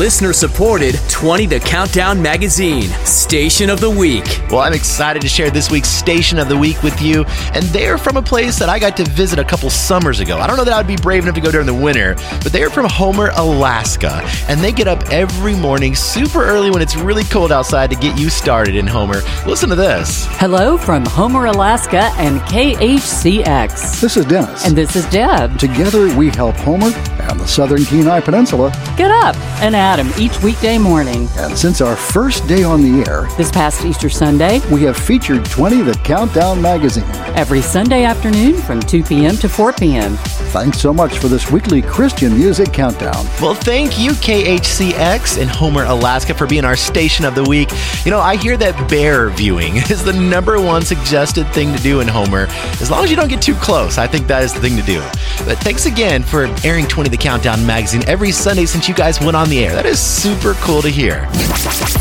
Listener 0.00 0.32
supported 0.32 0.98
20 1.10 1.44
The 1.44 1.60
Countdown 1.60 2.22
Magazine, 2.22 2.88
Station 3.04 3.68
of 3.68 3.82
the 3.82 3.90
Week. 3.90 4.24
Well, 4.50 4.60
I'm 4.60 4.72
excited 4.72 5.20
to 5.20 5.28
share 5.28 5.50
this 5.50 5.70
week's 5.70 5.90
Station 5.90 6.38
of 6.38 6.48
the 6.48 6.56
Week 6.56 6.82
with 6.82 7.02
you, 7.02 7.26
and 7.52 7.62
they're 7.66 7.98
from 7.98 8.16
a 8.16 8.22
place 8.22 8.58
that 8.60 8.70
I 8.70 8.78
got 8.78 8.96
to 8.96 9.04
visit 9.04 9.38
a 9.38 9.44
couple 9.44 9.68
summers 9.68 10.18
ago. 10.20 10.38
I 10.38 10.46
don't 10.46 10.56
know 10.56 10.64
that 10.64 10.72
I'd 10.72 10.86
be 10.86 10.96
brave 10.96 11.24
enough 11.24 11.34
to 11.34 11.42
go 11.42 11.50
during 11.50 11.66
the 11.66 11.74
winter, 11.74 12.14
but 12.42 12.50
they're 12.50 12.70
from 12.70 12.86
Homer, 12.86 13.30
Alaska, 13.34 14.22
and 14.48 14.60
they 14.60 14.72
get 14.72 14.88
up 14.88 15.02
every 15.10 15.54
morning 15.54 15.94
super 15.94 16.42
early 16.42 16.70
when 16.70 16.80
it's 16.80 16.96
really 16.96 17.24
cold 17.24 17.52
outside 17.52 17.90
to 17.90 17.96
get 17.96 18.18
you 18.18 18.30
started 18.30 18.76
in 18.76 18.86
Homer. 18.86 19.20
Listen 19.46 19.68
to 19.68 19.76
this. 19.76 20.24
Hello 20.30 20.78
from 20.78 21.04
Homer, 21.04 21.44
Alaska 21.44 22.10
and 22.16 22.40
KHCX. 22.48 24.00
This 24.00 24.16
is 24.16 24.24
Dennis. 24.24 24.66
And 24.66 24.74
this 24.74 24.96
is 24.96 25.04
Deb. 25.10 25.58
Together 25.58 26.16
we 26.16 26.30
help 26.30 26.56
Homer 26.56 26.90
and 27.20 27.38
the 27.38 27.46
southern 27.46 27.84
Kenai 27.84 28.20
Peninsula. 28.20 28.70
Get 28.96 29.10
up 29.10 29.36
and 29.60 29.76
Adam 29.90 30.08
each 30.20 30.40
weekday 30.40 30.78
morning. 30.78 31.26
And 31.36 31.58
since 31.58 31.80
our 31.80 31.96
first 31.96 32.46
day 32.46 32.62
on 32.62 32.80
the 32.80 33.10
air, 33.10 33.26
This 33.36 33.50
past 33.50 33.84
Easter 33.84 34.08
Sunday, 34.08 34.60
we 34.70 34.84
have 34.84 34.96
featured 34.96 35.44
20 35.46 35.82
The 35.82 35.94
Countdown 36.04 36.62
magazine. 36.62 37.02
every 37.34 37.60
Sunday 37.60 38.04
afternoon 38.04 38.54
from 38.62 38.78
2 38.78 39.02
p.m. 39.02 39.36
to 39.38 39.48
4 39.48 39.72
p.m. 39.72 40.16
Thanks 40.52 40.78
so 40.78 40.92
much 40.92 41.18
for 41.18 41.26
this 41.26 41.50
weekly 41.50 41.82
Christian 41.82 42.34
music 42.38 42.72
countdown. 42.72 43.24
Well, 43.40 43.54
thank 43.54 43.98
you, 43.98 44.10
KHCX 44.12 45.38
in 45.40 45.48
Homer, 45.48 45.84
Alaska, 45.84 46.34
for 46.34 46.46
being 46.46 46.64
our 46.64 46.76
station 46.76 47.24
of 47.24 47.34
the 47.34 47.42
week. 47.44 47.70
You 48.04 48.10
know, 48.12 48.20
I 48.20 48.36
hear 48.36 48.56
that 48.58 48.88
bear 48.88 49.30
viewing 49.30 49.76
is 49.90 50.04
the 50.04 50.12
number 50.12 50.60
one 50.60 50.82
suggested 50.82 51.48
thing 51.52 51.74
to 51.74 51.82
do 51.82 51.98
in 52.00 52.06
Homer. 52.06 52.46
As 52.80 52.90
long 52.92 53.02
as 53.02 53.10
you 53.10 53.16
don't 53.16 53.28
get 53.28 53.42
too 53.42 53.54
close, 53.56 53.98
I 53.98 54.06
think 54.06 54.28
that 54.28 54.44
is 54.44 54.52
the 54.54 54.60
thing 54.60 54.76
to 54.76 54.82
do. 54.82 55.00
But 55.44 55.58
thanks 55.58 55.86
again 55.86 56.22
for 56.22 56.44
airing 56.64 56.86
20 56.86 57.10
The 57.10 57.16
Countdown 57.16 57.64
magazine 57.66 58.02
every 58.06 58.30
Sunday 58.30 58.66
since 58.66 58.88
you 58.88 58.94
guys 58.94 59.18
went 59.20 59.36
on 59.36 59.48
the 59.48 59.64
air. 59.64 59.79
That 59.80 59.88
is 59.88 59.98
super 59.98 60.52
cool 60.60 60.82
to 60.82 60.90
hear. 60.90 61.26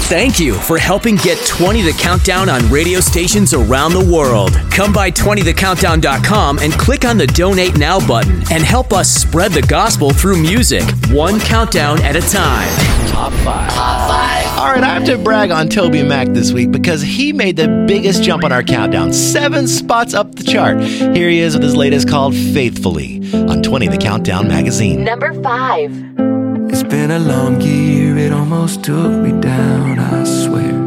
Thank 0.09 0.37
you 0.37 0.55
for 0.55 0.77
helping 0.77 1.15
get 1.15 1.37
20 1.47 1.81
The 1.81 1.93
Countdown 1.93 2.49
on 2.49 2.69
radio 2.69 2.99
stations 2.99 3.53
around 3.53 3.93
the 3.93 4.03
world. 4.03 4.51
Come 4.69 4.91
by 4.91 5.09
20thecountdown.com 5.11 6.59
and 6.59 6.73
click 6.73 7.05
on 7.05 7.17
the 7.17 7.25
Donate 7.27 7.77
Now 7.77 8.05
button 8.05 8.43
and 8.51 8.63
help 8.63 8.91
us 8.91 9.09
spread 9.09 9.53
the 9.53 9.61
gospel 9.61 10.11
through 10.11 10.41
music, 10.41 10.83
one 11.09 11.39
countdown 11.39 12.01
at 12.01 12.17
a 12.17 12.21
time. 12.21 12.67
Top 13.07 13.31
five. 13.45 13.71
Top 13.71 14.09
five. 14.09 14.59
All 14.59 14.73
right, 14.73 14.83
I 14.83 14.89
have 14.89 15.05
to 15.05 15.17
brag 15.17 15.51
on 15.51 15.69
TobyMac 15.69 16.33
this 16.33 16.51
week 16.51 16.71
because 16.71 17.01
he 17.01 17.31
made 17.31 17.55
the 17.55 17.85
biggest 17.87 18.23
jump 18.23 18.43
on 18.43 18.51
our 18.51 18.61
countdown, 18.61 19.13
seven 19.13 19.67
spots 19.67 20.13
up 20.13 20.35
the 20.35 20.43
chart. 20.43 20.81
Here 20.81 21.29
he 21.29 21.39
is 21.39 21.53
with 21.53 21.63
his 21.63 21.77
latest 21.77 22.09
called 22.09 22.35
Faithfully 22.35 23.21
on 23.33 23.63
20 23.63 23.87
The 23.87 23.97
Countdown 23.97 24.49
magazine. 24.49 25.05
Number 25.05 25.31
five. 25.41 26.38
It's 26.71 26.83
been 26.83 27.09
a 27.09 27.17
long 27.17 27.59
year, 27.61 28.15
it 28.17 28.31
almost 28.31 28.83
took 28.83 29.11
me 29.11 29.31
down, 29.41 29.97
I 29.97 30.23
swear. 30.23 30.77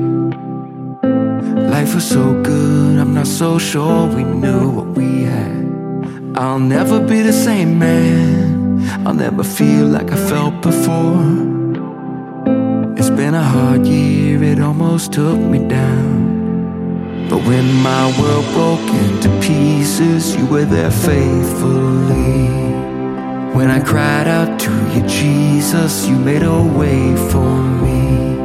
Life 1.70 1.94
was 1.96 2.08
so 2.08 2.40
good, 2.42 2.98
I'm 3.00 3.14
not 3.14 3.26
so 3.26 3.58
sure 3.58 4.06
we 4.06 4.22
knew 4.22 4.70
what 4.70 4.86
we 4.96 5.24
had. 5.24 5.66
I'll 6.36 6.60
never 6.60 7.00
be 7.00 7.22
the 7.22 7.32
same 7.32 7.80
man, 7.80 8.80
I'll 9.04 9.14
never 9.14 9.42
feel 9.42 9.86
like 9.86 10.12
I 10.12 10.16
felt 10.16 10.62
before. 10.62 11.20
It's 12.96 13.10
been 13.10 13.34
a 13.34 13.42
hard 13.42 13.84
year, 13.84 14.42
it 14.42 14.60
almost 14.60 15.12
took 15.12 15.38
me 15.38 15.58
down. 15.66 17.28
But 17.28 17.40
when 17.44 17.66
my 17.82 18.04
world 18.20 18.46
broke 18.54 18.88
into 19.04 19.28
pieces, 19.40 20.36
you 20.36 20.46
were 20.46 20.64
there 20.64 20.92
faithfully. 20.92 22.71
When 23.54 23.70
I 23.70 23.80
cried 23.80 24.28
out 24.28 24.58
to 24.60 24.72
you, 24.94 25.06
Jesus, 25.06 26.06
you 26.06 26.16
made 26.16 26.42
a 26.42 26.62
way 26.62 27.14
for 27.30 27.52
me. 27.84 28.38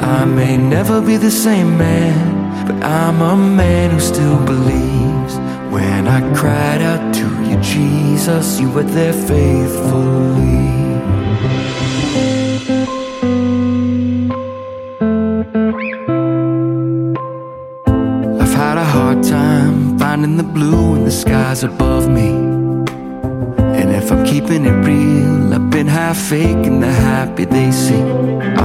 I 0.00 0.24
may 0.24 0.56
never 0.56 1.02
be 1.02 1.18
the 1.18 1.30
same 1.30 1.76
man, 1.76 2.66
but 2.66 2.82
I'm 2.82 3.20
a 3.20 3.36
man 3.36 3.90
who 3.90 4.00
still 4.00 4.42
believes. 4.46 5.34
When 5.70 6.08
I 6.08 6.20
cried 6.34 6.80
out 6.80 7.14
to 7.14 7.26
you, 7.46 7.60
Jesus, 7.60 8.58
you 8.58 8.70
were 8.70 8.84
there 8.84 9.12
faithfully. 9.12 10.64
I've 18.40 18.54
had 18.54 18.78
a 18.78 18.84
hard 18.84 19.22
time 19.22 19.98
finding 19.98 20.38
the 20.38 20.42
blue 20.42 20.94
in 20.96 21.04
the 21.04 21.10
skies 21.10 21.64
above 21.64 22.08
me. 22.08 22.43
Keeping 24.34 24.64
it 24.66 24.78
real, 24.84 25.54
I've 25.54 25.70
been 25.70 25.86
half 25.86 26.16
faking 26.16 26.80
the 26.80 26.90
happy 26.90 27.44
they 27.44 27.70
see. 27.70 28.02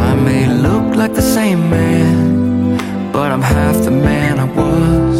I 0.07 0.15
may 0.15 0.47
look 0.49 0.95
like 0.95 1.13
the 1.13 1.21
same 1.21 1.69
man, 1.69 3.11
but 3.11 3.31
I'm 3.31 3.43
half 3.43 3.75
the 3.83 3.91
man 3.91 4.39
I 4.39 4.45
was. 4.45 5.17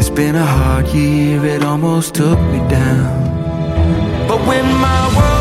It's 0.00 0.08
been 0.08 0.34
a 0.34 0.46
hard 0.46 0.86
year, 0.94 1.44
it 1.44 1.62
almost 1.62 2.14
took 2.14 2.38
me 2.52 2.60
down. 2.70 4.26
But 4.26 4.40
when 4.48 4.64
my 4.64 5.02
world 5.14 5.39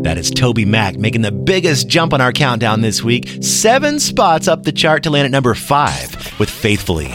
That 0.00 0.16
is 0.16 0.30
TobyMac 0.30 0.96
making 0.96 1.20
the 1.20 1.30
biggest 1.30 1.88
jump 1.88 2.14
on 2.14 2.22
our 2.22 2.32
countdown 2.32 2.80
this 2.80 3.02
week. 3.02 3.28
Seven 3.42 4.00
spots 4.00 4.48
up 4.48 4.62
the 4.62 4.72
chart 4.72 5.02
to 5.02 5.10
land 5.10 5.26
at 5.26 5.30
number 5.30 5.52
five 5.54 6.16
with 6.38 6.48
Faithfully. 6.48 7.14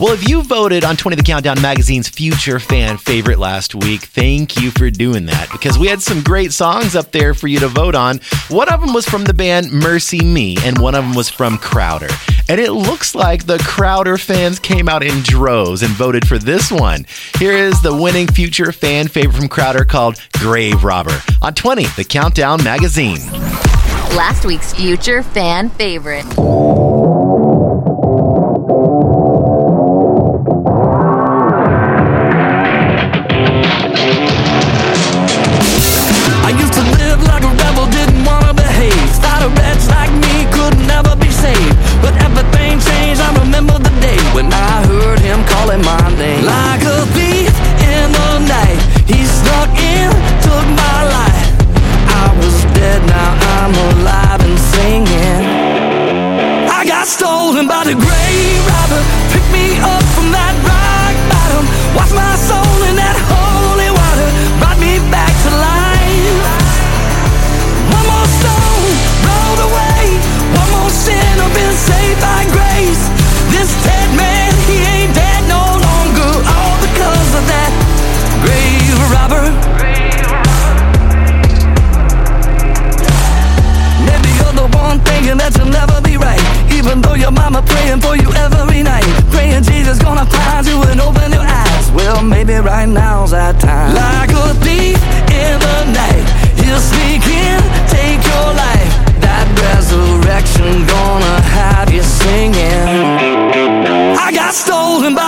Well, 0.00 0.12
if 0.12 0.28
you 0.28 0.42
voted 0.42 0.82
on 0.84 0.96
20 0.96 1.14
The 1.14 1.22
Countdown 1.22 1.62
magazine's 1.62 2.08
future 2.08 2.58
fan 2.58 2.98
favorite 2.98 3.38
last 3.38 3.76
week, 3.76 4.00
thank 4.00 4.60
you 4.60 4.72
for 4.72 4.90
doing 4.90 5.26
that 5.26 5.48
because 5.52 5.78
we 5.78 5.86
had 5.86 6.02
some 6.02 6.20
great 6.20 6.52
songs 6.52 6.96
up 6.96 7.12
there 7.12 7.34
for 7.34 7.46
you 7.46 7.60
to 7.60 7.68
vote 7.68 7.94
on. 7.94 8.18
One 8.48 8.68
of 8.68 8.80
them 8.80 8.92
was 8.92 9.06
from 9.06 9.22
the 9.22 9.32
band 9.32 9.68
MercyMe, 9.68 10.58
and 10.62 10.78
one 10.78 10.96
of 10.96 11.04
them 11.04 11.14
was 11.14 11.28
from 11.28 11.58
Crowder. 11.58 12.08
And 12.48 12.60
it 12.60 12.72
looks 12.72 13.14
like 13.14 13.46
the 13.46 13.58
Crowder 13.58 14.18
fans 14.18 14.58
came 14.58 14.88
out 14.88 15.02
in 15.02 15.22
droves 15.22 15.82
and 15.82 15.92
voted 15.92 16.26
for 16.28 16.38
this 16.38 16.70
one. 16.70 17.06
Here 17.38 17.52
is 17.52 17.80
the 17.80 17.94
winning 17.94 18.26
future 18.26 18.70
fan 18.72 19.08
favorite 19.08 19.36
from 19.38 19.48
Crowder 19.48 19.84
called 19.84 20.20
Grave 20.38 20.84
Robber 20.84 21.18
on 21.40 21.54
20 21.54 21.86
The 21.96 22.04
Countdown 22.04 22.62
magazine. 22.62 23.20
Last 24.14 24.44
week's 24.44 24.74
future 24.74 25.22
fan 25.22 25.70
favorite. 25.70 26.26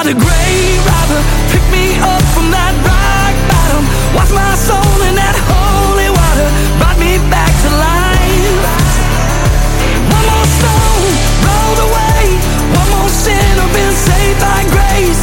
the 0.06 0.14
grave 0.14 0.86
robber 0.86 1.22
Pick 1.50 1.66
me 1.74 1.98
up 1.98 2.22
from 2.30 2.46
that 2.54 2.70
rock 2.86 3.34
bottom. 3.50 3.82
Wash 4.14 4.30
my 4.30 4.54
soul 4.54 4.98
in 5.02 5.18
that 5.18 5.34
holy 5.50 6.06
water. 6.14 6.48
Brought 6.78 6.94
me 7.02 7.18
back 7.26 7.50
to 7.50 7.70
life. 7.74 8.62
One 10.06 10.26
more 10.30 10.48
stone 10.62 11.10
rolled 11.42 11.80
away. 11.90 12.38
One 12.70 12.90
more 12.94 13.10
sin 13.10 13.50
I've 13.58 13.72
been 13.74 13.96
saved 13.98 14.38
by 14.38 14.62
grace. 14.70 15.22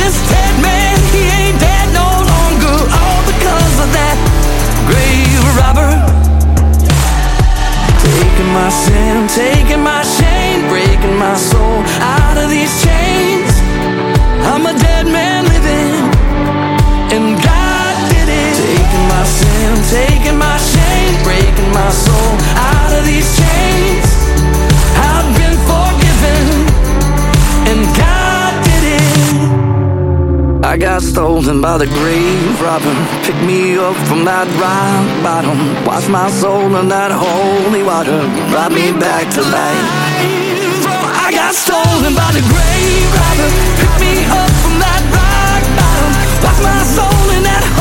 This 0.00 0.16
dead 0.32 0.54
man, 0.64 0.96
he 1.12 1.28
ain't 1.28 1.60
dead 1.60 1.92
no 1.92 2.08
longer. 2.24 2.76
All 2.88 3.22
because 3.28 3.74
of 3.84 3.88
that 3.92 4.16
grave 4.88 5.44
robber 5.60 5.92
Taking 8.00 8.50
my 8.56 8.70
sin, 8.72 9.28
taking 9.28 9.82
my 9.84 10.00
shame 10.02 10.68
Breaking 10.72 11.16
my 11.20 11.36
soul 11.36 11.84
out 12.00 12.40
of 12.40 12.48
these 12.48 12.72
chains. 12.80 13.31
Taking 19.92 20.38
my 20.38 20.56
shame, 20.56 21.22
breaking 21.22 21.70
my 21.70 21.90
soul 21.90 22.32
out 22.56 22.92
of 22.96 23.04
these 23.04 23.28
chains. 23.36 24.08
I've 24.96 25.28
been 25.36 25.56
forgiven 25.68 26.44
and 27.68 27.80
God 28.00 28.52
did 28.64 28.84
it. 28.96 30.64
I 30.64 30.78
got 30.78 31.02
stolen 31.02 31.60
by 31.60 31.76
the 31.76 31.86
grave 31.86 32.60
robber. 32.62 32.96
Pick 33.24 33.36
me 33.44 33.76
up 33.76 33.96
from 34.08 34.24
that 34.24 34.48
rock 34.56 35.04
bottom. 35.22 35.58
Wash 35.84 36.08
my 36.08 36.30
soul 36.40 36.74
in 36.80 36.88
that 36.88 37.12
holy 37.12 37.82
water. 37.82 38.20
Brought 38.48 38.72
me 38.72 38.92
back 38.96 39.28
to 39.36 39.42
life. 39.42 39.88
I 41.24 41.28
got 41.36 41.52
stolen 41.52 42.14
by 42.16 42.32
the 42.32 42.40
grave 42.40 43.08
robber. 43.12 43.50
Pick 43.76 43.92
me 44.00 44.14
up 44.40 44.52
from 44.64 44.74
that 44.80 45.02
rock 45.12 45.62
bottom. 45.76 46.12
Lost 46.40 46.60
my 46.64 46.80
soul 46.96 47.26
in 47.36 47.42
that 47.44 47.71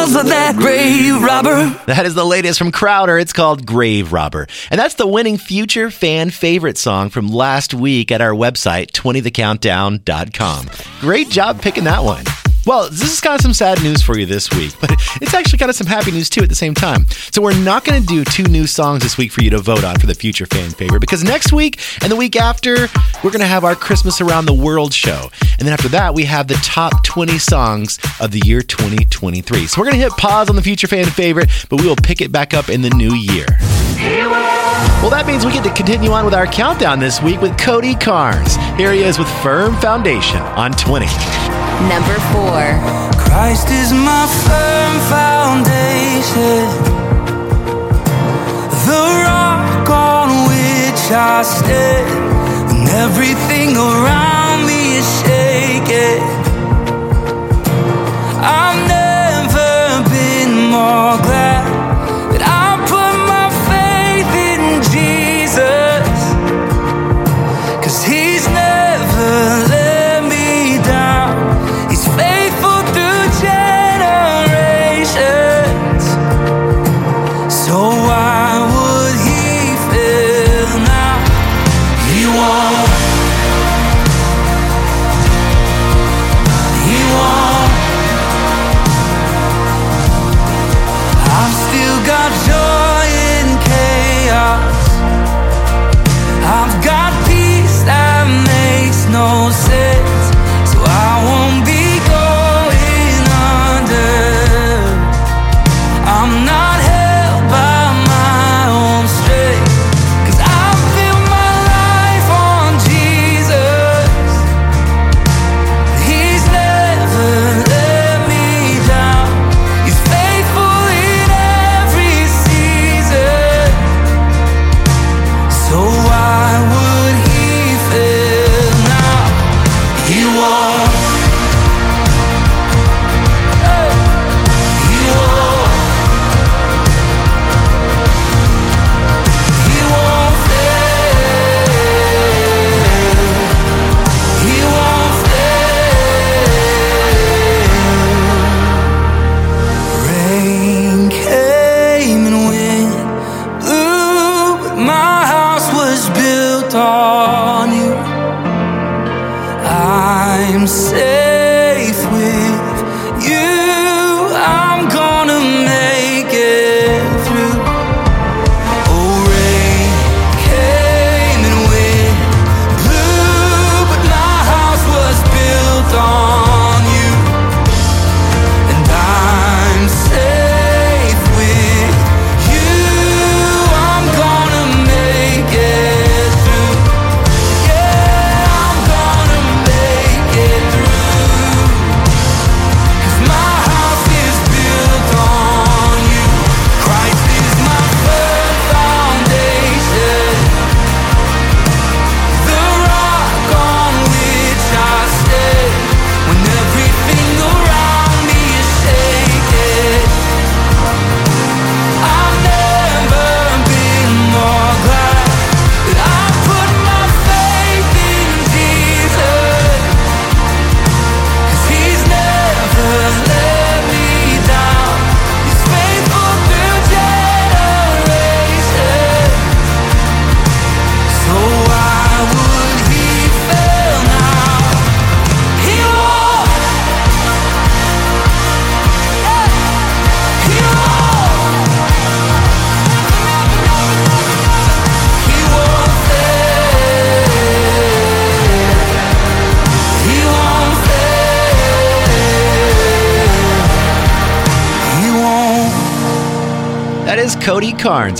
of 0.00 0.26
that 0.28 0.56
grave 0.56 1.22
robber. 1.22 1.68
That 1.86 2.06
is 2.06 2.14
the 2.14 2.24
latest 2.24 2.58
from 2.58 2.72
Crowder. 2.72 3.18
It's 3.18 3.34
called 3.34 3.66
Grave 3.66 4.14
Robber. 4.14 4.46
And 4.70 4.80
that's 4.80 4.94
the 4.94 5.06
winning 5.06 5.36
future 5.36 5.90
fan 5.90 6.30
favorite 6.30 6.78
song 6.78 7.10
from 7.10 7.28
last 7.28 7.74
week 7.74 8.10
at 8.10 8.22
our 8.22 8.32
website, 8.32 8.92
20thecountdown.com. 8.92 10.70
Great 11.00 11.28
job 11.28 11.60
picking 11.60 11.84
that 11.84 12.02
one. 12.02 12.24
Well, 12.66 12.90
this 12.90 13.10
is 13.12 13.20
kind 13.20 13.34
of 13.34 13.40
some 13.40 13.54
sad 13.54 13.82
news 13.82 14.02
for 14.02 14.18
you 14.18 14.26
this 14.26 14.50
week, 14.50 14.74
but 14.80 14.90
it's 15.22 15.32
actually 15.32 15.58
kind 15.58 15.70
of 15.70 15.76
some 15.76 15.86
happy 15.86 16.10
news 16.10 16.28
too 16.28 16.42
at 16.42 16.48
the 16.50 16.54
same 16.54 16.74
time. 16.74 17.06
So, 17.32 17.40
we're 17.40 17.58
not 17.58 17.84
going 17.84 18.00
to 18.00 18.06
do 18.06 18.24
two 18.24 18.44
new 18.44 18.66
songs 18.66 19.02
this 19.02 19.16
week 19.16 19.32
for 19.32 19.42
you 19.42 19.50
to 19.50 19.58
vote 19.58 19.82
on 19.82 19.98
for 19.98 20.06
the 20.06 20.14
future 20.14 20.46
fan 20.46 20.70
favorite 20.70 21.00
because 21.00 21.24
next 21.24 21.52
week 21.52 21.80
and 22.02 22.12
the 22.12 22.16
week 22.16 22.36
after, 22.36 22.88
we're 23.24 23.30
going 23.30 23.40
to 23.40 23.46
have 23.46 23.64
our 23.64 23.74
Christmas 23.74 24.20
Around 24.20 24.46
the 24.46 24.54
World 24.54 24.92
show. 24.92 25.30
And 25.58 25.66
then 25.66 25.72
after 25.72 25.88
that, 25.88 26.12
we 26.14 26.24
have 26.24 26.48
the 26.48 26.54
top 26.56 27.02
20 27.02 27.38
songs 27.38 27.98
of 28.20 28.30
the 28.30 28.40
year 28.44 28.60
2023. 28.60 29.66
So, 29.66 29.80
we're 29.80 29.86
going 29.86 29.96
to 29.96 30.02
hit 30.02 30.12
pause 30.12 30.50
on 30.50 30.56
the 30.56 30.62
future 30.62 30.86
fan 30.86 31.06
favorite, 31.06 31.48
but 31.70 31.80
we 31.80 31.86
will 31.86 31.96
pick 31.96 32.20
it 32.20 32.30
back 32.30 32.52
up 32.52 32.68
in 32.68 32.82
the 32.82 32.90
new 32.90 33.14
year. 33.14 33.46
Well, 35.00 35.10
that 35.10 35.24
means 35.26 35.46
we 35.46 35.52
get 35.52 35.64
to 35.64 35.72
continue 35.72 36.10
on 36.10 36.24
with 36.26 36.34
our 36.34 36.46
countdown 36.46 36.98
this 36.98 37.22
week 37.22 37.40
with 37.40 37.58
Cody 37.58 37.94
Carnes. 37.94 38.56
Here 38.76 38.92
he 38.92 39.02
is 39.02 39.18
with 39.18 39.28
Firm 39.42 39.76
Foundation 39.76 40.40
on 40.40 40.72
20. 40.72 41.06
Number 41.88 42.18
four. 42.32 43.00
Christ 43.30 43.70
is 43.70 43.92
my 43.92 44.26
firm 44.44 44.92
foundation, 45.08 46.66
the 48.86 49.02
rock 49.24 49.88
on 49.88 50.28
which 50.50 51.02
I 51.12 51.42
stand, 51.42 52.10
and 52.70 52.88
everything 52.88 53.76
around 53.76 54.66
me 54.66 54.98
is 54.98 55.08
shaking. 55.22 56.22
I've 58.42 58.80
never 58.88 60.08
been 60.10 60.70
more 60.70 61.16
glad 61.22 61.89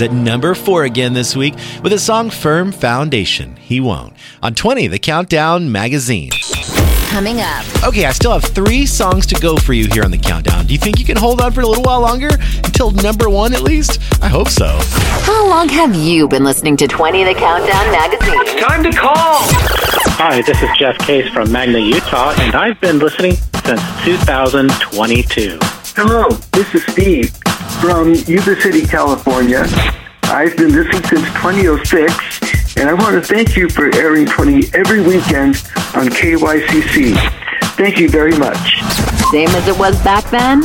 Cody 0.01 0.11
at 0.11 0.23
number 0.23 0.55
four 0.55 0.83
again 0.83 1.13
this 1.13 1.35
week 1.35 1.53
with 1.83 1.93
a 1.93 1.99
song 1.99 2.29
Firm 2.29 2.71
Foundation. 2.71 3.55
He 3.57 3.79
won't. 3.79 4.13
On 4.41 4.55
20, 4.55 4.87
the 4.87 4.97
Countdown 4.97 5.71
Magazine. 5.71 6.31
Coming 7.09 7.39
up. 7.39 7.65
Okay, 7.83 8.05
I 8.05 8.11
still 8.11 8.31
have 8.31 8.43
three 8.43 8.85
songs 8.85 9.27
to 9.27 9.35
go 9.35 9.57
for 9.57 9.73
you 9.73 9.87
here 9.91 10.03
on 10.03 10.11
the 10.11 10.17
countdown. 10.17 10.65
Do 10.65 10.73
you 10.73 10.79
think 10.79 10.97
you 10.97 11.05
can 11.05 11.17
hold 11.17 11.41
on 11.41 11.51
for 11.51 11.61
a 11.61 11.67
little 11.67 11.83
while 11.83 11.99
longer? 11.99 12.29
Until 12.63 12.91
number 12.91 13.29
one 13.29 13.53
at 13.53 13.61
least? 13.61 13.99
I 14.23 14.29
hope 14.29 14.47
so. 14.47 14.79
How 15.23 15.47
long 15.47 15.67
have 15.69 15.93
you 15.93 16.27
been 16.27 16.45
listening 16.45 16.77
to 16.77 16.87
20 16.87 17.23
The 17.25 17.33
Countdown 17.33 17.91
Magazine? 17.91 18.59
Time 18.59 18.81
to 18.83 18.91
call! 18.91 19.13
Hi, 19.13 20.41
this 20.41 20.61
is 20.63 20.69
Jeff 20.77 20.97
Case 20.99 21.31
from 21.33 21.51
Magna, 21.51 21.79
Utah, 21.79 22.33
and 22.39 22.55
I've 22.55 22.79
been 22.79 22.99
listening 22.99 23.33
since 23.65 23.81
2022. 24.05 25.59
Hello, 25.95 26.29
this 26.53 26.73
is 26.73 26.85
Steve 26.85 27.40
from 27.81 28.13
Yuba 28.13 28.61
City, 28.61 28.85
California. 28.85 29.65
I've 30.25 30.55
been 30.55 30.71
listening 30.71 31.03
since 31.03 31.25
2006, 31.41 32.77
and 32.77 32.87
I 32.87 32.93
want 32.93 33.15
to 33.15 33.21
thank 33.21 33.57
you 33.57 33.69
for 33.69 33.93
airing 33.95 34.27
20 34.27 34.69
every 34.75 35.01
weekend 35.01 35.55
on 35.95 36.05
KYCC. 36.07 37.15
Thank 37.75 37.97
you 37.97 38.07
very 38.07 38.37
much. 38.37 38.83
Same 39.31 39.49
as 39.49 39.67
it 39.67 39.79
was 39.79 39.99
back 40.03 40.29
then, 40.29 40.61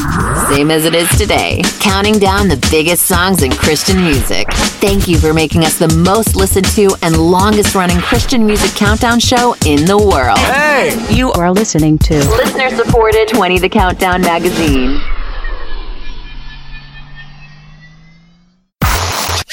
same 0.50 0.70
as 0.70 0.84
it 0.84 0.94
is 0.94 1.08
today. 1.16 1.62
Counting 1.80 2.18
down 2.18 2.48
the 2.48 2.68
biggest 2.70 3.04
songs 3.06 3.42
in 3.42 3.50
Christian 3.50 4.02
music. 4.02 4.46
Thank 4.52 5.08
you 5.08 5.16
for 5.16 5.32
making 5.32 5.64
us 5.64 5.78
the 5.78 5.88
most 5.88 6.36
listened 6.36 6.66
to 6.74 6.94
and 7.00 7.16
longest 7.16 7.74
running 7.74 7.98
Christian 7.98 8.44
music 8.44 8.72
countdown 8.72 9.20
show 9.20 9.54
in 9.64 9.86
the 9.86 9.96
world. 9.96 10.38
Hey! 10.38 10.94
You 11.08 11.32
are 11.32 11.50
listening 11.50 11.96
to 11.98 12.18
listener 12.28 12.68
supported 12.76 13.28
20 13.28 13.58
The 13.58 13.70
Countdown 13.70 14.20
magazine. 14.20 15.00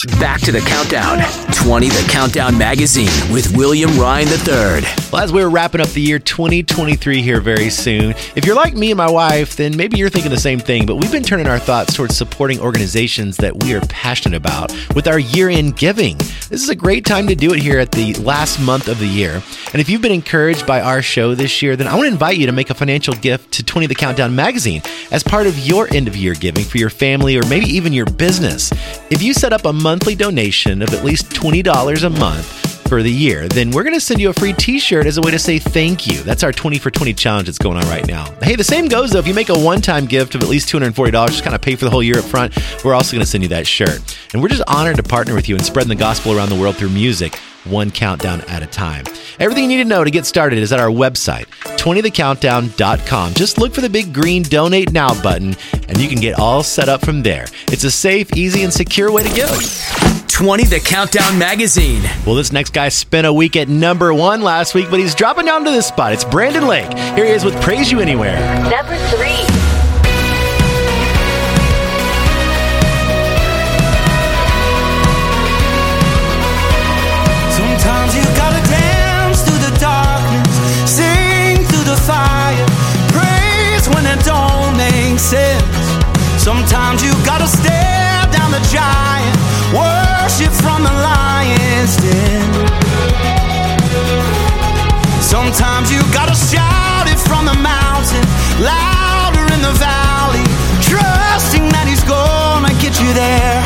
Back 0.04 0.42
to 0.42 0.52
the 0.52 0.60
countdown 0.60 1.20
20 1.64 1.88
The 1.88 2.06
Countdown 2.10 2.58
Magazine 2.58 3.32
with 3.32 3.56
William 3.56 3.98
Ryan 3.98 4.28
III. 4.28 4.84
Well, 5.14 5.24
as 5.24 5.32
we're 5.32 5.48
wrapping 5.48 5.80
up 5.80 5.88
the 5.90 6.02
year 6.02 6.20
2023 6.20 7.22
here 7.22 7.40
very 7.40 7.70
soon, 7.70 8.14
if 8.36 8.46
you're 8.46 8.56
like 8.56 8.74
me 8.74 8.92
and 8.92 8.98
my 8.98 9.10
wife, 9.10 9.56
then 9.56 9.78
maybe 9.78 9.98
you're 9.98 10.10
thinking 10.10 10.32
the 10.32 10.38
same 10.38 10.60
thing, 10.60 10.86
but 10.86 10.98
we've 10.98 11.12
been 11.12 11.24
turning 11.24 11.48
our 11.48 11.60
thoughts 11.60 11.96
towards 11.96 12.18
supporting 12.18 12.60
organizations 12.60 13.38
that 13.38 13.64
we 13.64 13.74
are 13.76 13.82
passionate 13.82 14.36
about 14.36 14.74
with 14.94 15.08
our 15.08 15.20
year 15.20 15.48
end 15.48 15.78
giving. 15.78 16.18
This 16.18 16.64
is 16.64 16.70
a 16.70 16.76
great 16.76 17.06
time 17.06 17.28
to 17.28 17.36
do 17.36 17.54
it 17.54 17.62
here 17.62 17.80
at 17.80 17.94
the 17.94 18.14
last 18.16 18.60
month 18.60 18.90
of 18.90 19.00
the 19.00 19.08
year. 19.08 19.42
And 19.72 19.80
if 19.80 19.88
you've 19.88 20.02
been 20.02 20.12
encouraged 20.12 20.68
by 20.68 20.82
our 20.82 21.02
show 21.02 21.34
this 21.34 21.62
year, 21.62 21.78
then 21.78 21.88
I 21.88 21.96
want 21.96 22.08
to 22.08 22.12
invite 22.12 22.38
you 22.38 22.48
to 22.48 22.52
make 22.52 22.70
a 22.70 22.76
financial 22.76 23.14
gift 23.14 23.54
to 23.54 23.64
20 23.64 23.88
The 23.88 23.96
Countdown 23.96 24.36
Magazine 24.36 24.82
as 25.12 25.24
part 25.24 25.48
of 25.48 25.58
your 25.60 25.88
end 25.94 26.10
of 26.10 26.16
year 26.18 26.34
giving 26.34 26.66
for 26.66 26.78
your 26.78 26.90
family 26.90 27.38
or 27.38 27.46
maybe 27.48 27.68
even 27.68 27.94
your 27.94 28.06
business. 28.06 28.72
If 29.10 29.22
you 29.22 29.34
set 29.34 29.54
up 29.54 29.64
a 29.64 29.72
monthly 29.94 30.16
donation 30.16 30.82
of 30.82 30.92
at 30.92 31.06
least 31.06 31.30
$20 31.30 32.04
a 32.04 32.10
month, 32.10 32.73
for 32.94 33.02
the 33.02 33.12
year, 33.12 33.48
then 33.48 33.72
we're 33.72 33.82
going 33.82 33.96
to 33.96 34.00
send 34.00 34.22
you 34.22 34.30
a 34.30 34.34
free 34.34 34.54
t 34.54 34.78
shirt 34.78 35.08
as 35.08 35.18
a 35.18 35.22
way 35.22 35.32
to 35.32 35.40
say 35.40 35.58
thank 35.58 36.06
you. 36.06 36.22
That's 36.22 36.44
our 36.44 36.52
20 36.52 36.78
for 36.78 36.92
20 36.92 37.12
challenge 37.16 37.48
that's 37.48 37.58
going 37.58 37.76
on 37.76 37.84
right 37.86 38.06
now. 38.06 38.32
Hey, 38.44 38.56
the 38.56 38.64
same 38.64 38.88
goes 38.88 39.10
though. 39.10 39.18
If 39.18 39.26
you 39.26 39.34
make 39.34 39.50
a 39.50 39.58
one 39.58 39.82
time 39.82 40.06
gift 40.06 40.36
of 40.36 40.44
at 40.44 40.48
least 40.48 40.70
$240, 40.70 41.12
just 41.30 41.44
kind 41.44 41.56
of 41.56 41.62
pay 41.64 41.76
for 41.76 41.86
the 41.86 41.92
whole 41.92 42.04
year 42.04 42.20
up 42.20 42.26
front, 42.26 42.56
we're 42.86 42.94
also 42.94 43.14
going 43.14 43.26
to 43.26 43.26
send 43.26 43.42
you 43.42 43.50
that 43.50 43.66
shirt. 43.66 44.00
And 44.32 44.44
we're 44.44 44.50
just 44.50 44.62
honored 44.68 44.98
to 44.98 45.04
partner 45.04 45.34
with 45.34 45.50
you 45.50 45.56
in 45.56 45.64
spreading 45.64 45.90
the 45.90 45.96
gospel 45.96 46.38
around 46.38 46.50
the 46.50 46.56
world 46.56 46.76
through 46.76 46.90
music, 46.90 47.36
one 47.64 47.90
countdown 47.90 48.42
at 48.42 48.62
a 48.62 48.68
time. 48.68 49.06
Everything 49.40 49.64
you 49.64 49.78
need 49.78 49.84
to 49.86 49.90
know 49.90 50.04
to 50.04 50.12
get 50.12 50.28
started 50.28 50.60
is 50.60 50.72
at 50.72 50.80
our 50.80 50.90
website, 50.90 51.48
20thecountdown.com. 51.80 53.34
Just 53.34 53.58
look 53.58 53.74
for 53.74 53.82
the 53.82 53.90
big 53.90 54.14
green 54.14 54.44
donate 54.44 54.92
now 54.92 55.20
button 55.24 55.56
and 55.88 55.98
you 55.98 56.08
can 56.08 56.20
get 56.20 56.38
all 56.38 56.62
set 56.62 56.90
up 56.90 57.04
from 57.04 57.24
there. 57.24 57.48
It's 57.70 57.86
a 57.86 57.92
safe, 57.92 58.32
easy, 58.36 58.62
and 58.62 58.72
secure 58.72 59.12
way 59.12 59.24
to 59.24 59.34
give. 59.34 60.23
20 60.44 60.66
The 60.66 60.82
Countdown 60.82 61.40
Magazine. 61.40 62.04
Well, 62.26 62.36
this 62.36 62.52
next 62.52 62.74
guy 62.74 62.90
spent 62.90 63.26
a 63.26 63.32
week 63.32 63.56
at 63.56 63.70
number 63.70 64.14
one 64.14 64.42
last 64.42 64.76
week, 64.76 64.90
but 64.90 65.00
he's 65.00 65.16
dropping 65.16 65.46
down 65.46 65.64
to 65.64 65.72
this 65.72 65.88
spot. 65.88 66.12
It's 66.12 66.26
Brandon 66.26 66.68
Lake. 66.68 66.92
Here 67.16 67.24
he 67.24 67.32
is 67.32 67.46
with 67.46 67.56
Praise 67.62 67.90
You 67.90 68.02
Anywhere. 68.02 68.38
Number 68.70 68.98
three. 69.08 69.40
Sometimes 77.56 78.14
you 78.14 78.24
gotta 78.36 78.62
dance 78.68 79.44
through 79.44 79.60
the 79.60 79.74
from 90.42 90.82
the 90.82 90.90
lion's 90.90 91.96
den. 91.98 92.50
Sometimes 95.22 95.92
you 95.92 96.02
gotta 96.12 96.34
shout 96.34 97.06
it 97.08 97.20
from 97.20 97.46
the 97.46 97.54
mountain, 97.54 98.26
louder 98.58 99.46
in 99.54 99.62
the 99.62 99.74
valley, 99.78 100.44
trusting 100.82 101.70
that 101.70 101.86
he's 101.88 102.04
gonna 102.04 102.74
get 102.82 103.00
you 103.00 103.14
there. 103.14 103.62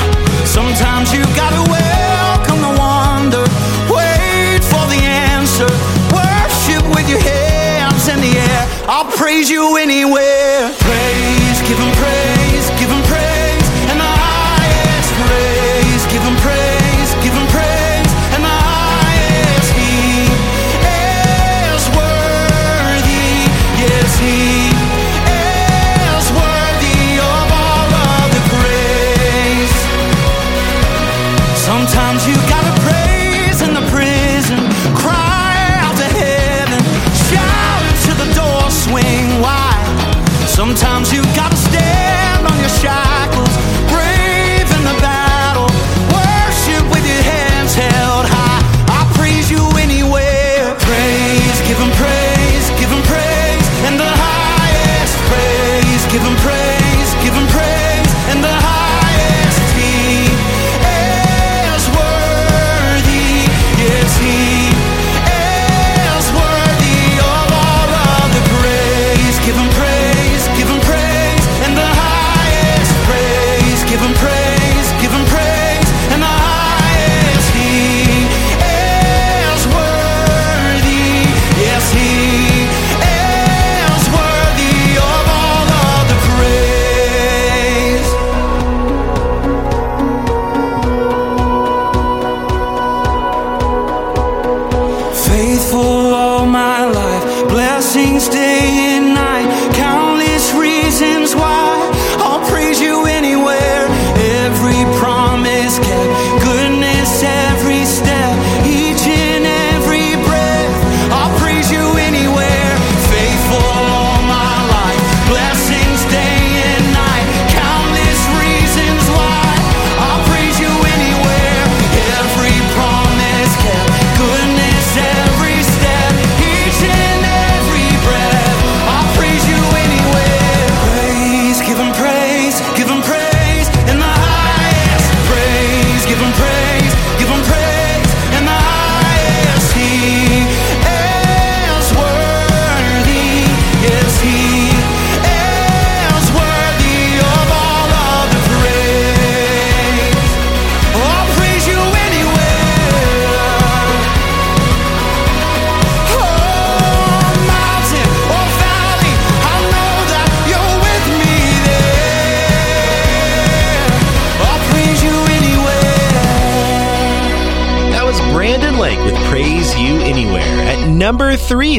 Sometimes 0.46 1.14
you 1.14 1.24
gotta 1.40 1.64
welcome 1.72 2.60
the 2.60 2.74
wonder, 2.76 3.44
wait 3.88 4.60
for 4.60 4.84
the 4.92 5.00
answer, 5.32 5.72
worship 6.12 6.84
with 6.94 7.08
your 7.08 7.24
hands 7.24 8.10
in 8.10 8.20
the 8.20 8.34
air. 8.38 8.68
I'll 8.90 9.10
praise 9.16 9.50
you 9.50 9.78
anyway. 9.78 10.37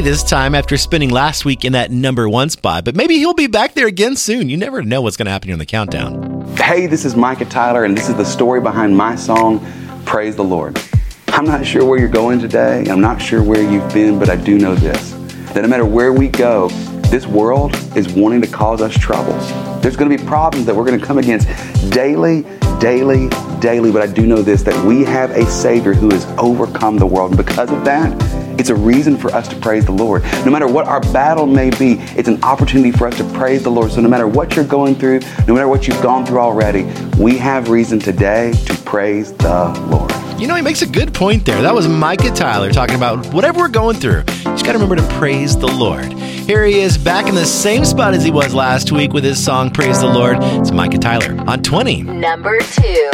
This 0.01 0.23
time 0.23 0.55
after 0.55 0.77
spending 0.77 1.09
last 1.09 1.45
week 1.45 1.65
in 1.65 1.73
that 1.73 1.91
number 1.91 2.29
one 2.29 2.49
spot, 2.49 2.85
but 2.85 2.95
maybe 2.95 3.15
he'll 3.15 3.33
be 3.33 3.47
back 3.47 3.73
there 3.73 3.87
again 3.87 4.15
soon. 4.15 4.49
You 4.49 4.55
never 4.55 4.81
know 4.81 5.01
what's 5.01 5.17
going 5.17 5.25
to 5.25 5.31
happen 5.31 5.47
here 5.47 5.55
on 5.55 5.59
the 5.59 5.65
countdown. 5.65 6.55
Hey, 6.55 6.87
this 6.87 7.05
is 7.05 7.15
Micah 7.15 7.45
Tyler, 7.45 7.83
and 7.83 7.97
this 7.97 8.09
is 8.09 8.15
the 8.15 8.25
story 8.25 8.61
behind 8.61 8.95
my 8.95 9.15
song, 9.15 9.65
Praise 10.05 10.35
the 10.35 10.43
Lord. 10.43 10.79
I'm 11.27 11.45
not 11.45 11.65
sure 11.65 11.85
where 11.85 11.99
you're 11.99 12.07
going 12.07 12.39
today. 12.39 12.85
I'm 12.89 13.01
not 13.01 13.21
sure 13.21 13.43
where 13.43 13.61
you've 13.61 13.93
been, 13.93 14.19
but 14.19 14.29
I 14.29 14.35
do 14.35 14.57
know 14.57 14.75
this 14.75 15.11
that 15.53 15.61
no 15.61 15.67
matter 15.67 15.85
where 15.85 16.13
we 16.13 16.27
go, 16.27 16.69
this 17.09 17.25
world 17.25 17.73
is 17.97 18.07
wanting 18.09 18.41
to 18.41 18.47
cause 18.47 18.81
us 18.81 18.95
troubles. 18.95 19.51
There's 19.81 19.97
going 19.97 20.11
to 20.11 20.17
be 20.17 20.23
problems 20.23 20.65
that 20.67 20.75
we're 20.75 20.85
going 20.85 20.99
to 20.99 21.05
come 21.05 21.17
against 21.17 21.47
daily, 21.91 22.43
daily, 22.79 23.29
daily. 23.59 23.91
But 23.91 24.03
I 24.03 24.07
do 24.07 24.27
know 24.27 24.43
this 24.43 24.61
that 24.63 24.85
we 24.85 25.03
have 25.05 25.31
a 25.31 25.45
Savior 25.47 25.93
who 25.93 26.09
has 26.11 26.25
overcome 26.37 26.97
the 26.97 27.07
world. 27.07 27.31
And 27.31 27.37
because 27.37 27.71
of 27.71 27.83
that, 27.85 28.38
it's 28.59 28.69
a 28.69 28.75
reason 28.75 29.17
for 29.17 29.31
us 29.31 29.47
to 29.47 29.55
praise 29.55 29.85
the 29.85 29.93
Lord. 29.93 30.21
No 30.45 30.51
matter 30.51 30.67
what 30.67 30.85
our 30.85 30.99
battle 31.13 31.45
may 31.45 31.69
be, 31.69 31.93
it's 32.17 32.27
an 32.27 32.43
opportunity 32.43 32.91
for 32.91 33.07
us 33.07 33.15
to 33.17 33.23
praise 33.31 33.63
the 33.63 33.69
Lord. 33.69 33.91
So 33.91 34.01
no 34.01 34.09
matter 34.09 34.27
what 34.27 34.55
you're 34.55 34.65
going 34.65 34.95
through, 34.95 35.21
no 35.47 35.53
matter 35.53 35.69
what 35.69 35.87
you've 35.87 36.01
gone 36.01 36.25
through 36.25 36.39
already, 36.39 36.83
we 37.17 37.37
have 37.37 37.69
reason 37.69 37.99
today 37.99 38.51
to 38.65 38.75
praise 38.83 39.31
the 39.33 39.69
Lord. 39.89 40.11
You 40.39 40.47
know, 40.47 40.55
he 40.55 40.61
makes 40.61 40.81
a 40.81 40.87
good 40.87 41.13
point 41.13 41.45
there. 41.45 41.61
That 41.61 41.73
was 41.73 41.87
Micah 41.87 42.31
Tyler 42.31 42.69
talking 42.71 42.95
about 42.95 43.25
whatever 43.33 43.59
we're 43.59 43.69
going 43.69 43.95
through. 43.95 44.19
You 44.19 44.43
just 44.43 44.65
got 44.65 44.73
to 44.73 44.79
remember 44.79 44.97
to 44.97 45.07
praise 45.13 45.57
the 45.57 45.67
Lord. 45.67 46.11
Here 46.13 46.65
he 46.65 46.79
is 46.79 46.97
back 46.97 47.27
in 47.27 47.35
the 47.35 47.45
same 47.45 47.85
spot 47.85 48.13
as 48.13 48.23
he 48.23 48.31
was 48.31 48.53
last 48.53 48.91
week 48.91 49.13
with 49.13 49.23
his 49.23 49.43
song 49.43 49.69
Praise 49.69 50.01
the 50.01 50.07
Lord. 50.07 50.37
It's 50.41 50.71
Micah 50.71 50.97
Tyler 50.97 51.39
on 51.47 51.61
20. 51.61 52.03
Number 52.03 52.59
two. 52.59 53.11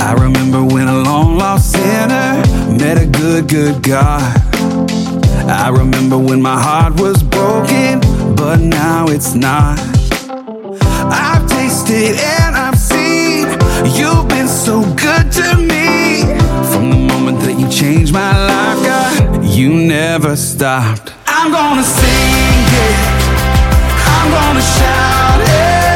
I 0.00 0.14
remember 0.20 0.64
when 0.64 0.86
a 0.86 0.98
long 0.98 1.38
lost 1.38 1.72
sinner 1.72 2.42
met 2.76 3.00
a 3.00 3.06
good, 3.06 3.48
good 3.48 3.82
God. 3.82 4.43
I 5.46 5.68
remember 5.68 6.18
when 6.18 6.40
my 6.40 6.58
heart 6.60 6.98
was 7.00 7.22
broken, 7.22 8.00
but 8.34 8.60
now 8.60 9.06
it's 9.08 9.34
not. 9.34 9.78
I've 11.12 11.46
tasted 11.48 12.16
and 12.18 12.56
I've 12.56 12.78
seen 12.78 13.48
you've 13.94 14.26
been 14.28 14.48
so 14.48 14.82
good 14.94 15.30
to 15.32 15.56
me. 15.58 16.22
From 16.72 16.90
the 16.90 16.96
moment 17.12 17.40
that 17.40 17.56
you 17.58 17.68
changed 17.68 18.12
my 18.12 18.32
life, 18.46 18.82
God, 18.84 19.44
you 19.44 19.68
never 19.68 20.34
stopped. 20.34 21.12
I'm 21.26 21.52
gonna 21.52 21.82
sing 21.82 22.64
it, 22.86 22.98
I'm 24.16 24.30
gonna 24.30 24.62
shout 24.62 25.40
it, 25.40 25.93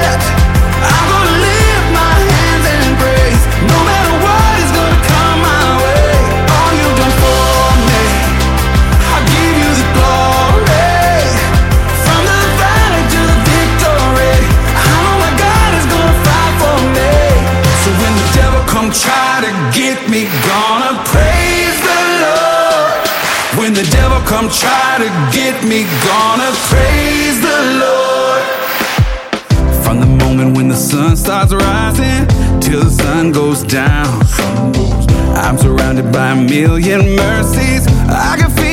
get 19.98 20.10
me, 20.10 20.24
gonna 20.46 21.02
praise 21.04 21.80
the 21.80 22.00
Lord. 22.22 23.08
When 23.58 23.72
the 23.72 23.88
devil 23.90 24.20
come 24.26 24.48
try 24.48 24.98
to 24.98 25.08
get 25.36 25.64
me, 25.64 25.84
gonna 26.04 26.50
praise 26.70 27.40
the 27.40 27.58
Lord. 27.82 28.44
From 29.82 30.00
the 30.00 30.06
moment 30.06 30.56
when 30.56 30.68
the 30.68 30.76
sun 30.76 31.16
starts 31.16 31.52
rising 31.52 32.26
till 32.60 32.84
the 32.84 32.90
sun 32.90 33.32
goes 33.32 33.62
down, 33.62 34.22
I'm 35.34 35.58
surrounded 35.58 36.12
by 36.12 36.32
a 36.32 36.36
million 36.36 37.16
mercies. 37.16 37.86
I 38.08 38.36
can 38.38 38.50
feel 38.50 38.67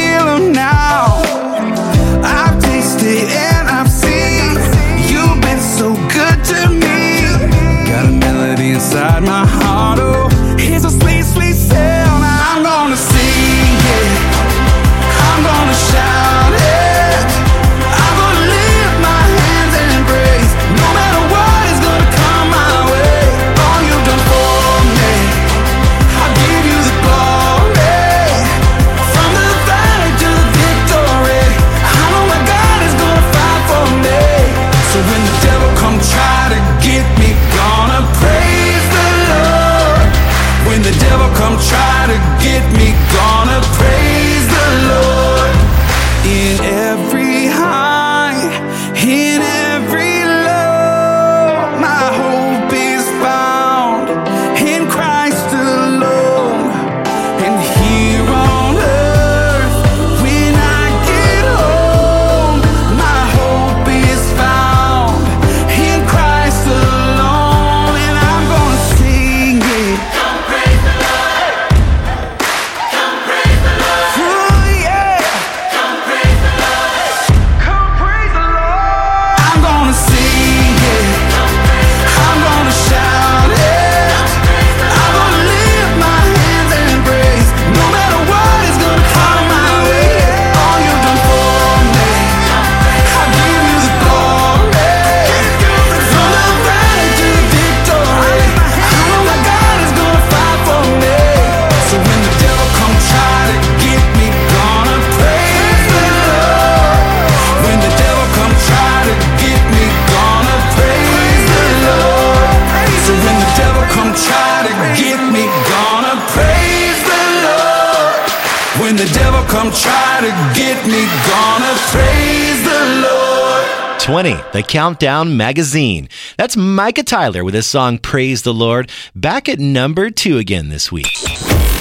2020, 124.26 124.52
the 124.54 124.68
Countdown 124.68 125.38
Magazine. 125.38 126.10
That's 126.38 126.58
Micah 126.58 127.04
Tyler 127.04 127.44
with 127.44 127.54
his 127.54 127.68
song 127.68 127.98
Praise 127.98 128.42
the 128.42 128.54
Lord, 128.54 128.90
back 129.16 129.48
at 129.48 129.60
number 129.60 130.10
two 130.10 130.38
again 130.38 130.70
this 130.70 130.92
week. 130.92 131.12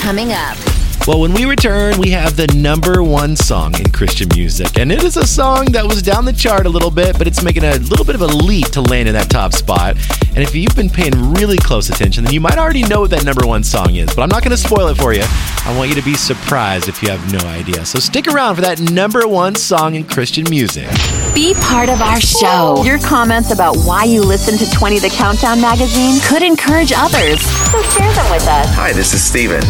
Coming 0.01 0.33
up. 0.33 0.74
Well, 1.07 1.21
when 1.21 1.35
we 1.35 1.45
return, 1.45 1.99
we 1.99 2.13
have 2.13 2.35
the 2.35 2.47
number 2.57 3.03
one 3.03 3.37
song 3.37 3.75
in 3.79 3.93
Christian 3.93 4.27
music. 4.35 4.79
And 4.79 4.91
it 4.91 5.05
is 5.05 5.19
a 5.19 5.27
song 5.27 5.67
that 5.73 5.87
was 5.87 6.01
down 6.01 6.25
the 6.25 6.33
chart 6.33 6.65
a 6.65 6.71
little 6.71 6.91
bit, 6.91 7.19
but 7.19 7.27
it's 7.27 7.43
making 7.43 7.63
a 7.63 7.75
little 7.75 8.07
bit 8.07 8.15
of 8.15 8.23
a 8.23 8.27
leap 8.27 8.69
to 8.69 8.81
land 8.81 9.07
in 9.07 9.13
that 9.15 9.29
top 9.29 9.53
spot. 9.53 9.99
And 10.29 10.39
if 10.39 10.55
you've 10.55 10.75
been 10.75 10.89
paying 10.89 11.35
really 11.35 11.59
close 11.59 11.91
attention, 11.91 12.25
then 12.25 12.33
you 12.33 12.41
might 12.41 12.57
already 12.57 12.85
know 12.85 13.03
what 13.03 13.11
that 13.11 13.23
number 13.23 13.47
one 13.47 13.63
song 13.63 13.97
is. 13.97 14.15
But 14.15 14.23
I'm 14.23 14.31
not 14.31 14.43
going 14.43 14.53
to 14.53 14.57
spoil 14.57 14.89
it 14.89 14.97
for 14.97 15.13
you. 15.13 15.25
I 15.27 15.75
want 15.77 15.91
you 15.91 15.95
to 15.97 16.03
be 16.03 16.15
surprised 16.15 16.89
if 16.89 17.03
you 17.03 17.11
have 17.11 17.31
no 17.31 17.47
idea. 17.51 17.85
So 17.85 17.99
stick 17.99 18.27
around 18.27 18.55
for 18.55 18.63
that 18.63 18.81
number 18.81 19.29
one 19.29 19.57
song 19.57 19.97
in 19.97 20.05
Christian 20.05 20.47
music. 20.49 20.89
Be 21.35 21.53
part 21.61 21.91
of 21.91 22.01
our 22.01 22.19
show. 22.19 22.83
Your 22.83 22.99
comments 22.99 23.53
about 23.53 23.77
why 23.77 24.05
you 24.05 24.23
listen 24.23 24.57
to 24.57 24.75
20 24.75 25.01
The 25.01 25.11
Countdown 25.11 25.61
magazine 25.61 26.19
could 26.23 26.43
encourage 26.43 26.93
others. 26.97 27.43
So 27.43 27.83
share 27.93 28.13
them 28.15 28.31
with 28.31 28.49
us. 28.49 28.75
Hi, 28.75 28.95
this 28.95 29.13
is 29.13 29.23
Steven. 29.23 29.63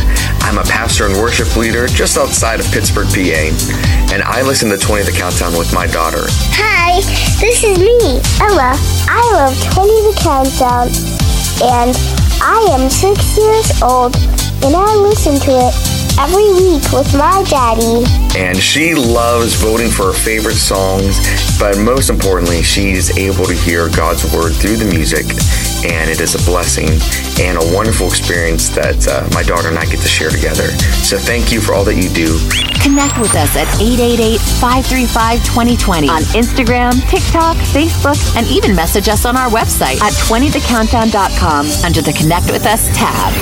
I'm 0.44 0.58
a 0.58 0.64
pastor 0.64 1.06
and 1.06 1.14
worship 1.24 1.56
leader 1.56 1.86
just 1.86 2.18
outside 2.18 2.60
of 2.60 2.70
Pittsburgh, 2.70 3.08
PA, 3.08 3.48
and 4.12 4.22
I 4.24 4.42
listen 4.42 4.68
to 4.68 4.76
20 4.76 5.04
The 5.04 5.16
Countdown 5.16 5.56
with 5.56 5.72
my 5.72 5.86
daughter. 5.86 6.20
Hi, 6.52 7.00
this 7.40 7.64
is 7.64 7.78
me, 7.80 8.20
Ella. 8.44 8.76
I 9.08 9.24
love 9.32 9.56
20 9.72 9.88
The 10.04 10.20
Countdown, 10.20 10.92
and 11.64 11.96
I 12.44 12.60
am 12.76 12.90
six 12.90 13.38
years 13.40 13.72
old, 13.80 14.14
and 14.68 14.76
I 14.76 14.94
listen 15.00 15.40
to 15.48 15.52
it 15.64 15.74
every 16.20 16.52
week 16.60 16.84
with 16.92 17.08
my 17.16 17.40
daddy. 17.48 18.04
And 18.36 18.60
she 18.60 18.94
loves 18.94 19.54
voting 19.54 19.88
for 19.88 20.12
her 20.12 20.12
favorite 20.12 20.60
songs, 20.60 21.24
but 21.58 21.78
most 21.78 22.10
importantly, 22.10 22.60
she's 22.60 23.16
able 23.16 23.46
to 23.46 23.54
hear 23.54 23.88
God's 23.88 24.28
word 24.28 24.52
through 24.52 24.76
the 24.76 24.92
music. 24.92 25.24
And 25.84 26.08
it 26.08 26.20
is 26.20 26.34
a 26.34 26.42
blessing 26.50 26.88
and 27.40 27.58
a 27.58 27.74
wonderful 27.74 28.06
experience 28.08 28.68
that 28.70 29.06
uh, 29.06 29.28
my 29.34 29.42
daughter 29.42 29.68
and 29.68 29.78
I 29.78 29.84
get 29.84 30.00
to 30.00 30.08
share 30.08 30.30
together. 30.30 30.68
So 31.04 31.18
thank 31.18 31.52
you 31.52 31.60
for 31.60 31.74
all 31.74 31.84
that 31.84 31.96
you 31.96 32.08
do. 32.08 32.38
Connect 32.80 33.18
with 33.18 33.34
us 33.34 33.54
at 33.56 33.68
888 33.80 34.40
535 34.60 35.44
2020 35.44 36.08
on 36.08 36.22
Instagram, 36.32 36.92
TikTok, 37.08 37.56
Facebook, 37.72 38.18
and 38.36 38.46
even 38.48 38.74
message 38.74 39.08
us 39.08 39.24
on 39.24 39.36
our 39.36 39.50
website 39.50 40.00
at 40.00 40.12
20thecountdown.com 40.24 41.66
under 41.84 42.00
the 42.02 42.12
Connect 42.12 42.50
with 42.50 42.66
Us 42.66 42.88
tab. 42.96 43.32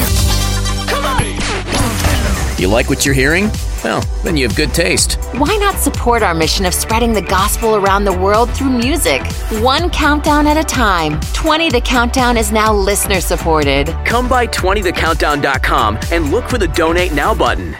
You 2.59 2.69
like 2.69 2.89
what 2.89 3.05
you're 3.05 3.14
hearing? 3.14 3.51
Well, 3.85 4.01
then 4.23 4.37
you 4.37 4.47
have 4.47 4.57
good 4.57 4.73
taste. 4.73 5.15
Why 5.35 5.57
not 5.57 5.77
support 5.77 6.23
our 6.23 6.35
mission 6.35 6.65
of 6.67 6.75
spreading 6.75 7.13
the 7.13 7.23
gospel 7.23 7.75
around 7.75 8.05
the 8.05 8.13
world 8.17 8.51
through 8.51 8.71
music? 8.71 9.27
One 9.61 9.91
countdown 9.91 10.47
at 10.47 10.57
a 10.57 10.63
time. 10.65 11.21
20 11.33 11.71
The 11.71 11.81
Countdown 11.81 12.37
is 12.37 12.53
now 12.53 12.73
listener 12.73 13.21
supported. 13.21 13.89
Come 14.05 14.29
by 14.29 14.47
20thecountdown.com 14.47 15.99
and 16.13 16.31
look 16.31 16.49
for 16.49 16.59
the 16.59 16.69
Donate 16.69 17.13
Now 17.13 17.35
button. 17.35 17.77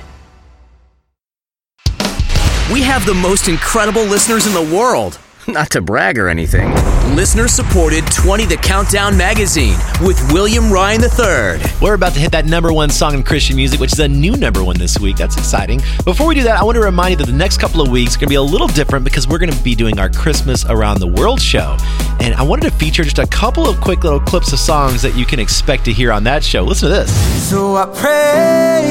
We 2.73 2.81
have 2.83 3.05
the 3.07 3.15
most 3.15 3.49
incredible 3.49 4.03
listeners 4.05 4.47
in 4.47 4.55
the 4.55 4.74
world. 4.74 5.19
Not 5.47 5.70
to 5.70 5.81
brag 5.83 6.19
or 6.19 6.29
anything. 6.29 6.73
Listener 7.14 7.47
supported 7.47 8.10
20 8.10 8.47
The 8.47 8.56
Countdown 8.56 9.18
magazine 9.18 9.76
with 10.01 10.18
William 10.32 10.72
Ryan 10.72 11.02
III. 11.02 11.62
We're 11.78 11.93
about 11.93 12.14
to 12.14 12.20
hit 12.20 12.32
that 12.32 12.47
number 12.47 12.72
one 12.72 12.89
song 12.89 13.12
in 13.12 13.22
Christian 13.22 13.55
music, 13.55 13.80
which 13.80 13.93
is 13.93 13.98
a 13.98 14.09
new 14.09 14.34
number 14.34 14.64
one 14.64 14.78
this 14.78 14.98
week. 14.98 15.16
That's 15.16 15.36
exciting. 15.36 15.82
Before 16.06 16.26
we 16.26 16.34
do 16.34 16.43
that, 16.44 16.59
I 16.59 16.64
want 16.64 16.76
to 16.76 16.80
remind 16.80 17.10
you 17.10 17.16
that 17.18 17.26
the 17.26 17.36
next 17.36 17.59
couple 17.59 17.82
of 17.82 17.90
weeks 17.90 18.16
are 18.16 18.20
going 18.20 18.28
to 18.28 18.32
be 18.32 18.36
a 18.36 18.43
little 18.43 18.66
different 18.66 19.05
because 19.05 19.28
we're 19.28 19.36
going 19.36 19.52
to 19.52 19.62
be 19.62 19.74
doing 19.74 19.98
our 19.98 20.09
Christmas 20.09 20.64
Around 20.64 21.01
the 21.01 21.06
World 21.06 21.39
show. 21.39 21.76
And 22.20 22.34
I 22.34 22.43
wanted 22.43 22.70
to 22.70 22.76
feature 22.78 23.05
just 23.05 23.18
a 23.18 23.26
couple 23.26 23.68
of 23.68 23.78
quick 23.78 24.05
little 24.05 24.20
clips 24.20 24.51
of 24.55 24.59
songs 24.59 25.02
that 25.02 25.14
you 25.14 25.26
can 25.26 25.39
expect 25.39 25.84
to 25.84 25.93
hear 25.93 26.12
on 26.12 26.24
that 26.24 26.43
show. 26.43 26.62
Listen 26.62 26.89
to 26.89 26.94
this. 26.94 27.51
So 27.51 27.76
I 27.76 27.84
pray 27.84 28.90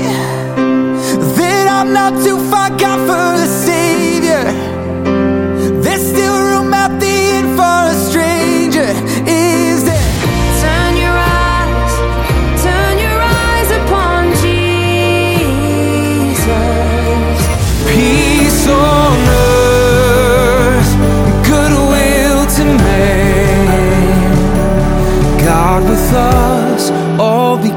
that 1.37 1.67
I'm 1.67 1.91
not 1.91 2.23
too 2.23 2.37
far 2.51 2.69
gone 2.77 2.99
for 2.99 3.41
the 3.41 3.47
Savior. 3.47 4.80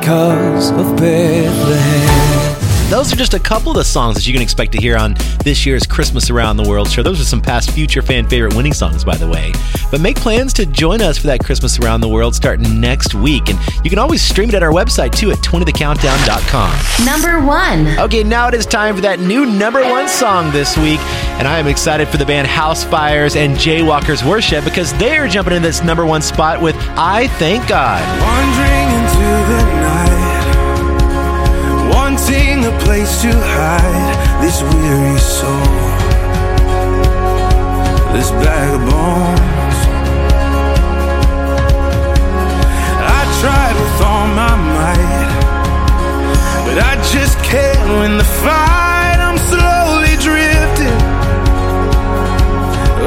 Because 0.05 0.70
of 0.72 0.98
Bethlehem. 0.98 2.55
Those 2.90 3.10
are 3.10 3.16
just 3.16 3.32
a 3.32 3.40
couple 3.40 3.70
of 3.70 3.78
the 3.78 3.85
songs 3.85 4.16
that 4.16 4.26
you 4.26 4.35
can 4.35 4.43
expect 4.43 4.72
to 4.72 4.78
hear 4.78 4.98
on 4.98 5.14
this 5.43 5.64
year's 5.64 5.86
Christmas 5.86 6.28
Around 6.28 6.59
the 6.59 6.68
World 6.68 6.90
show. 6.90 7.02
Those 7.02 7.22
are 7.22 7.24
some 7.24 7.40
past 7.40 7.70
future 7.70 8.02
fan 8.02 8.28
favorite 8.28 8.55
winning 8.55 8.74
songs, 8.74 9.02
by 9.02 9.16
the 9.16 9.26
way. 9.26 9.55
But 9.90 10.02
make 10.02 10.16
plans 10.16 10.52
to 10.55 10.66
join 10.66 11.01
us 11.01 11.16
for 11.16 11.28
that 11.28 11.43
Christmas 11.43 11.78
Around 11.78 12.02
the 12.02 12.09
World 12.09 12.35
starting 12.35 12.82
next 12.82 13.14
week. 13.14 13.48
And 13.48 13.59
you 13.82 13.89
can 13.89 13.98
always 13.98 14.20
stream 14.20 14.51
it 14.51 14.55
at 14.55 14.62
our 14.62 14.72
website 14.72 15.12
too 15.12 15.31
at 15.31 15.39
20thecountdown.com. 15.39 17.06
Number 17.06 17.40
one. 17.44 17.98
Okay, 17.98 18.22
now 18.22 18.47
it 18.48 18.55
is 18.55 18.66
time 18.66 18.94
for 18.94 19.01
that 19.01 19.20
new 19.20 19.47
number 19.47 19.81
one 19.81 20.06
song 20.06 20.52
this 20.52 20.76
week. 20.76 21.01
And 21.39 21.48
I 21.48 21.59
am 21.59 21.66
excited 21.66 22.09
for 22.09 22.18
the 22.18 22.26
band 22.26 22.47
Housefires 22.47 23.36
and 23.36 23.56
Jaywalkers 23.56 24.22
Worship 24.28 24.64
because 24.64 24.93
they 24.98 25.16
are 25.16 25.28
jumping 25.28 25.55
in 25.55 25.62
this 25.62 25.82
number 25.82 26.05
one 26.05 26.20
spot 26.20 26.60
with 26.60 26.76
I 26.90 27.28
Thank 27.39 27.66
God. 27.66 28.02
Wanting 32.14 32.64
a 32.64 32.78
place 32.84 33.22
to 33.22 33.30
hide 33.32 34.14
this 34.42 34.62
weary 34.62 35.18
soul, 35.18 35.66
this 38.14 38.30
bag 38.42 38.74
of 38.74 38.82
bones. 38.88 39.78
I 43.16 43.20
tried 43.40 43.74
with 43.82 43.98
all 44.08 44.26
my 44.40 44.54
might, 44.78 45.30
but 46.66 46.78
I 46.90 46.94
just 47.12 47.36
can't 47.42 47.88
win 47.98 48.18
the 48.18 48.28
fight. 48.44 49.18
I'm 49.18 49.38
slowly 49.50 50.14
drifting, 50.26 51.00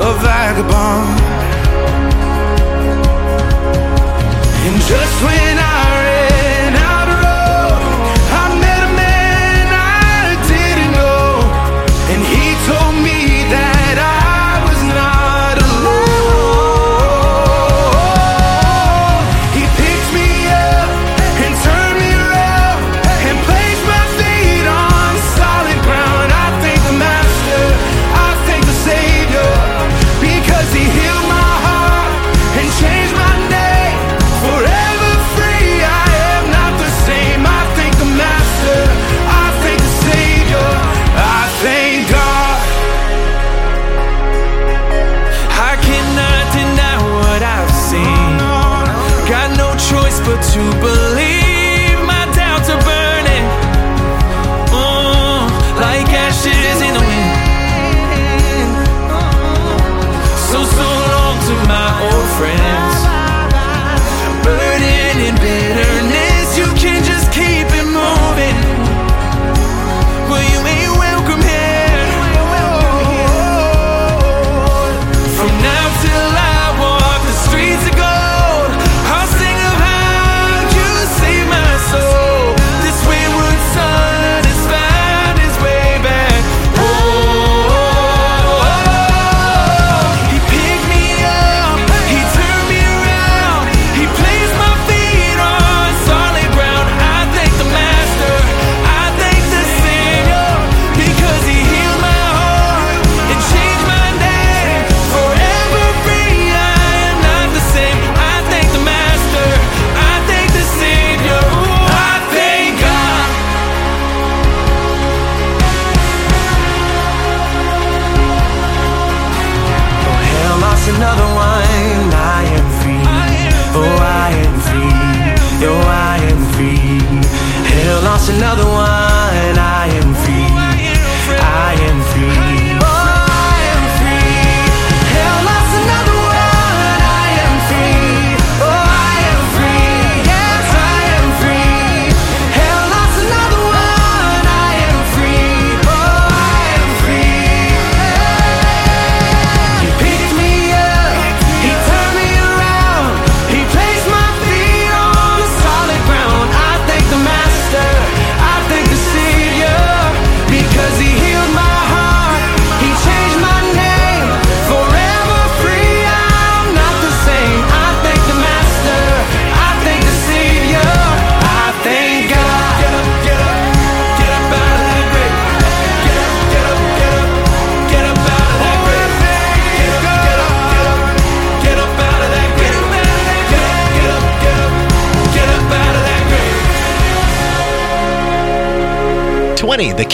a 0.04 0.12
vagabond. 0.26 1.22
And 4.68 4.82
just 4.82 5.24
when 5.24 5.58
I 5.60 5.77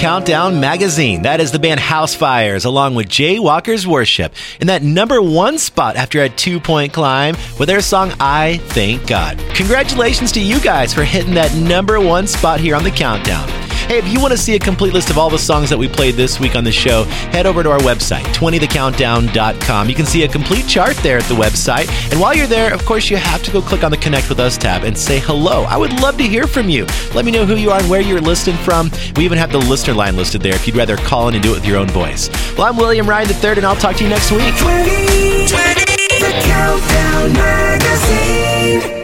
Countdown 0.03 0.59
Magazine. 0.59 1.21
That 1.21 1.39
is 1.39 1.53
the 1.53 1.59
band 1.59 1.79
Housefires, 1.79 2.65
along 2.65 2.95
with 2.95 3.07
Jay 3.07 3.39
Walker's 3.39 3.87
Worship, 3.87 4.33
in 4.59 4.67
that 4.67 4.83
number 4.83 5.21
one 5.21 5.57
spot 5.57 5.95
after 5.95 6.21
a 6.21 6.27
two 6.27 6.59
point 6.59 6.91
climb 6.91 7.37
with 7.57 7.69
their 7.69 7.79
song 7.79 8.11
I 8.19 8.57
Thank 8.65 9.07
God. 9.07 9.37
Congratulations 9.55 10.33
to 10.33 10.41
you 10.41 10.59
guys 10.59 10.93
for 10.93 11.05
hitting 11.05 11.35
that 11.35 11.55
number 11.55 12.01
one 12.01 12.27
spot 12.27 12.59
here 12.59 12.75
on 12.75 12.83
the 12.83 12.91
Countdown. 12.91 13.62
Hey, 13.87 13.97
if 13.97 14.07
you 14.07 14.19
want 14.19 14.31
to 14.31 14.37
see 14.37 14.55
a 14.55 14.59
complete 14.59 14.93
list 14.93 15.09
of 15.09 15.17
all 15.17 15.29
the 15.29 15.37
songs 15.37 15.69
that 15.69 15.77
we 15.77 15.87
played 15.87 16.15
this 16.15 16.39
week 16.39 16.55
on 16.55 16.63
the 16.63 16.71
show, 16.71 17.03
head 17.33 17.45
over 17.45 17.63
to 17.63 17.69
our 17.69 17.79
website, 17.79 18.23
20thecountdown.com. 18.33 19.89
You 19.89 19.95
can 19.95 20.05
see 20.05 20.23
a 20.23 20.27
complete 20.27 20.67
chart 20.67 20.95
there 20.97 21.17
at 21.17 21.25
the 21.25 21.35
website. 21.35 21.89
And 22.11 22.19
while 22.19 22.33
you're 22.33 22.47
there, 22.47 22.73
of 22.73 22.85
course, 22.85 23.09
you 23.09 23.17
have 23.17 23.43
to 23.43 23.51
go 23.51 23.61
click 23.61 23.83
on 23.83 23.91
the 23.91 23.97
Connect 23.97 24.29
with 24.29 24.39
Us 24.39 24.57
tab 24.57 24.83
and 24.83 24.97
say 24.97 25.19
hello. 25.19 25.63
I 25.63 25.77
would 25.77 25.99
love 26.01 26.17
to 26.17 26.23
hear 26.23 26.47
from 26.47 26.69
you. 26.69 26.85
Let 27.13 27.25
me 27.25 27.31
know 27.31 27.45
who 27.45 27.55
you 27.55 27.71
are 27.71 27.79
and 27.79 27.89
where 27.89 28.01
you're 28.01 28.21
listening 28.21 28.57
from. 28.57 28.89
We 29.15 29.25
even 29.25 29.37
have 29.37 29.51
the 29.51 29.59
listener 29.59 29.93
line 29.93 30.15
listed 30.15 30.41
there 30.41 30.55
if 30.55 30.65
you'd 30.65 30.77
rather 30.77 30.95
call 30.97 31.27
in 31.27 31.35
and 31.35 31.43
do 31.43 31.51
it 31.51 31.55
with 31.55 31.65
your 31.65 31.77
own 31.77 31.87
voice. 31.89 32.29
Well, 32.57 32.67
I'm 32.67 32.77
William 32.77 33.07
Ryan 33.07 33.29
III, 33.29 33.57
and 33.57 33.65
I'll 33.65 33.75
talk 33.75 33.97
to 33.97 34.03
you 34.03 34.09
next 34.09 34.31
week. 34.31 34.55
20, 34.57 35.47
20, 35.47 35.83
the 36.19 36.41
Countdown 36.45 37.33
Magazine. 37.33 39.02